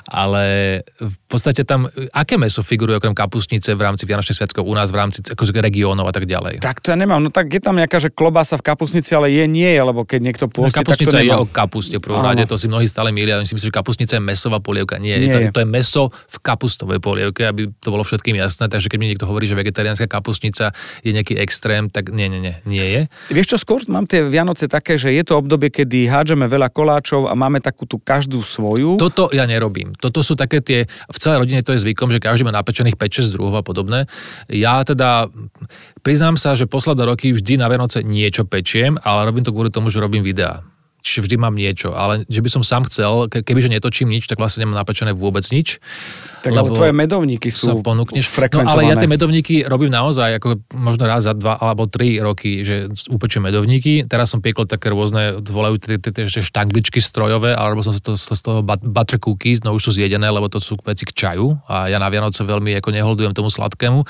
Ale 0.09 0.81
v 0.97 1.17
podstate 1.29 1.61
tam, 1.69 1.85
aké 2.17 2.41
meso 2.41 2.65
figuruje 2.65 2.97
okrem 2.97 3.13
kapustnice 3.13 3.77
v 3.77 3.81
rámci 3.85 4.09
Vianočných 4.09 4.41
sviatkov 4.41 4.65
u 4.65 4.73
nás 4.73 4.89
v 4.89 4.97
rámci 5.05 5.21
akože 5.21 5.53
regiónov 5.53 6.09
a 6.09 6.13
tak 6.13 6.25
ďalej? 6.25 6.65
Tak 6.65 6.81
to 6.81 6.89
ja 6.89 6.97
nemám. 6.97 7.21
No 7.21 7.29
tak 7.29 7.53
je 7.53 7.61
tam 7.61 7.77
nejaká, 7.77 8.01
že 8.01 8.09
klobása 8.09 8.57
v 8.57 8.65
kapustnici, 8.65 9.13
ale 9.13 9.29
je 9.29 9.45
nie, 9.45 9.69
lebo 9.69 10.01
keď 10.01 10.19
niekto 10.25 10.45
pôsti, 10.49 10.81
no, 10.81 10.81
kapustnica 10.81 11.13
tak 11.13 11.21
to 11.21 11.21
nemám. 11.21 11.29
je 11.29 11.35
o 11.37 11.45
kapuste, 11.45 11.97
prvom 12.07 12.23
rade, 12.23 12.43
to 12.47 12.55
si 12.55 12.71
mnohí 12.71 12.87
stále 12.87 13.11
milia. 13.11 13.43
Myslím 13.43 13.59
si, 13.59 13.67
že 13.67 13.73
kapustnica 13.75 14.15
je 14.15 14.23
mesová 14.23 14.63
polievka. 14.63 14.95
Nie, 14.97 15.19
Nie. 15.19 15.51
To, 15.51 15.59
to 15.59 15.59
je 15.61 15.67
meso 15.67 16.09
v 16.09 16.37
kapustovej 16.39 17.03
polievke, 17.03 17.43
aby 17.43 17.69
to 17.83 17.91
bolo 17.91 18.07
všetkým 18.07 18.39
jasné. 18.39 18.71
Takže 18.71 18.87
keď 18.87 18.97
mi 18.97 19.07
niekto 19.11 19.27
hovorí, 19.27 19.45
že 19.45 19.59
vegetariánska 19.59 20.07
kapustnica 20.07 20.71
je 21.03 21.11
nejaký 21.11 21.35
extrém, 21.37 21.91
tak 21.91 22.09
nie, 22.15 22.31
nie, 22.31 22.39
nie, 22.39 22.55
nie 22.63 22.85
je. 22.85 23.01
Vieš 23.29 23.55
čo, 23.55 23.57
skôr 23.59 23.83
mám 23.91 24.07
tie 24.07 24.23
Vianoce 24.23 24.71
také, 24.71 24.95
že 24.95 25.11
je 25.11 25.23
to 25.27 25.35
obdobie, 25.35 25.67
kedy 25.69 26.07
hádžeme 26.07 26.47
veľa 26.47 26.71
koláčov 26.71 27.27
a 27.27 27.33
máme 27.35 27.59
takú 27.59 27.83
tú 27.83 27.99
každú 27.99 28.39
svoju. 28.39 28.95
Toto 28.95 29.27
ja 29.35 29.43
nerobím. 29.43 29.91
Toto 29.99 30.23
sú 30.23 30.39
také 30.39 30.63
tie, 30.63 30.87
v 30.87 31.17
celej 31.19 31.43
rodine 31.43 31.59
to 31.61 31.75
je 31.75 31.83
zvykom, 31.83 32.09
že 32.09 32.23
každý 32.23 32.47
má 32.47 32.53
napečených 32.55 32.95
5-6 32.95 33.35
druhov 33.35 33.59
a 33.59 33.63
podobné. 33.65 34.07
Ja 34.47 34.81
teda 34.87 35.27
priznám 36.01 36.39
sa, 36.39 36.55
že 36.55 36.69
posledné 36.69 37.03
roky 37.03 37.35
vždy 37.35 37.59
na 37.59 37.67
Vianoce 37.67 38.05
niečo 38.05 38.47
pečiem, 38.47 38.95
ale 39.03 39.27
robím 39.27 39.43
to 39.43 39.51
kvôli 39.51 39.73
tomu, 39.73 39.91
že 39.91 39.99
robím 39.99 40.23
videá 40.23 40.63
čiže 41.07 41.23
vždy 41.23 41.35
mám 41.39 41.55
niečo, 41.55 41.95
ale 41.95 42.27
že 42.27 42.43
by 42.43 42.49
som 42.51 42.61
sám 42.67 42.83
chcel, 42.91 43.31
kebyže 43.31 43.71
netočím 43.71 44.11
nič, 44.11 44.27
tak 44.27 44.37
vlastne 44.37 44.67
nemám 44.67 44.83
napečené 44.83 45.15
vôbec 45.15 45.47
nič. 45.47 45.79
Tak 46.47 46.55
lebo 46.55 46.73
tvoje 46.73 46.93
medovníky 46.95 47.49
sú 47.51 47.83
ponúkneš. 47.83 48.27
No 48.55 48.63
ale 48.63 48.89
ja 48.89 48.95
tie 48.95 49.09
medovníky 49.09 49.67
robím 49.67 49.91
naozaj 49.91 50.39
ako 50.39 50.63
možno 50.79 51.03
raz 51.05 51.27
za 51.27 51.35
dva 51.35 51.59
alebo 51.59 51.85
tri 51.89 52.17
roky, 52.23 52.63
že 52.63 52.87
upečiem 53.11 53.43
medovníky. 53.43 54.07
Teraz 54.07 54.31
som 54.31 54.39
piekol 54.39 54.63
také 54.63 54.89
rôzne, 54.89 55.43
volajú 55.43 55.79
tie 55.81 56.25
štangličky 56.27 57.03
strojové, 57.03 57.53
alebo 57.53 57.83
som 57.83 57.91
sa 57.91 57.99
to, 57.99 58.15
z 58.15 58.39
toho 58.39 58.63
butter 58.63 59.19
cookies, 59.19 59.65
no 59.65 59.75
už 59.75 59.89
sú 59.89 59.91
zjedené, 59.97 60.27
lebo 60.29 60.47
to 60.47 60.63
sú 60.63 60.79
veci 60.85 61.03
k 61.03 61.11
čaju 61.13 61.59
a 61.67 61.91
ja 61.91 61.97
na 61.99 62.07
Vianoce 62.07 62.45
veľmi 62.45 62.77
ako 62.79 62.89
neholdujem 62.95 63.33
tomu 63.35 63.51
sladkému 63.51 64.05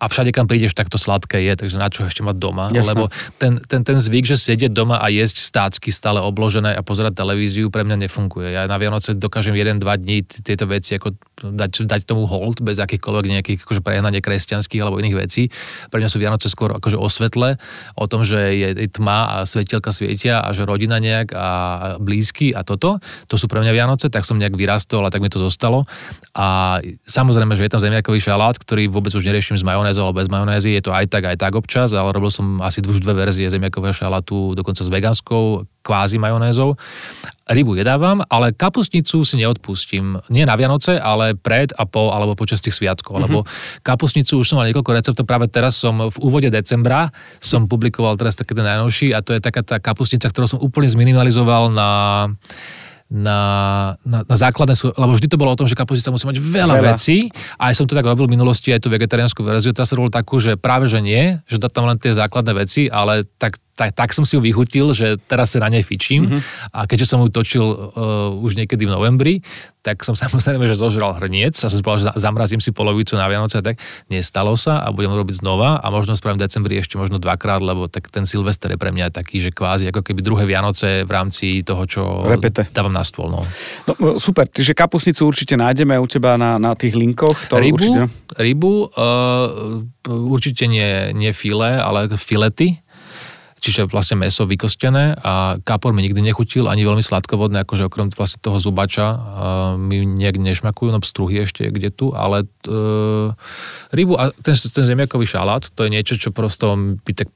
a 0.00 0.04
všade 0.10 0.34
kam 0.34 0.50
prídeš, 0.50 0.74
tak 0.74 0.90
to 0.90 0.98
sladké 0.98 1.40
je, 1.44 1.52
takže 1.54 1.76
na 1.78 1.88
čo 1.92 2.04
ešte 2.04 2.24
mať 2.26 2.36
doma, 2.36 2.68
Jasne. 2.72 2.88
lebo 2.90 3.04
ten, 3.38 3.60
ten, 3.62 3.84
ten 3.86 3.96
zvyk, 4.00 4.26
že 4.26 4.36
sedieť 4.36 4.72
doma 4.72 4.98
a 4.98 5.06
jesť 5.12 5.40
stácky 5.40 5.94
stále 5.94 6.18
obložené 6.20 6.74
a 6.74 6.82
pozerať 6.82 7.16
televíziu 7.16 7.70
pre 7.70 7.86
mňa 7.86 8.08
nefunguje. 8.08 8.52
Ja 8.52 8.66
na 8.66 8.76
Vianoce 8.80 9.14
dokážem 9.14 9.54
jeden, 9.54 9.78
dva 9.78 9.96
dní 9.96 10.24
tieto 10.24 10.66
veci 10.66 10.96
ako 10.96 11.14
dať, 11.36 11.84
dať 11.84 12.00
tomu 12.08 12.24
hold 12.24 12.64
bez 12.64 12.80
akýchkoľvek 12.80 13.24
nejakých 13.28 13.58
akože 13.64 13.82
prehnanie 13.84 14.24
kresťanských 14.24 14.80
alebo 14.80 14.96
iných 15.00 15.16
vecí. 15.16 15.52
Pre 15.92 16.00
mňa 16.00 16.08
sú 16.08 16.16
Vianoce 16.16 16.48
skôr 16.48 16.72
akože 16.72 16.96
o 16.96 17.08
svetle, 17.12 17.60
o 17.96 18.04
tom, 18.08 18.24
že 18.24 18.56
je 18.56 18.88
tma 18.88 19.18
a 19.28 19.36
svetielka 19.44 19.92
svietia 19.92 20.40
a 20.40 20.52
že 20.56 20.64
rodina 20.64 20.96
nejak 20.96 21.36
a 21.36 21.48
blízky 22.00 22.56
a 22.56 22.64
toto. 22.64 22.96
To 23.28 23.34
sú 23.36 23.46
pre 23.46 23.60
mňa 23.60 23.72
Vianoce, 23.76 24.08
tak 24.08 24.24
som 24.24 24.40
nejak 24.40 24.56
vyrastol 24.56 25.04
a 25.04 25.12
tak 25.12 25.20
mi 25.20 25.28
to 25.28 25.36
zostalo. 25.36 25.84
A 26.32 26.80
samozrejme, 27.04 27.52
že 27.52 27.68
je 27.68 27.72
tam 27.72 27.82
zemiakový 27.84 28.20
šalát, 28.20 28.56
ktorý 28.56 28.88
vôbec 28.88 29.12
už 29.12 29.24
neriešim 29.24 29.60
s 29.60 29.66
majonézou 29.66 30.08
alebo 30.08 30.24
bez 30.24 30.32
majonézy. 30.32 30.72
Je 30.72 30.82
to 30.84 30.92
aj 30.96 31.12
tak, 31.12 31.28
aj 31.28 31.36
tak 31.36 31.52
občas, 31.52 31.92
ale 31.92 32.12
robil 32.12 32.32
som 32.32 32.64
asi 32.64 32.80
už 32.80 33.04
dve 33.04 33.12
verzie 33.12 33.48
zemiakového 33.52 33.92
šalátu, 33.92 34.56
dokonca 34.56 34.80
s 34.80 34.88
vegánskou 34.88 35.68
kvázi 35.86 36.18
majonézou. 36.18 36.74
Rybu 37.46 37.78
jedávam, 37.78 38.26
ale 38.26 38.50
kapustnicu 38.50 39.22
si 39.22 39.38
neodpustím. 39.38 40.18
Nie 40.34 40.42
na 40.42 40.58
Vianoce, 40.58 40.98
ale 40.98 41.38
pred 41.38 41.70
a 41.78 41.86
po, 41.86 42.10
alebo 42.10 42.34
počas 42.34 42.58
tých 42.58 42.74
sviatkov. 42.74 43.22
Mm-hmm. 43.22 43.30
Lebo 43.30 43.38
kapustnicu 43.86 44.42
už 44.42 44.50
som 44.50 44.58
mal 44.58 44.66
niekoľko 44.66 44.90
receptov, 44.90 45.22
práve 45.22 45.46
teraz 45.46 45.78
som 45.78 45.94
v 46.10 46.18
úvode 46.18 46.50
decembra 46.50 47.14
som 47.38 47.70
publikoval 47.70 48.18
teraz 48.18 48.34
také 48.34 48.58
ten 48.58 48.66
najnovší 48.66 49.14
a 49.14 49.22
to 49.22 49.30
je 49.30 49.38
taká 49.38 49.62
tá 49.62 49.78
kapustnica, 49.78 50.26
ktorú 50.26 50.46
som 50.50 50.58
úplne 50.58 50.90
zminimalizoval 50.90 51.70
na 51.70 51.90
na, 53.06 53.38
na, 54.02 54.26
na 54.26 54.36
základné 54.36 54.74
lebo 54.98 55.14
vždy 55.14 55.30
to 55.30 55.38
bolo 55.38 55.54
o 55.54 55.58
tom, 55.58 55.70
že 55.70 55.78
kapustica 55.78 56.10
musí 56.10 56.26
mať 56.26 56.42
veľa, 56.42 56.74
veľa. 56.74 56.86
vecí 56.90 57.30
a 57.54 57.70
aj 57.70 57.78
som 57.78 57.86
to 57.86 57.94
tak 57.94 58.02
robil 58.02 58.26
v 58.26 58.34
minulosti, 58.34 58.74
aj 58.74 58.82
tú 58.82 58.90
vegetariánsku 58.90 59.46
verziu, 59.46 59.70
teraz 59.70 59.94
som 59.94 60.02
robil 60.02 60.10
takú, 60.10 60.42
že 60.42 60.58
práve 60.58 60.90
že 60.90 60.98
nie, 60.98 61.38
že 61.46 61.62
dá 61.62 61.70
tam 61.70 61.86
len 61.86 62.02
tie 62.02 62.10
základné 62.10 62.52
veci, 62.58 62.90
ale 62.90 63.22
tak 63.38 63.62
tak, 63.76 63.92
tak 63.92 64.10
som 64.16 64.24
si 64.24 64.34
ju 64.34 64.40
vychutil, 64.40 64.96
že 64.96 65.20
teraz 65.28 65.52
sa 65.52 65.60
na 65.60 65.68
nej 65.68 65.84
fičím 65.84 66.24
mm-hmm. 66.24 66.72
a 66.72 66.88
keďže 66.88 67.12
som 67.12 67.20
ju 67.20 67.28
točil 67.28 67.62
uh, 67.62 68.32
už 68.40 68.56
niekedy 68.56 68.88
v 68.88 68.90
novembri, 68.96 69.34
tak 69.84 70.00
som 70.00 70.16
samozrejme, 70.24 70.64
že 70.64 70.80
zožral 70.80 71.12
hrniec 71.20 71.52
a 71.60 71.68
som 71.68 71.78
povedal, 71.84 72.08
že 72.08 72.16
zamrazím 72.16 72.58
si 72.58 72.72
polovicu 72.72 73.20
na 73.20 73.28
Vianoce, 73.28 73.60
tak 73.60 73.76
nestalo 74.08 74.56
sa 74.56 74.80
a 74.80 74.88
budem 74.90 75.12
robiť 75.12 75.44
znova 75.44 75.76
a 75.84 75.86
možno 75.92 76.16
spravím 76.16 76.40
v 76.40 76.48
decembri 76.48 76.80
ešte 76.80 76.96
možno 76.96 77.20
dvakrát, 77.20 77.60
lebo 77.60 77.84
tak 77.86 78.08
ten 78.08 78.24
Silvester 78.24 78.72
je 78.72 78.80
pre 78.80 78.90
mňa 78.90 79.12
taký, 79.12 79.44
že 79.44 79.52
kvázi 79.52 79.92
ako 79.92 80.00
keby 80.00 80.24
druhé 80.24 80.48
Vianoce 80.48 81.04
v 81.04 81.12
rámci 81.12 81.60
toho, 81.60 81.84
čo 81.84 82.02
Repete. 82.24 82.64
dávam 82.72 82.96
na 82.96 83.04
stôl. 83.04 83.28
No. 83.28 83.44
no 83.84 84.16
super, 84.16 84.48
čiže 84.48 84.72
kapusnicu 84.72 85.28
určite 85.28 85.52
nájdeme 85.60 86.00
u 86.00 86.06
teba 86.08 86.40
na, 86.40 86.56
na 86.56 86.72
tých 86.72 86.96
linkoch. 86.96 87.52
To 87.52 87.60
rybu, 87.60 87.76
určite... 87.76 88.00
rybu 88.40 88.72
uh, 88.88 89.84
určite 90.08 90.64
nie, 90.64 91.12
nie 91.12 91.36
file, 91.36 91.76
ale 91.76 92.08
filety 92.16 92.85
čiže 93.66 93.90
vlastne 93.90 94.22
meso 94.22 94.46
vykostené 94.46 95.18
a 95.18 95.58
kapor 95.66 95.90
mi 95.90 96.06
nikdy 96.06 96.22
nechutil, 96.22 96.70
ani 96.70 96.86
veľmi 96.86 97.02
sladkovodné, 97.02 97.66
akože 97.66 97.90
okrem 97.90 98.14
vlastne 98.14 98.38
toho 98.38 98.62
zubača 98.62 99.06
uh, 99.10 99.18
mi 99.74 100.06
nejak 100.06 100.38
nešmakujú, 100.38 100.94
no 100.94 101.02
pstruhy 101.02 101.42
ešte 101.42 101.66
kde 101.66 101.90
tu, 101.90 102.14
ale 102.14 102.46
uh, 102.70 103.34
rybu 103.90 104.14
a 104.14 104.30
ten, 104.30 104.54
ten 104.54 104.84
zemiakový 104.86 105.26
šalát, 105.26 105.66
to 105.74 105.82
je 105.82 105.90
niečo, 105.90 106.14
čo 106.14 106.30
prosto 106.30 106.78
by 106.78 107.12
tak 107.12 107.28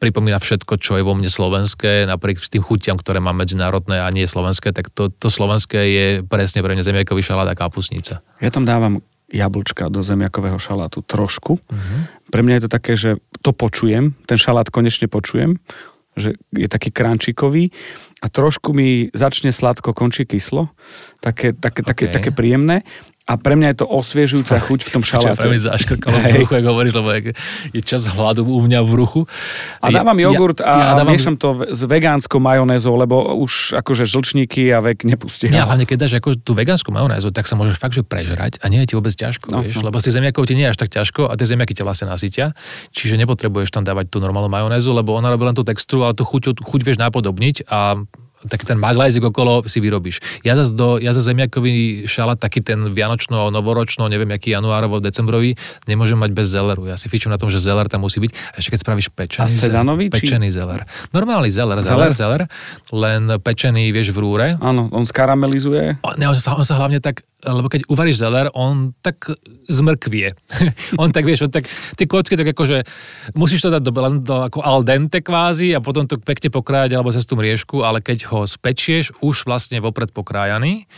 pripomína 0.00 0.40
všetko, 0.40 0.80
čo 0.80 0.96
je 0.96 1.04
vo 1.04 1.12
mne 1.12 1.28
slovenské, 1.28 2.08
napriek 2.08 2.40
tým 2.40 2.64
chutiam, 2.64 2.96
ktoré 2.96 3.20
mám 3.20 3.36
medzinárodné 3.36 4.00
a 4.00 4.08
nie 4.08 4.24
slovenské, 4.24 4.72
tak 4.72 4.88
to, 4.90 5.12
to 5.12 5.28
slovenské 5.28 5.80
je 5.80 6.06
presne 6.24 6.64
pre 6.64 6.72
mňa 6.72 6.84
zemiakový 6.84 7.20
šalát 7.20 7.48
a 7.52 7.54
kapusnica. 7.56 8.24
Ja 8.40 8.50
tam 8.50 8.64
dávam 8.64 9.04
jablčka 9.32 9.88
do 9.88 10.04
zemiakového 10.04 10.60
šalátu 10.60 11.00
trošku. 11.02 11.56
Uh-huh. 11.56 11.98
Pre 12.28 12.40
mňa 12.44 12.54
je 12.60 12.62
to 12.68 12.70
také, 12.70 12.92
že 12.94 13.10
to 13.44 13.52
počujem, 13.52 14.16
ten 14.24 14.40
šalát 14.40 14.72
konečne 14.72 15.04
počujem, 15.04 15.60
že 16.16 16.40
je 16.56 16.64
taký 16.64 16.88
krančikový 16.88 17.68
a 18.24 18.26
trošku 18.32 18.72
mi 18.72 19.12
začne 19.12 19.52
sladko, 19.52 19.92
končí 19.92 20.24
kyslo, 20.24 20.72
také, 21.20 21.52
také, 21.52 21.84
okay. 21.84 21.88
také, 21.92 22.04
také 22.08 22.30
príjemné 22.32 22.88
a 23.24 23.40
pre 23.40 23.56
mňa 23.56 23.72
je 23.72 23.76
to 23.80 23.86
osviežujúca 23.88 24.60
chuť 24.60 24.80
v 24.84 24.90
tom 24.92 25.00
šaláte. 25.00 25.40
Čo, 25.40 25.48
mi 25.48 25.56
zaškrkalo 25.56 26.16
v 26.20 26.24
bruchu, 26.28 26.52
ako 26.60 26.68
hovoríš, 26.76 26.92
lebo 26.92 27.08
je 27.72 27.80
čas 27.80 28.04
hladu 28.12 28.44
u 28.44 28.60
mňa 28.60 28.84
v 28.84 28.88
bruchu. 28.92 29.20
A 29.80 29.88
dávam 29.88 30.12
jogurt 30.20 30.60
ja, 30.60 30.68
a 30.68 30.72
ja 30.76 30.84
dávam... 30.92 31.16
miešam 31.16 31.40
to 31.40 31.64
s 31.72 31.88
vegánskou 31.88 32.36
majonézou, 32.36 32.92
lebo 32.92 33.32
už 33.40 33.80
akože 33.80 34.04
žlčníky 34.04 34.68
a 34.76 34.84
vek 34.84 35.08
nepustí. 35.08 35.48
Ja, 35.48 35.64
hlavne 35.64 35.88
keď 35.88 36.04
dáš 36.04 36.20
ako 36.20 36.36
tú 36.36 36.52
vegánsku 36.52 36.92
majonézu, 36.92 37.32
tak 37.32 37.48
sa 37.48 37.56
môžeš 37.56 37.80
fakt, 37.80 37.96
že 37.96 38.04
prežrať 38.04 38.60
a 38.60 38.68
nie 38.68 38.84
je 38.84 38.92
ti 38.92 38.94
vôbec 39.00 39.16
ťažko, 39.16 39.48
no, 39.48 39.64
vieš, 39.64 39.80
no. 39.80 39.88
lebo 39.88 40.04
si 40.04 40.12
zemiakov 40.12 40.44
ti 40.44 40.52
nie 40.52 40.68
je 40.68 40.76
až 40.76 40.78
tak 40.84 40.92
ťažko 40.92 41.32
a 41.32 41.32
tie 41.40 41.48
zemiaky 41.48 41.72
ťa 41.72 41.88
vlastne 41.88 42.12
nasytia, 42.12 42.52
čiže 42.92 43.16
nepotrebuješ 43.24 43.72
tam 43.72 43.88
dávať 43.88 44.12
tú 44.12 44.20
normálnu 44.20 44.52
majonézu, 44.52 44.92
lebo 44.92 45.16
ona 45.16 45.32
robí 45.32 45.48
len 45.48 45.56
tú 45.56 45.64
textúru, 45.64 46.04
ale 46.04 46.12
tú 46.12 46.28
chuť, 46.28 46.60
chuť 46.60 46.80
vieš 46.84 47.00
napodobniť 47.00 47.72
a 47.72 48.04
tak 48.48 48.64
ten 48.64 48.76
maglajzik 48.76 49.24
okolo 49.24 49.64
si 49.64 49.80
vyrobíš. 49.80 50.20
Ja 50.44 50.54
zase 50.56 50.76
do, 50.76 51.00
ja 51.00 51.16
zase 51.16 51.32
zemiakový 51.32 52.04
šalát, 52.04 52.36
taký 52.36 52.60
ten 52.60 52.92
vianočno, 52.92 53.48
novoročno, 53.48 54.08
neviem, 54.08 54.28
aký 54.36 54.52
januárovo, 54.52 55.00
decembrový, 55.00 55.56
nemôžem 55.88 56.18
mať 56.18 56.30
bez 56.36 56.52
zeleru. 56.52 56.84
Ja 56.88 57.00
si 57.00 57.08
fičím 57.08 57.32
na 57.32 57.40
tom, 57.40 57.48
že 57.48 57.60
zeler 57.60 57.88
tam 57.88 58.04
musí 58.04 58.20
byť. 58.20 58.32
A 58.52 58.54
ešte 58.60 58.76
keď 58.76 58.80
spravíš 58.84 59.08
pečený, 59.12 59.44
a 59.44 59.48
sedanový, 59.48 60.06
pečený 60.12 60.48
či... 60.52 60.56
zeler. 60.60 60.84
Normálny 61.16 61.48
zeler, 61.48 61.80
zeler, 61.80 62.12
zeler, 62.12 62.42
len 62.92 63.40
pečený, 63.40 63.88
vieš, 63.90 64.12
v 64.12 64.18
rúre. 64.20 64.46
Áno, 64.60 64.92
on 64.92 65.04
skaramelizuje. 65.08 66.04
On, 66.04 66.14
ne, 66.20 66.26
on, 66.28 66.36
sa, 66.36 66.56
on 66.56 66.66
sa 66.66 66.76
hlavne 66.76 67.00
tak 67.00 67.24
lebo 67.44 67.68
keď 67.68 67.84
uvaríš 67.92 68.24
zeler, 68.24 68.48
on 68.56 68.96
tak 69.04 69.28
zmrkvie. 69.68 70.32
on 71.02 71.12
tak, 71.12 71.28
vieš, 71.28 71.44
on 71.44 71.52
tak, 71.52 71.68
tie 71.68 72.08
kocky 72.08 72.40
tak 72.40 72.56
akože, 72.56 72.84
musíš 73.36 73.68
to 73.68 73.74
dať 73.74 73.82
do, 73.84 73.92
len 73.92 74.14
do 74.24 74.48
ako 74.48 74.64
al 74.64 74.80
dente 74.80 75.20
kvázi 75.20 75.76
a 75.76 75.84
potom 75.84 76.08
to 76.08 76.16
pekne 76.16 76.48
pokrájať 76.48 76.96
alebo 76.96 77.12
cez 77.12 77.28
tú 77.28 77.36
mriežku, 77.36 77.84
ale 77.84 78.00
keď 78.00 78.32
ho 78.32 78.33
spečieš, 78.42 79.14
už 79.22 79.46
vlastne 79.46 79.78
vopred 79.78 80.10
pokrájaný, 80.10 80.90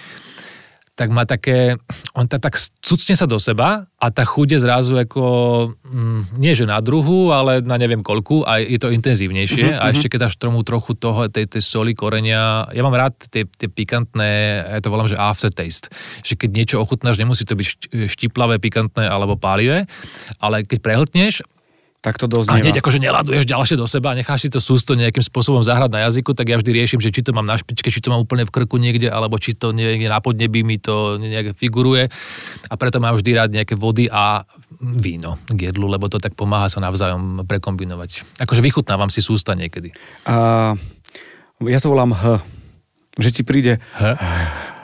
tak 0.97 1.13
má 1.13 1.29
také, 1.29 1.77
on 2.17 2.25
tak, 2.25 2.41
tak 2.41 2.57
cucne 2.81 3.13
sa 3.13 3.29
do 3.29 3.37
seba 3.37 3.85
a 4.01 4.07
tá 4.09 4.25
chuť 4.25 4.57
je 4.57 4.65
zrazu 4.65 4.97
ako, 4.97 5.23
mm, 5.85 6.41
nie 6.41 6.57
že 6.57 6.65
na 6.65 6.81
druhu, 6.81 7.37
ale 7.37 7.61
na 7.61 7.77
neviem 7.77 8.01
koľku 8.01 8.49
a 8.49 8.65
je 8.65 8.81
to 8.81 8.89
intenzívnejšie. 8.89 9.77
Uh-huh, 9.77 9.81
a 9.81 9.93
ešte 9.93 10.09
keď 10.09 10.33
dáš 10.33 10.41
tomu 10.41 10.65
trochu 10.65 10.97
toho, 10.97 11.29
tej, 11.29 11.53
tej 11.53 11.61
soli, 11.61 11.93
korenia, 11.93 12.65
ja 12.73 12.81
mám 12.81 12.97
rád 12.97 13.13
tie, 13.29 13.45
tie 13.45 13.69
pikantné, 13.69 14.65
ja 14.73 14.81
to 14.81 14.89
volám, 14.89 15.13
že 15.13 15.21
aftertaste, 15.21 15.93
že 16.25 16.33
keď 16.33 16.51
niečo 16.57 16.77
ochutnáš, 16.81 17.21
nemusí 17.21 17.45
to 17.45 17.61
byť 17.61 17.93
štiplavé, 18.09 18.57
pikantné 18.57 19.05
alebo 19.05 19.37
pálivé, 19.37 19.85
ale 20.41 20.65
keď 20.65 20.81
prehltneš 20.81 21.45
tak 22.05 22.21
to 22.23 22.31
doznieva. 22.31 22.59
A 22.59 22.63
hneď 22.63 22.79
akože 22.79 23.03
neladuješ 23.03 23.45
ďalšie 23.49 23.77
do 23.77 23.87
seba 23.91 24.13
a 24.13 24.19
necháš 24.19 24.47
si 24.47 24.51
to 24.53 24.63
sústo 24.63 24.95
nejakým 24.95 25.25
spôsobom 25.25 25.65
zahrať 25.67 25.91
na 25.91 26.01
jazyku, 26.07 26.37
tak 26.39 26.53
ja 26.53 26.57
vždy 26.61 26.71
riešim, 26.71 27.01
že 27.03 27.11
či 27.11 27.27
to 27.27 27.35
mám 27.35 27.49
na 27.49 27.59
špičke, 27.59 27.91
či 27.91 27.99
to 27.99 28.15
mám 28.15 28.23
úplne 28.23 28.47
v 28.47 28.53
krku 28.55 28.79
niekde, 28.79 29.11
alebo 29.11 29.41
či 29.41 29.59
to 29.59 29.75
niekde 29.75 30.07
na 30.07 30.23
podnebí 30.23 30.63
mi 30.63 30.79
to 30.79 31.19
nejak 31.19 31.59
figuruje. 31.59 32.07
A 32.71 32.75
preto 32.79 33.03
mám 33.03 33.19
vždy 33.19 33.31
rád 33.35 33.51
nejaké 33.51 33.75
vody 33.75 34.07
a 34.07 34.47
víno 34.81 35.41
k 35.51 35.73
jedlu, 35.73 35.91
lebo 35.91 36.07
to 36.07 36.23
tak 36.23 36.39
pomáha 36.39 36.71
sa 36.71 36.79
navzájom 36.79 37.43
prekombinovať. 37.49 38.39
Akože 38.45 38.63
vychutnávam 38.63 39.11
si 39.11 39.19
sústa 39.19 39.59
niekedy. 39.59 39.91
Uh, 40.29 40.79
ja 41.67 41.81
to 41.83 41.91
volám 41.91 42.15
H. 42.15 42.45
Že 43.17 43.31
ti 43.33 43.43
príde... 43.43 43.73
H? 43.97 44.76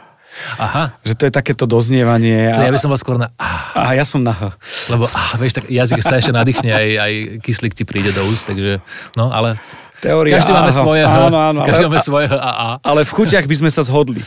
Aha. 0.58 0.94
Že 1.02 1.14
to 1.18 1.22
je 1.28 1.32
takéto 1.32 1.64
doznievanie. 1.64 2.52
To 2.56 2.62
a, 2.62 2.68
ja 2.68 2.72
by 2.72 2.80
som 2.80 2.90
bol 2.92 3.00
skôr 3.00 3.16
na 3.18 3.32
A 3.74 3.96
ja 3.96 4.04
som 4.06 4.22
na 4.22 4.34
H. 4.34 4.54
Lebo, 4.92 5.08
ah, 5.10 5.32
vieš, 5.40 5.62
tak 5.62 5.70
jazyk 5.70 6.00
sa 6.02 6.18
ešte 6.18 6.32
nadýchne, 6.34 6.70
aj, 6.70 6.88
aj 6.98 7.12
kyslík 7.42 7.74
ti 7.74 7.84
príde 7.86 8.10
do 8.10 8.26
úst, 8.28 8.46
takže, 8.46 8.82
no, 9.16 9.30
ale 9.30 9.56
Teória 10.02 10.34
Každý 10.42 10.50
máme 10.50 10.74
svoje 10.74 11.06
H. 11.06 11.14
Áno, 11.30 11.38
áno, 11.38 11.60
Každý 11.62 11.86
ale, 11.86 11.94
máme 11.94 12.02
svoje 12.02 12.26
H 12.26 12.34
a 12.34 12.50
A. 12.50 12.68
Ale 12.82 13.06
v 13.06 13.12
chutiach 13.14 13.46
by 13.46 13.54
sme 13.54 13.70
sa 13.70 13.86
zhodli. 13.86 14.18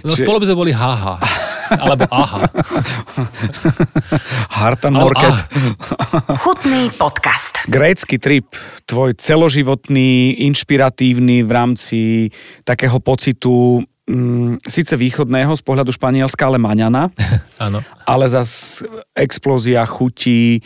No 0.00 0.16
že... 0.16 0.24
spolu 0.24 0.40
by 0.40 0.48
sme 0.48 0.56
boli 0.56 0.72
haha. 0.72 1.20
Alebo 1.68 2.08
aha. 2.08 2.48
Hartan 4.56 4.96
Morket. 4.96 5.36
Chutný 6.40 6.88
podcast. 6.96 7.60
Grécky 7.68 8.16
trip, 8.16 8.56
tvoj 8.88 9.12
celoživotný, 9.20 10.40
inšpiratívny 10.48 11.44
v 11.44 11.50
rámci 11.52 12.00
takého 12.64 12.96
pocitu 12.96 13.84
mm, 14.08 14.64
síce 14.64 14.96
východného 14.96 15.52
z 15.54 15.62
pohľadu 15.62 15.92
Španielska, 15.92 16.48
ale 16.48 16.56
Maňana. 16.56 17.12
Áno. 17.58 17.82
ale 18.06 18.30
zas 18.30 18.80
explózia 19.12 19.82
chutí, 19.82 20.62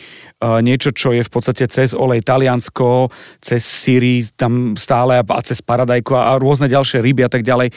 niečo, 0.61 0.91
čo 0.91 1.15
je 1.15 1.23
v 1.23 1.31
podstate 1.31 1.65
cez 1.71 1.95
olej 1.95 2.21
Taliansko, 2.21 3.07
cez 3.39 3.63
syry 3.63 4.27
tam 4.35 4.75
stále 4.75 5.19
a 5.19 5.23
cez 5.41 5.63
paradajku 5.63 6.13
a 6.13 6.35
rôzne 6.35 6.67
ďalšie 6.67 6.99
ryby 6.99 7.23
a 7.23 7.31
tak 7.31 7.47
ďalej. 7.47 7.71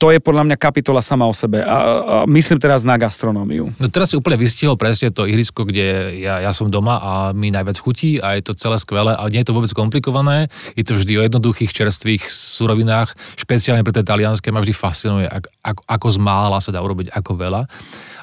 To 0.00 0.08
je 0.08 0.20
podľa 0.20 0.48
mňa 0.48 0.56
kapitola 0.56 1.04
sama 1.04 1.28
o 1.28 1.34
sebe. 1.36 1.60
A, 1.60 1.76
a 1.76 1.76
myslím 2.28 2.56
teraz 2.56 2.84
na 2.84 2.96
gastronómiu. 2.96 3.68
No 3.76 3.92
teraz 3.92 4.12
si 4.12 4.16
úplne 4.16 4.40
vystihol 4.40 4.76
presne 4.76 5.12
to 5.12 5.28
ihrisko, 5.28 5.68
kde 5.68 6.16
ja, 6.20 6.40
ja 6.40 6.52
som 6.56 6.72
doma 6.72 7.00
a 7.00 7.12
mi 7.36 7.52
najviac 7.52 7.76
chutí 7.76 8.16
a 8.20 8.36
je 8.36 8.48
to 8.48 8.56
celé 8.56 8.80
skvelé 8.80 9.12
a 9.12 9.22
nie 9.28 9.40
je 9.44 9.48
to 9.52 9.56
vôbec 9.56 9.72
komplikované. 9.76 10.48
Je 10.76 10.84
to 10.84 10.96
vždy 10.96 11.20
o 11.20 11.24
jednoduchých, 11.24 11.72
čerstvých 11.72 12.28
surovinách, 12.28 13.12
špeciálne 13.36 13.84
pre 13.84 13.92
tie 13.92 14.04
talianské 14.04 14.48
ma 14.52 14.64
vždy 14.64 14.72
fascinuje, 14.72 15.09
ako, 15.18 15.48
ako, 15.66 15.82
ako 15.88 16.06
z 16.14 16.18
mála 16.22 16.58
sa 16.62 16.70
dá 16.70 16.78
urobiť 16.78 17.10
ako 17.10 17.32
veľa 17.34 17.62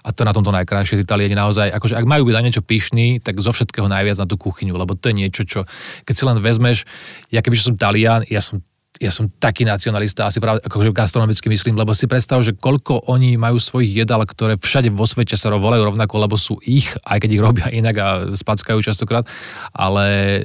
a 0.08 0.10
to 0.16 0.24
na 0.24 0.32
tomto 0.32 0.56
najkrajšie. 0.56 1.04
Italiani 1.04 1.36
naozaj, 1.36 1.68
akože 1.76 2.00
ak 2.00 2.08
majú 2.08 2.24
byť 2.32 2.36
na 2.40 2.46
niečo 2.48 2.64
pyšný, 2.64 3.20
tak 3.20 3.44
zo 3.44 3.52
všetkého 3.52 3.92
najviac 3.92 4.16
na 4.24 4.28
tú 4.30 4.40
kuchyňu, 4.40 4.72
lebo 4.80 4.96
to 4.96 5.12
je 5.12 5.16
niečo, 5.20 5.44
čo 5.44 5.68
keď 6.08 6.14
si 6.16 6.24
len 6.24 6.38
vezmeš, 6.40 6.88
ja 7.28 7.44
keby 7.44 7.60
som 7.60 7.76
Talian, 7.76 8.24
ja 8.32 8.40
som 8.40 8.64
ja 8.98 9.14
som 9.14 9.30
taký 9.38 9.64
nacionalista, 9.64 10.26
asi 10.26 10.42
práve 10.42 10.60
akože 10.66 10.94
gastronomicky 10.94 11.50
myslím, 11.50 11.78
lebo 11.78 11.94
si 11.94 12.10
predstav, 12.10 12.42
že 12.42 12.58
koľko 12.58 13.06
oni 13.10 13.38
majú 13.38 13.62
svojich 13.62 14.04
jedál, 14.04 14.26
ktoré 14.26 14.58
všade 14.58 14.90
vo 14.90 15.06
svete 15.06 15.38
sa 15.38 15.54
volajú 15.54 15.94
rovnako, 15.94 16.18
lebo 16.18 16.36
sú 16.36 16.58
ich, 16.66 16.90
aj 17.06 17.22
keď 17.22 17.30
ich 17.30 17.42
robia 17.42 17.68
inak 17.80 17.96
a 17.98 18.08
spackajú 18.34 18.82
častokrát, 18.82 19.26
ale 19.72 20.42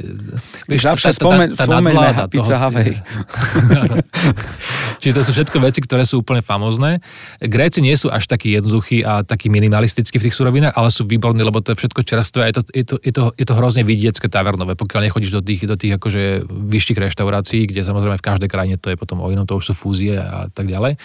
vieš, 0.69 0.89
Zavše 0.89 1.13
tá, 1.13 1.17
spomeň, 1.17 1.49
tá, 1.57 1.65
tá, 1.65 2.13
tá 2.13 2.27
pizza 2.29 2.57
toho, 2.59 2.71
Čiže 5.03 5.19
to 5.19 5.23
sú 5.27 5.31
všetko 5.35 5.59
veci, 5.59 5.83
ktoré 5.83 6.07
sú 6.07 6.23
úplne 6.23 6.47
famózne. 6.47 7.03
Gréci 7.43 7.83
nie 7.83 7.99
sú 7.99 8.07
až 8.07 8.31
takí 8.31 8.55
jednoduchí 8.55 9.03
a 9.03 9.27
takí 9.27 9.51
minimalistickí 9.51 10.23
v 10.23 10.31
tých 10.31 10.37
surovinách, 10.39 10.79
ale 10.79 10.95
sú 10.95 11.11
výborní, 11.11 11.43
lebo 11.43 11.59
to 11.59 11.75
je 11.75 11.81
všetko 11.83 12.07
čerstvé 12.07 12.41
a 12.47 12.49
je 12.51 12.55
to, 12.55 12.63
je 12.71 12.85
to, 12.87 12.97
je 13.03 13.13
to, 13.13 13.23
je 13.35 13.47
to 13.47 13.55
hrozne 13.59 13.83
vidiecké 13.83 14.31
tavernové, 14.31 14.79
pokiaľ 14.79 15.11
nechodíš 15.11 15.35
do 15.35 15.43
tých, 15.43 15.67
do 15.67 15.75
tých 15.75 15.99
akože 15.99 16.47
vyšších 16.47 16.99
reštaurácií, 17.03 17.67
kde 17.67 17.83
samozrejme 17.83 18.15
v 18.15 18.27
každej 18.27 18.42
každej 18.43 18.51
krajine 18.51 18.75
to 18.75 18.91
je 18.91 18.99
potom 18.99 19.23
o 19.23 19.31
inom, 19.31 19.47
to 19.47 19.55
už 19.55 19.71
sú 19.71 19.75
fúzie 19.79 20.19
a 20.19 20.51
tak 20.51 20.67
ďalej. 20.67 20.99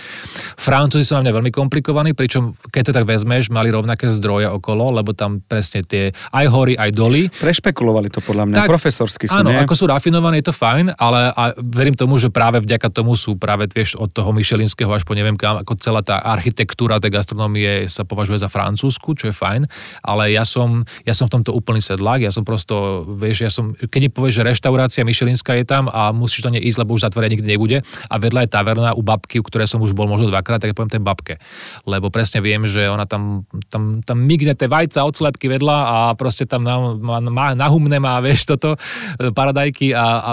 Francúzi 0.57 1.05
sú 1.05 1.13
na 1.13 1.21
mňa 1.21 1.33
veľmi 1.37 1.51
komplikovaní, 1.53 2.17
pričom 2.17 2.57
keď 2.73 2.89
to 2.89 2.91
tak 2.97 3.05
vezmeš, 3.05 3.53
mali 3.53 3.69
rovnaké 3.69 4.09
zdroje 4.09 4.49
okolo, 4.49 4.89
lebo 4.89 5.13
tam 5.13 5.45
presne 5.45 5.85
tie 5.85 6.09
aj 6.33 6.45
hory, 6.49 6.73
aj 6.73 6.89
doly. 6.97 7.29
Prešpekulovali 7.29 8.09
to 8.09 8.25
podľa 8.25 8.49
mňa, 8.49 8.65
tak, 8.65 8.69
profesorsky 8.73 9.29
sú, 9.29 9.37
Áno, 9.37 9.53
nie? 9.53 9.61
ako 9.61 9.73
sú 9.77 9.85
rafinované, 9.85 10.41
je 10.41 10.49
to 10.49 10.55
fajn, 10.57 10.97
ale 10.97 11.29
a 11.37 11.53
verím 11.61 11.93
tomu, 11.93 12.17
že 12.17 12.33
práve 12.33 12.57
vďaka 12.57 12.89
tomu 12.89 13.13
sú 13.13 13.37
práve, 13.37 13.69
vieš, 13.69 13.93
od 14.01 14.09
toho 14.09 14.33
Michelinského 14.33 14.89
až 14.89 15.05
po 15.05 15.13
neviem 15.13 15.37
kam, 15.37 15.61
ako 15.61 15.77
celá 15.77 16.01
tá 16.01 16.17
architektúra 16.25 16.97
tej 16.97 17.13
gastronómie 17.13 17.85
sa 17.85 18.01
považuje 18.01 18.41
za 18.41 18.49
francúzsku, 18.49 19.13
čo 19.13 19.29
je 19.29 19.35
fajn, 19.35 19.69
ale 20.01 20.33
ja 20.33 20.41
som, 20.47 20.81
ja 21.05 21.13
som 21.13 21.29
v 21.29 21.37
tomto 21.37 21.53
úplný 21.53 21.83
sedlák, 21.83 22.25
ja 22.25 22.33
som 22.33 22.41
prosto, 22.41 23.05
vieš, 23.05 23.37
ja 23.45 23.51
som, 23.51 23.75
keď 23.75 23.99
mi 23.99 24.09
povieš, 24.09 24.41
že 24.41 24.47
reštaurácia 24.47 25.03
Michelinská 25.03 25.53
je 25.59 25.65
tam 25.67 25.91
a 25.91 26.09
musíš 26.15 26.47
to 26.47 26.51
neísť, 26.53 26.79
lebo 26.87 26.95
už 26.95 27.11
zatvoria 27.17 27.33
nikdy 27.33 27.47
nebude. 27.49 27.77
A 28.13 28.15
vedľa 28.21 28.45
je 28.45 28.53
taverna 28.53 28.93
u 28.93 29.01
babky, 29.01 29.41
u 29.41 29.45
ktorej 29.49 29.65
som 29.65 29.81
už 29.81 29.97
bol 29.97 30.05
možno 30.05 30.29
dvakrát, 30.29 30.61
tak 30.61 30.69
ja 30.69 30.77
poviem 30.77 30.93
tej 30.93 31.01
babke. 31.01 31.41
Lebo 31.89 32.13
presne 32.13 32.45
viem, 32.45 32.69
že 32.69 32.85
ona 32.85 33.09
tam, 33.09 33.49
tam, 33.73 34.05
tam 34.05 34.21
migne 34.21 34.53
tie 34.53 34.69
vajca 34.69 35.01
od 35.01 35.17
slepky 35.17 35.49
vedľa 35.49 35.77
a 35.81 35.97
proste 36.13 36.45
tam 36.45 36.61
na, 36.61 36.77
má, 37.25 37.57
nahumné 37.57 37.97
má, 37.97 38.21
vieš, 38.25 38.45
toto, 38.45 38.77
e, 39.17 39.33
paradajky 39.33 39.97
a, 39.97 40.05
a, 40.05 40.31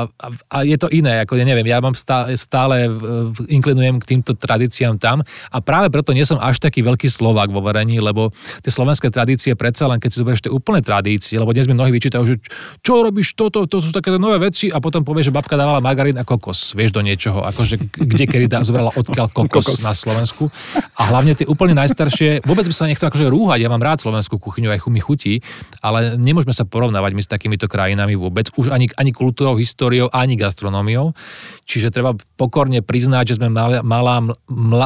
a, 0.53 0.59
je 0.61 0.77
to 0.77 0.93
iné, 0.93 1.25
ako 1.25 1.41
ja 1.41 1.49
neviem, 1.49 1.65
ja 1.65 1.81
mám 1.81 1.97
stále, 1.97 2.37
stále 2.37 2.93
inklinujem 3.49 3.97
k 4.03 4.09
týmto 4.13 4.37
tradíciám 4.37 5.01
tam 5.01 5.25
a 5.25 5.57
práve 5.65 5.89
preto 5.89 6.13
nie 6.13 6.27
som 6.29 6.37
až 6.37 6.61
taký 6.61 6.85
veľký 6.85 7.09
Slovák 7.09 7.49
vo 7.49 7.65
varení, 7.65 8.03
lebo 8.03 8.29
tie 8.61 8.69
slovenské 8.69 9.09
tradície 9.09 9.57
predsa 9.57 9.89
len 9.89 10.03
keď 10.03 10.11
si 10.11 10.21
zoberieš 10.21 10.43
tie 10.45 10.53
úplné 10.53 10.83
tradície, 10.83 11.39
lebo 11.39 11.55
dnes 11.55 11.71
mi 11.71 11.79
mnohí 11.79 11.95
vyčítajú, 11.95 12.25
že 12.27 12.37
čo 12.83 13.01
robíš 13.01 13.39
toto, 13.39 13.65
to 13.71 13.79
sú 13.79 13.95
také 13.95 14.11
nové 14.19 14.51
veci 14.51 14.69
a 14.69 14.83
potom 14.83 15.07
povieš, 15.07 15.31
že 15.31 15.37
babka 15.37 15.55
dávala 15.55 15.79
margarín 15.79 16.19
a 16.19 16.27
kokos, 16.27 16.74
vieš, 16.75 16.91
do 16.93 17.01
niečoho, 17.01 17.47
akože 17.47 17.79
kde 17.95 18.25
kedy 18.27 18.47
dá, 18.51 18.67
zobrala 18.67 18.91
odkiaľ 18.93 19.31
kokos, 19.31 19.65
kokos, 19.65 19.87
na 19.87 19.95
Slovensku. 19.95 20.51
A 20.99 21.09
hlavne 21.09 21.39
tie 21.39 21.47
úplne 21.47 21.79
najstaršie, 21.79 22.43
vôbec 22.43 22.67
by 22.67 22.75
sa 22.75 22.91
nechcel 22.91 23.09
akože 23.09 23.31
rúhať, 23.31 23.63
ja 23.63 23.71
mám 23.71 23.83
rád 23.83 24.03
slovenskú 24.03 24.37
kuchyňu, 24.43 24.75
aj 24.75 24.83
mi 24.91 25.01
chutí, 25.01 25.41
ale 25.81 26.19
nemôžeme 26.19 26.53
sa 26.53 26.67
porovnávať 26.67 27.13
my 27.15 27.23
s 27.23 27.31
takýmito 27.31 27.67
krajinami 27.67 28.15
vôbec, 28.19 28.51
už 28.59 28.71
ani, 28.71 28.91
ani 28.99 29.11
kultúrou, 29.15 29.57
históriou, 29.57 30.11
ani 30.13 30.37
gastronómiou. 30.39 31.17
Čiže 31.65 31.89
treba 31.89 32.13
pokorne 32.37 32.85
priznať, 32.85 33.35
že 33.35 33.37
sme 33.41 33.49
malá, 33.49 33.81
malá 33.81 34.21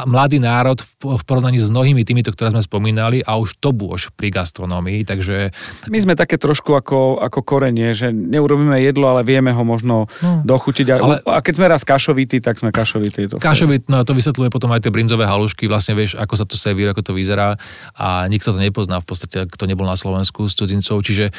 mladý 0.07 0.39
národ 0.39 0.79
v, 0.79 1.19
v 1.19 1.23
porovnaní 1.27 1.59
s 1.59 1.73
mnohými 1.73 2.07
týmito, 2.07 2.31
ktoré 2.31 2.55
sme 2.55 2.63
spomínali 2.63 3.19
a 3.27 3.35
už 3.41 3.59
to 3.59 3.75
bôž 3.75 4.15
pri 4.15 4.31
gastronómii, 4.31 5.03
takže... 5.03 5.51
My 5.91 5.99
sme 5.99 6.15
také 6.15 6.39
trošku 6.39 6.79
ako, 6.79 7.19
ako 7.19 7.41
korenie, 7.43 7.91
že 7.93 8.15
neurobíme 8.15 8.79
jedlo, 8.79 9.11
ale 9.11 9.27
vieme 9.27 9.51
ho 9.51 9.63
možno 9.67 10.07
no, 10.23 10.31
dochutiť. 10.47 10.87
A, 10.93 10.97
ale... 11.03 11.17
a 11.27 11.41
keď 11.43 11.55
sme 11.59 11.67
raz 11.67 11.78
kašovití, 11.85 12.41
tak 12.41 12.59
sme 12.59 12.71
kašovití. 12.71 13.29
To 13.31 13.43
Kašovit, 13.43 13.91
no 13.91 14.03
to 14.07 14.15
vysvetľuje 14.15 14.51
potom 14.51 14.71
aj 14.73 14.87
tie 14.87 14.95
brinzové 14.95 15.27
halušky, 15.27 15.67
vlastne 15.67 15.99
vieš, 15.99 16.17
ako 16.17 16.35
sa 16.35 16.45
to 16.47 16.55
servíruje, 16.55 16.95
ako 16.95 17.03
to 17.03 17.13
vyzerá 17.13 17.59
a 17.99 18.25
nikto 18.31 18.55
to 18.55 18.59
nepozná 18.59 19.03
v 19.03 19.07
podstate, 19.07 19.47
kto 19.51 19.65
nebol 19.67 19.85
na 19.85 19.99
Slovensku 19.99 20.47
s 20.47 20.55
cudzincov, 20.55 21.03
čiže 21.05 21.31
e, 21.31 21.33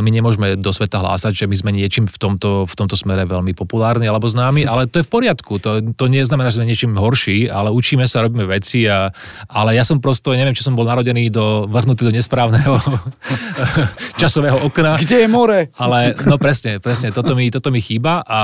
my 0.00 0.10
nemôžeme 0.10 0.56
do 0.56 0.70
sveta 0.72 1.02
hlásať, 1.02 1.44
že 1.44 1.46
my 1.46 1.56
sme 1.56 1.70
niečím 1.74 2.06
v 2.06 2.16
tomto, 2.16 2.64
v 2.64 2.74
tomto 2.74 2.96
smere 2.96 3.26
veľmi 3.28 3.52
populárni 3.52 4.08
alebo 4.08 4.30
známi, 4.30 4.64
ale 4.64 4.86
to 4.86 5.02
je 5.02 5.06
v 5.06 5.10
poriadku. 5.10 5.58
To, 5.60 5.82
to 5.94 6.04
neznamená, 6.06 6.48
že 6.48 6.62
sme 6.62 6.70
niečím 6.70 6.92
horší, 6.96 7.50
ale 7.50 7.70
učíme 7.74 8.04
sa, 8.08 8.24
robíme 8.24 8.46
veci. 8.46 8.86
A, 8.86 9.10
ale 9.50 9.76
ja 9.76 9.82
som 9.82 9.98
prosto, 9.98 10.32
neviem, 10.32 10.54
či 10.54 10.64
som 10.64 10.74
bol 10.74 10.86
narodený 10.86 11.28
do, 11.28 11.66
vrhnutý 11.66 12.08
do 12.08 12.12
nesprávneho 12.14 12.78
časového 14.20 14.62
okna. 14.66 14.96
Kde 15.00 15.26
je 15.26 15.28
more? 15.28 15.68
Ale 15.76 16.14
no 16.24 16.36
presne, 16.36 16.78
presne, 16.78 17.10
toto 17.10 17.34
mi, 17.36 17.48
toto 17.52 17.68
mi 17.68 17.80
chýba 17.82 18.22
a 18.26 18.40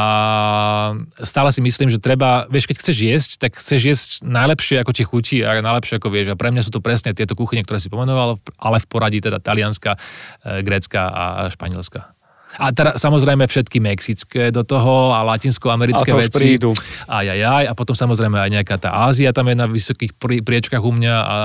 stále 1.32 1.48
si 1.48 1.64
myslím, 1.64 1.88
že 1.88 1.96
treba, 1.96 2.44
vieš, 2.52 2.68
keď 2.68 2.76
chceš 2.84 2.96
jesť, 3.00 3.30
tak 3.40 3.56
chceš 3.56 3.80
jesť 3.80 4.08
najlepšie, 4.28 4.76
ako 4.84 4.92
ti 4.92 5.02
chutí 5.08 5.36
a 5.40 5.64
najlepšie, 5.64 5.96
ako 5.96 6.12
vieš. 6.12 6.28
A 6.32 6.36
pre 6.36 6.52
mňa 6.52 6.68
sú 6.68 6.68
to 6.68 6.84
presne 6.84 7.16
tieto 7.16 7.32
kuchyne, 7.32 7.64
ktoré 7.64 7.80
si 7.80 7.88
pomenoval, 7.88 8.36
ale 8.60 8.76
v 8.84 8.86
poradí 8.92 9.24
teda 9.24 9.40
talianska, 9.40 9.96
e, 10.44 10.60
grécka 10.60 11.08
a 11.08 11.24
španielská. 11.48 12.12
A 12.60 12.68
teda 12.74 13.00
samozrejme 13.00 13.48
všetky 13.48 13.80
mexické 13.80 14.52
do 14.52 14.60
toho 14.66 15.16
a 15.16 15.24
latinskoamerické 15.24 16.10
A 16.12 16.14
to 16.16 16.20
veci. 16.20 16.44
prídu. 16.56 16.70
Aj, 17.08 17.24
aj, 17.24 17.40
aj. 17.40 17.64
A 17.68 17.72
potom 17.72 17.96
samozrejme 17.96 18.36
aj 18.36 18.50
nejaká 18.60 18.76
tá 18.76 18.90
Ázia 19.08 19.32
tam 19.32 19.48
je 19.48 19.56
na 19.56 19.64
vysokých 19.64 20.12
pri, 20.20 20.44
priečkach 20.44 20.84
u 20.84 20.92
mňa 20.92 21.14
a 21.16 21.36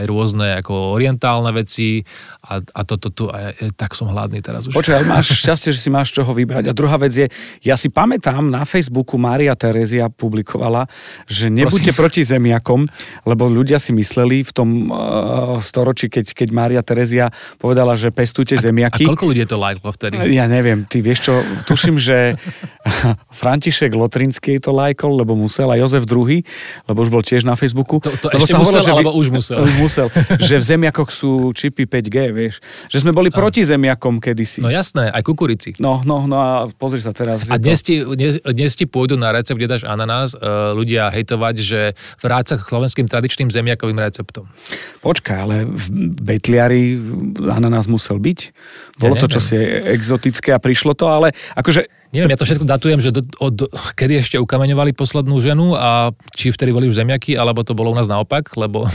aj 0.00 0.04
rôzne 0.08 0.46
ako 0.64 0.96
orientálne 0.96 1.52
veci 1.52 2.00
a, 2.44 2.60
a 2.60 2.80
toto 2.88 3.12
tu. 3.12 3.28
A, 3.28 3.52
ja- 3.52 3.72
tak 3.76 3.92
som 3.92 4.08
hladný 4.08 4.40
teraz 4.40 4.64
už. 4.64 4.72
Počkaj, 4.72 5.04
máš 5.04 5.36
šťastie, 5.36 5.74
že 5.74 5.80
si 5.80 5.90
máš 5.92 6.16
čoho 6.16 6.32
vybrať. 6.32 6.70
A 6.70 6.72
druhá 6.72 6.96
vec 6.96 7.12
je, 7.12 7.26
ja 7.60 7.76
si 7.76 7.92
pamätám, 7.92 8.46
na 8.48 8.64
Facebooku 8.64 9.20
Mária 9.20 9.52
Terezia 9.58 10.08
publikovala, 10.08 10.88
že 11.28 11.52
nebuďte 11.52 11.92
proti 11.96 12.22
zemiakom, 12.24 12.86
lebo 13.28 13.48
ľudia 13.48 13.76
si 13.76 13.92
mysleli 13.96 14.44
v 14.44 14.52
tom 14.52 14.68
uh, 14.88 15.58
storočí, 15.60 16.08
keď, 16.08 16.32
keď 16.32 16.48
Mária 16.54 16.82
Terezia 16.84 17.28
povedala, 17.58 17.96
že 17.96 18.14
pestujte 18.14 18.56
a 18.56 18.62
zemiaky. 18.62 19.04
koľko 19.04 19.26
ľudí 19.30 19.44
to 19.48 19.56
lajklo 19.58 19.90
vtedy? 19.94 20.16
Ja 20.34 20.46
neviem, 20.54 20.86
ty 20.86 21.02
vieš 21.02 21.26
čo, 21.26 21.34
tuším, 21.66 21.98
že 21.98 22.38
František 23.40 23.90
Lotrinský 23.90 24.62
to 24.62 24.70
lajkol, 24.70 25.18
lebo 25.18 25.34
musel, 25.34 25.66
a 25.72 25.76
Jozef 25.76 26.06
II, 26.06 26.46
lebo 26.86 26.98
už 27.02 27.10
bol 27.10 27.22
tiež 27.26 27.42
na 27.42 27.58
Facebooku. 27.58 27.98
To- 27.98 28.14
to 28.14 28.30
lebo 28.30 28.46
ešte 28.46 28.54
musel, 28.54 28.82
alebo 28.86 29.12
už 29.18 29.28
musel? 29.34 29.58
Už 29.66 29.74
musel, 29.80 30.06
že 30.38 30.60
v 30.60 30.64
zemiakoch 30.64 31.08
sú 31.08 31.50
čipy 31.56 31.88
5G, 31.88 32.16
vieš. 32.30 32.60
Že 32.92 33.08
sme 33.08 33.12
boli 33.16 33.32
proti 33.32 33.64
zemiakom 33.64 34.20
kedysi. 34.20 34.60
No 34.60 34.68
jasné, 34.68 35.08
aj 35.08 35.24
kukurici. 35.24 35.72
No, 35.80 36.04
no, 36.04 36.28
no 36.28 36.36
a 36.36 36.50
pozri 36.68 37.00
sa 37.00 37.16
teraz. 37.16 37.48
A 37.48 37.56
dnes 37.56 37.80
to... 37.80 37.88
ti, 37.88 37.94
dnes, 38.04 38.38
dnes 38.44 38.72
ti 38.76 38.84
pôjdu 38.84 39.16
na 39.16 39.32
recept, 39.32 39.56
kde 39.56 39.80
dáš 39.80 39.82
ananás, 39.88 40.36
uh, 40.36 40.76
ľudia 40.76 41.08
hejtovať, 41.08 41.54
že 41.64 41.80
vráca 42.20 42.60
k 42.60 42.62
slovenským 42.62 43.08
tradičným 43.08 43.48
zemiakovým 43.48 43.96
receptom. 43.96 44.44
Počkaj, 45.00 45.38
ale 45.40 45.64
v 45.64 46.12
Betliari 46.20 47.00
ananás 47.48 47.88
musel 47.88 48.20
byť. 48.20 48.38
Bolo 49.00 49.16
Ja 49.16 49.20
to 49.24 49.26
čosi 49.32 49.56
exotické 49.88 50.43
a 50.52 50.58
prišlo 50.60 50.92
to, 50.92 51.06
ale 51.08 51.32
akože 51.54 51.88
Neviem, 52.14 52.30
ja 52.30 52.38
to 52.38 52.46
všetko 52.46 52.62
datujem, 52.62 53.02
že 53.02 53.10
do, 53.10 53.26
od, 53.42 53.66
kedy 53.98 54.22
ešte 54.22 54.38
ukameňovali 54.38 54.94
poslednú 54.94 55.34
ženu 55.42 55.74
a 55.74 56.14
či 56.30 56.54
vtedy 56.54 56.70
boli 56.70 56.86
už 56.86 57.02
zemiaky, 57.02 57.34
alebo 57.34 57.66
to 57.66 57.74
bolo 57.74 57.90
u 57.90 57.98
nás 57.98 58.06
naopak, 58.06 58.54
lebo 58.54 58.86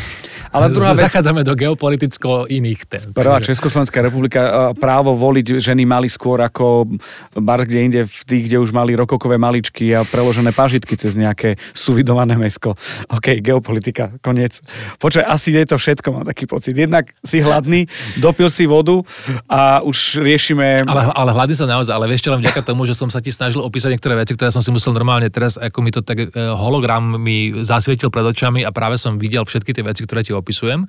Ale 0.49 0.73
druhá 0.73 0.97
vec- 0.97 1.05
zachádzame 1.05 1.45
do 1.45 1.53
geopoliticko 1.53 2.49
iných 2.49 2.81
tém. 2.89 3.05
Prvá 3.13 3.37
takže- 3.37 3.53
Československá 3.53 4.01
republika, 4.01 4.73
právo 4.77 5.13
voliť 5.13 5.61
ženy 5.61 5.85
mali 5.85 6.09
skôr 6.09 6.41
ako 6.41 6.89
bar 7.37 7.61
kde 7.65 7.79
inde 7.79 8.01
v 8.05 8.21
tých, 8.25 8.43
kde 8.49 8.57
už 8.61 8.73
mali 8.73 8.97
rokokové 8.97 9.37
maličky 9.37 9.93
a 9.93 10.01
preložené 10.05 10.51
pažitky 10.51 10.97
cez 10.97 11.13
nejaké 11.13 11.55
suvidované 11.73 12.37
mesko. 12.37 12.73
OK, 13.13 13.41
geopolitika, 13.41 14.17
koniec. 14.21 14.61
Počkaj, 14.97 15.25
asi 15.25 15.53
je 15.53 15.65
to 15.69 15.77
všetko, 15.77 16.07
mám 16.11 16.25
taký 16.25 16.49
pocit. 16.49 16.73
Jednak 16.73 17.13
si 17.21 17.41
hladný, 17.43 17.85
dopil 18.17 18.49
si 18.49 18.65
vodu 18.65 19.01
a 19.45 19.81
už 19.85 20.23
riešime... 20.25 20.85
Ale, 20.87 21.13
ale 21.13 21.29
hladný 21.33 21.55
som 21.55 21.69
naozaj, 21.69 21.93
ale 21.93 22.09
vieš 22.09 22.25
čo, 22.25 22.33
len 22.33 22.41
vďaka 22.41 22.61
tomu, 22.65 22.89
že 22.89 22.97
som 22.97 23.09
sa 23.11 23.21
ti 23.21 23.29
snažil 23.29 23.61
opísať 23.61 23.93
niektoré 23.93 24.17
veci, 24.17 24.33
ktoré 24.33 24.49
som 24.49 24.63
si 24.63 24.73
musel 24.73 24.95
normálne 24.95 25.29
teraz, 25.29 25.59
ako 25.59 25.77
mi 25.83 25.91
to 25.93 26.01
tak 26.01 26.17
e, 26.19 26.27
hologram 26.33 27.19
mi 27.19 27.53
zasvietil 27.61 28.09
pred 28.09 28.25
očami 28.25 28.65
a 28.65 28.73
práve 28.73 28.97
som 28.97 29.19
videl 29.21 29.45
všetky 29.45 29.75
tie 29.75 29.83
veci, 29.85 30.01
ktoré 30.07 30.25
ti 30.25 30.31
opisujem. 30.39 30.87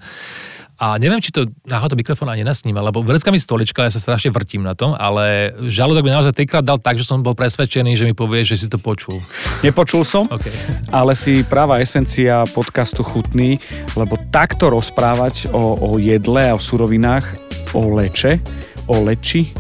A 0.81 0.97
neviem, 0.97 1.21
či 1.21 1.29
to 1.29 1.45
náhodou 1.69 1.93
mikrofón 1.93 2.33
ani 2.33 2.41
nesníma, 2.41 2.81
lebo 2.81 3.05
vrecka 3.05 3.29
mi 3.29 3.37
stolička, 3.37 3.85
ja 3.85 3.93
sa 3.93 4.01
strašne 4.01 4.33
vrtím 4.33 4.65
na 4.65 4.73
tom, 4.73 4.97
ale 4.97 5.53
žalúdok 5.69 6.09
mi 6.09 6.09
naozaj 6.09 6.33
trikrát 6.33 6.65
dal 6.65 6.81
tak, 6.81 6.97
že 6.97 7.05
som 7.05 7.21
bol 7.21 7.37
presvedčený, 7.37 8.01
že 8.01 8.09
mi 8.09 8.17
povie, 8.17 8.49
že 8.49 8.57
si 8.57 8.65
to 8.65 8.81
počul. 8.81 9.21
Nepočul 9.61 10.09
som, 10.09 10.25
OK. 10.25 10.49
ale 10.89 11.13
si 11.13 11.45
práva 11.45 11.85
esencia 11.85 12.49
podcastu 12.57 13.05
chutný, 13.05 13.61
lebo 13.93 14.17
takto 14.33 14.73
rozprávať 14.73 15.53
o, 15.53 15.77
o 15.77 16.01
jedle 16.01 16.49
a 16.49 16.57
o 16.57 16.61
surovinách, 16.61 17.29
o 17.77 18.01
leče, 18.01 18.41
o 18.89 19.05
leči, 19.05 19.53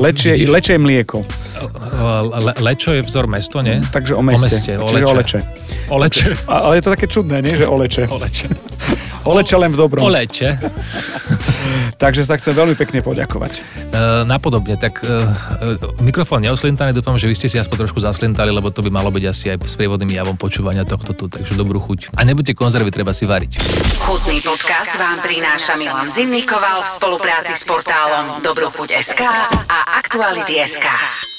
Lečie, 0.00 0.32
vidíš? 0.32 0.48
lečie 0.48 0.76
mlieko. 0.80 1.20
Le, 2.40 2.56
lečo 2.64 2.96
je 2.96 3.04
vzor 3.04 3.28
mesto, 3.28 3.60
nie? 3.60 3.84
Takže 3.92 4.16
o 4.16 4.24
meste. 4.24 4.40
O 4.40 4.48
meste, 4.48 4.72
o 4.80 4.88
Čiže 4.88 5.04
o 5.04 5.12
leče. 5.12 5.16
leče. 5.20 5.38
O 5.92 5.96
leče. 6.00 6.28
Ale 6.48 6.72
je 6.80 6.82
to 6.88 6.90
také 6.96 7.04
čudné, 7.04 7.44
nie? 7.44 7.52
Že 7.52 7.66
o 7.68 7.76
leče. 7.76 8.02
O 8.08 8.16
leče. 8.16 8.48
O 9.24 9.32
leče 9.32 9.56
len 9.56 9.72
v 9.72 9.78
dobrom. 9.80 10.04
O 10.04 10.08
leče. 10.12 10.52
Takže 12.02 12.28
sa 12.28 12.36
chcem 12.36 12.52
veľmi 12.52 12.76
pekne 12.76 13.00
poďakovať. 13.00 13.52
E, 13.56 13.60
napodobne, 14.28 14.76
tak 14.76 15.00
e, 15.00 15.08
e, 15.08 16.02
mikrofón 16.04 16.44
neoslintaný, 16.44 16.92
dúfam, 16.92 17.16
že 17.16 17.24
vy 17.24 17.32
ste 17.32 17.48
si 17.48 17.56
aspoň 17.56 17.88
trošku 17.88 18.04
zaslintali, 18.04 18.52
lebo 18.52 18.68
to 18.68 18.84
by 18.84 18.92
malo 18.92 19.08
byť 19.08 19.24
asi 19.24 19.44
aj 19.56 19.64
s 19.64 19.74
prievodným 19.80 20.12
javom 20.12 20.36
počúvania 20.36 20.84
tohto 20.84 21.16
tu, 21.16 21.24
takže 21.32 21.56
dobrú 21.56 21.80
chuť. 21.80 22.12
A 22.20 22.26
nebuďte 22.26 22.52
konzervy, 22.52 22.92
treba 22.92 23.16
si 23.16 23.24
variť. 23.24 23.56
Chutný 24.04 24.44
podcast 24.44 24.92
vám 25.00 25.24
prináša 25.24 25.80
Milan 25.80 26.12
Zimnikoval 26.12 26.84
v 26.84 26.88
spolupráci 26.92 27.56
s 27.56 27.64
portálom 27.64 28.44
Dobrochuť.sk 28.44 29.22
a 29.72 29.78
Aktuality.sk. 30.04 31.33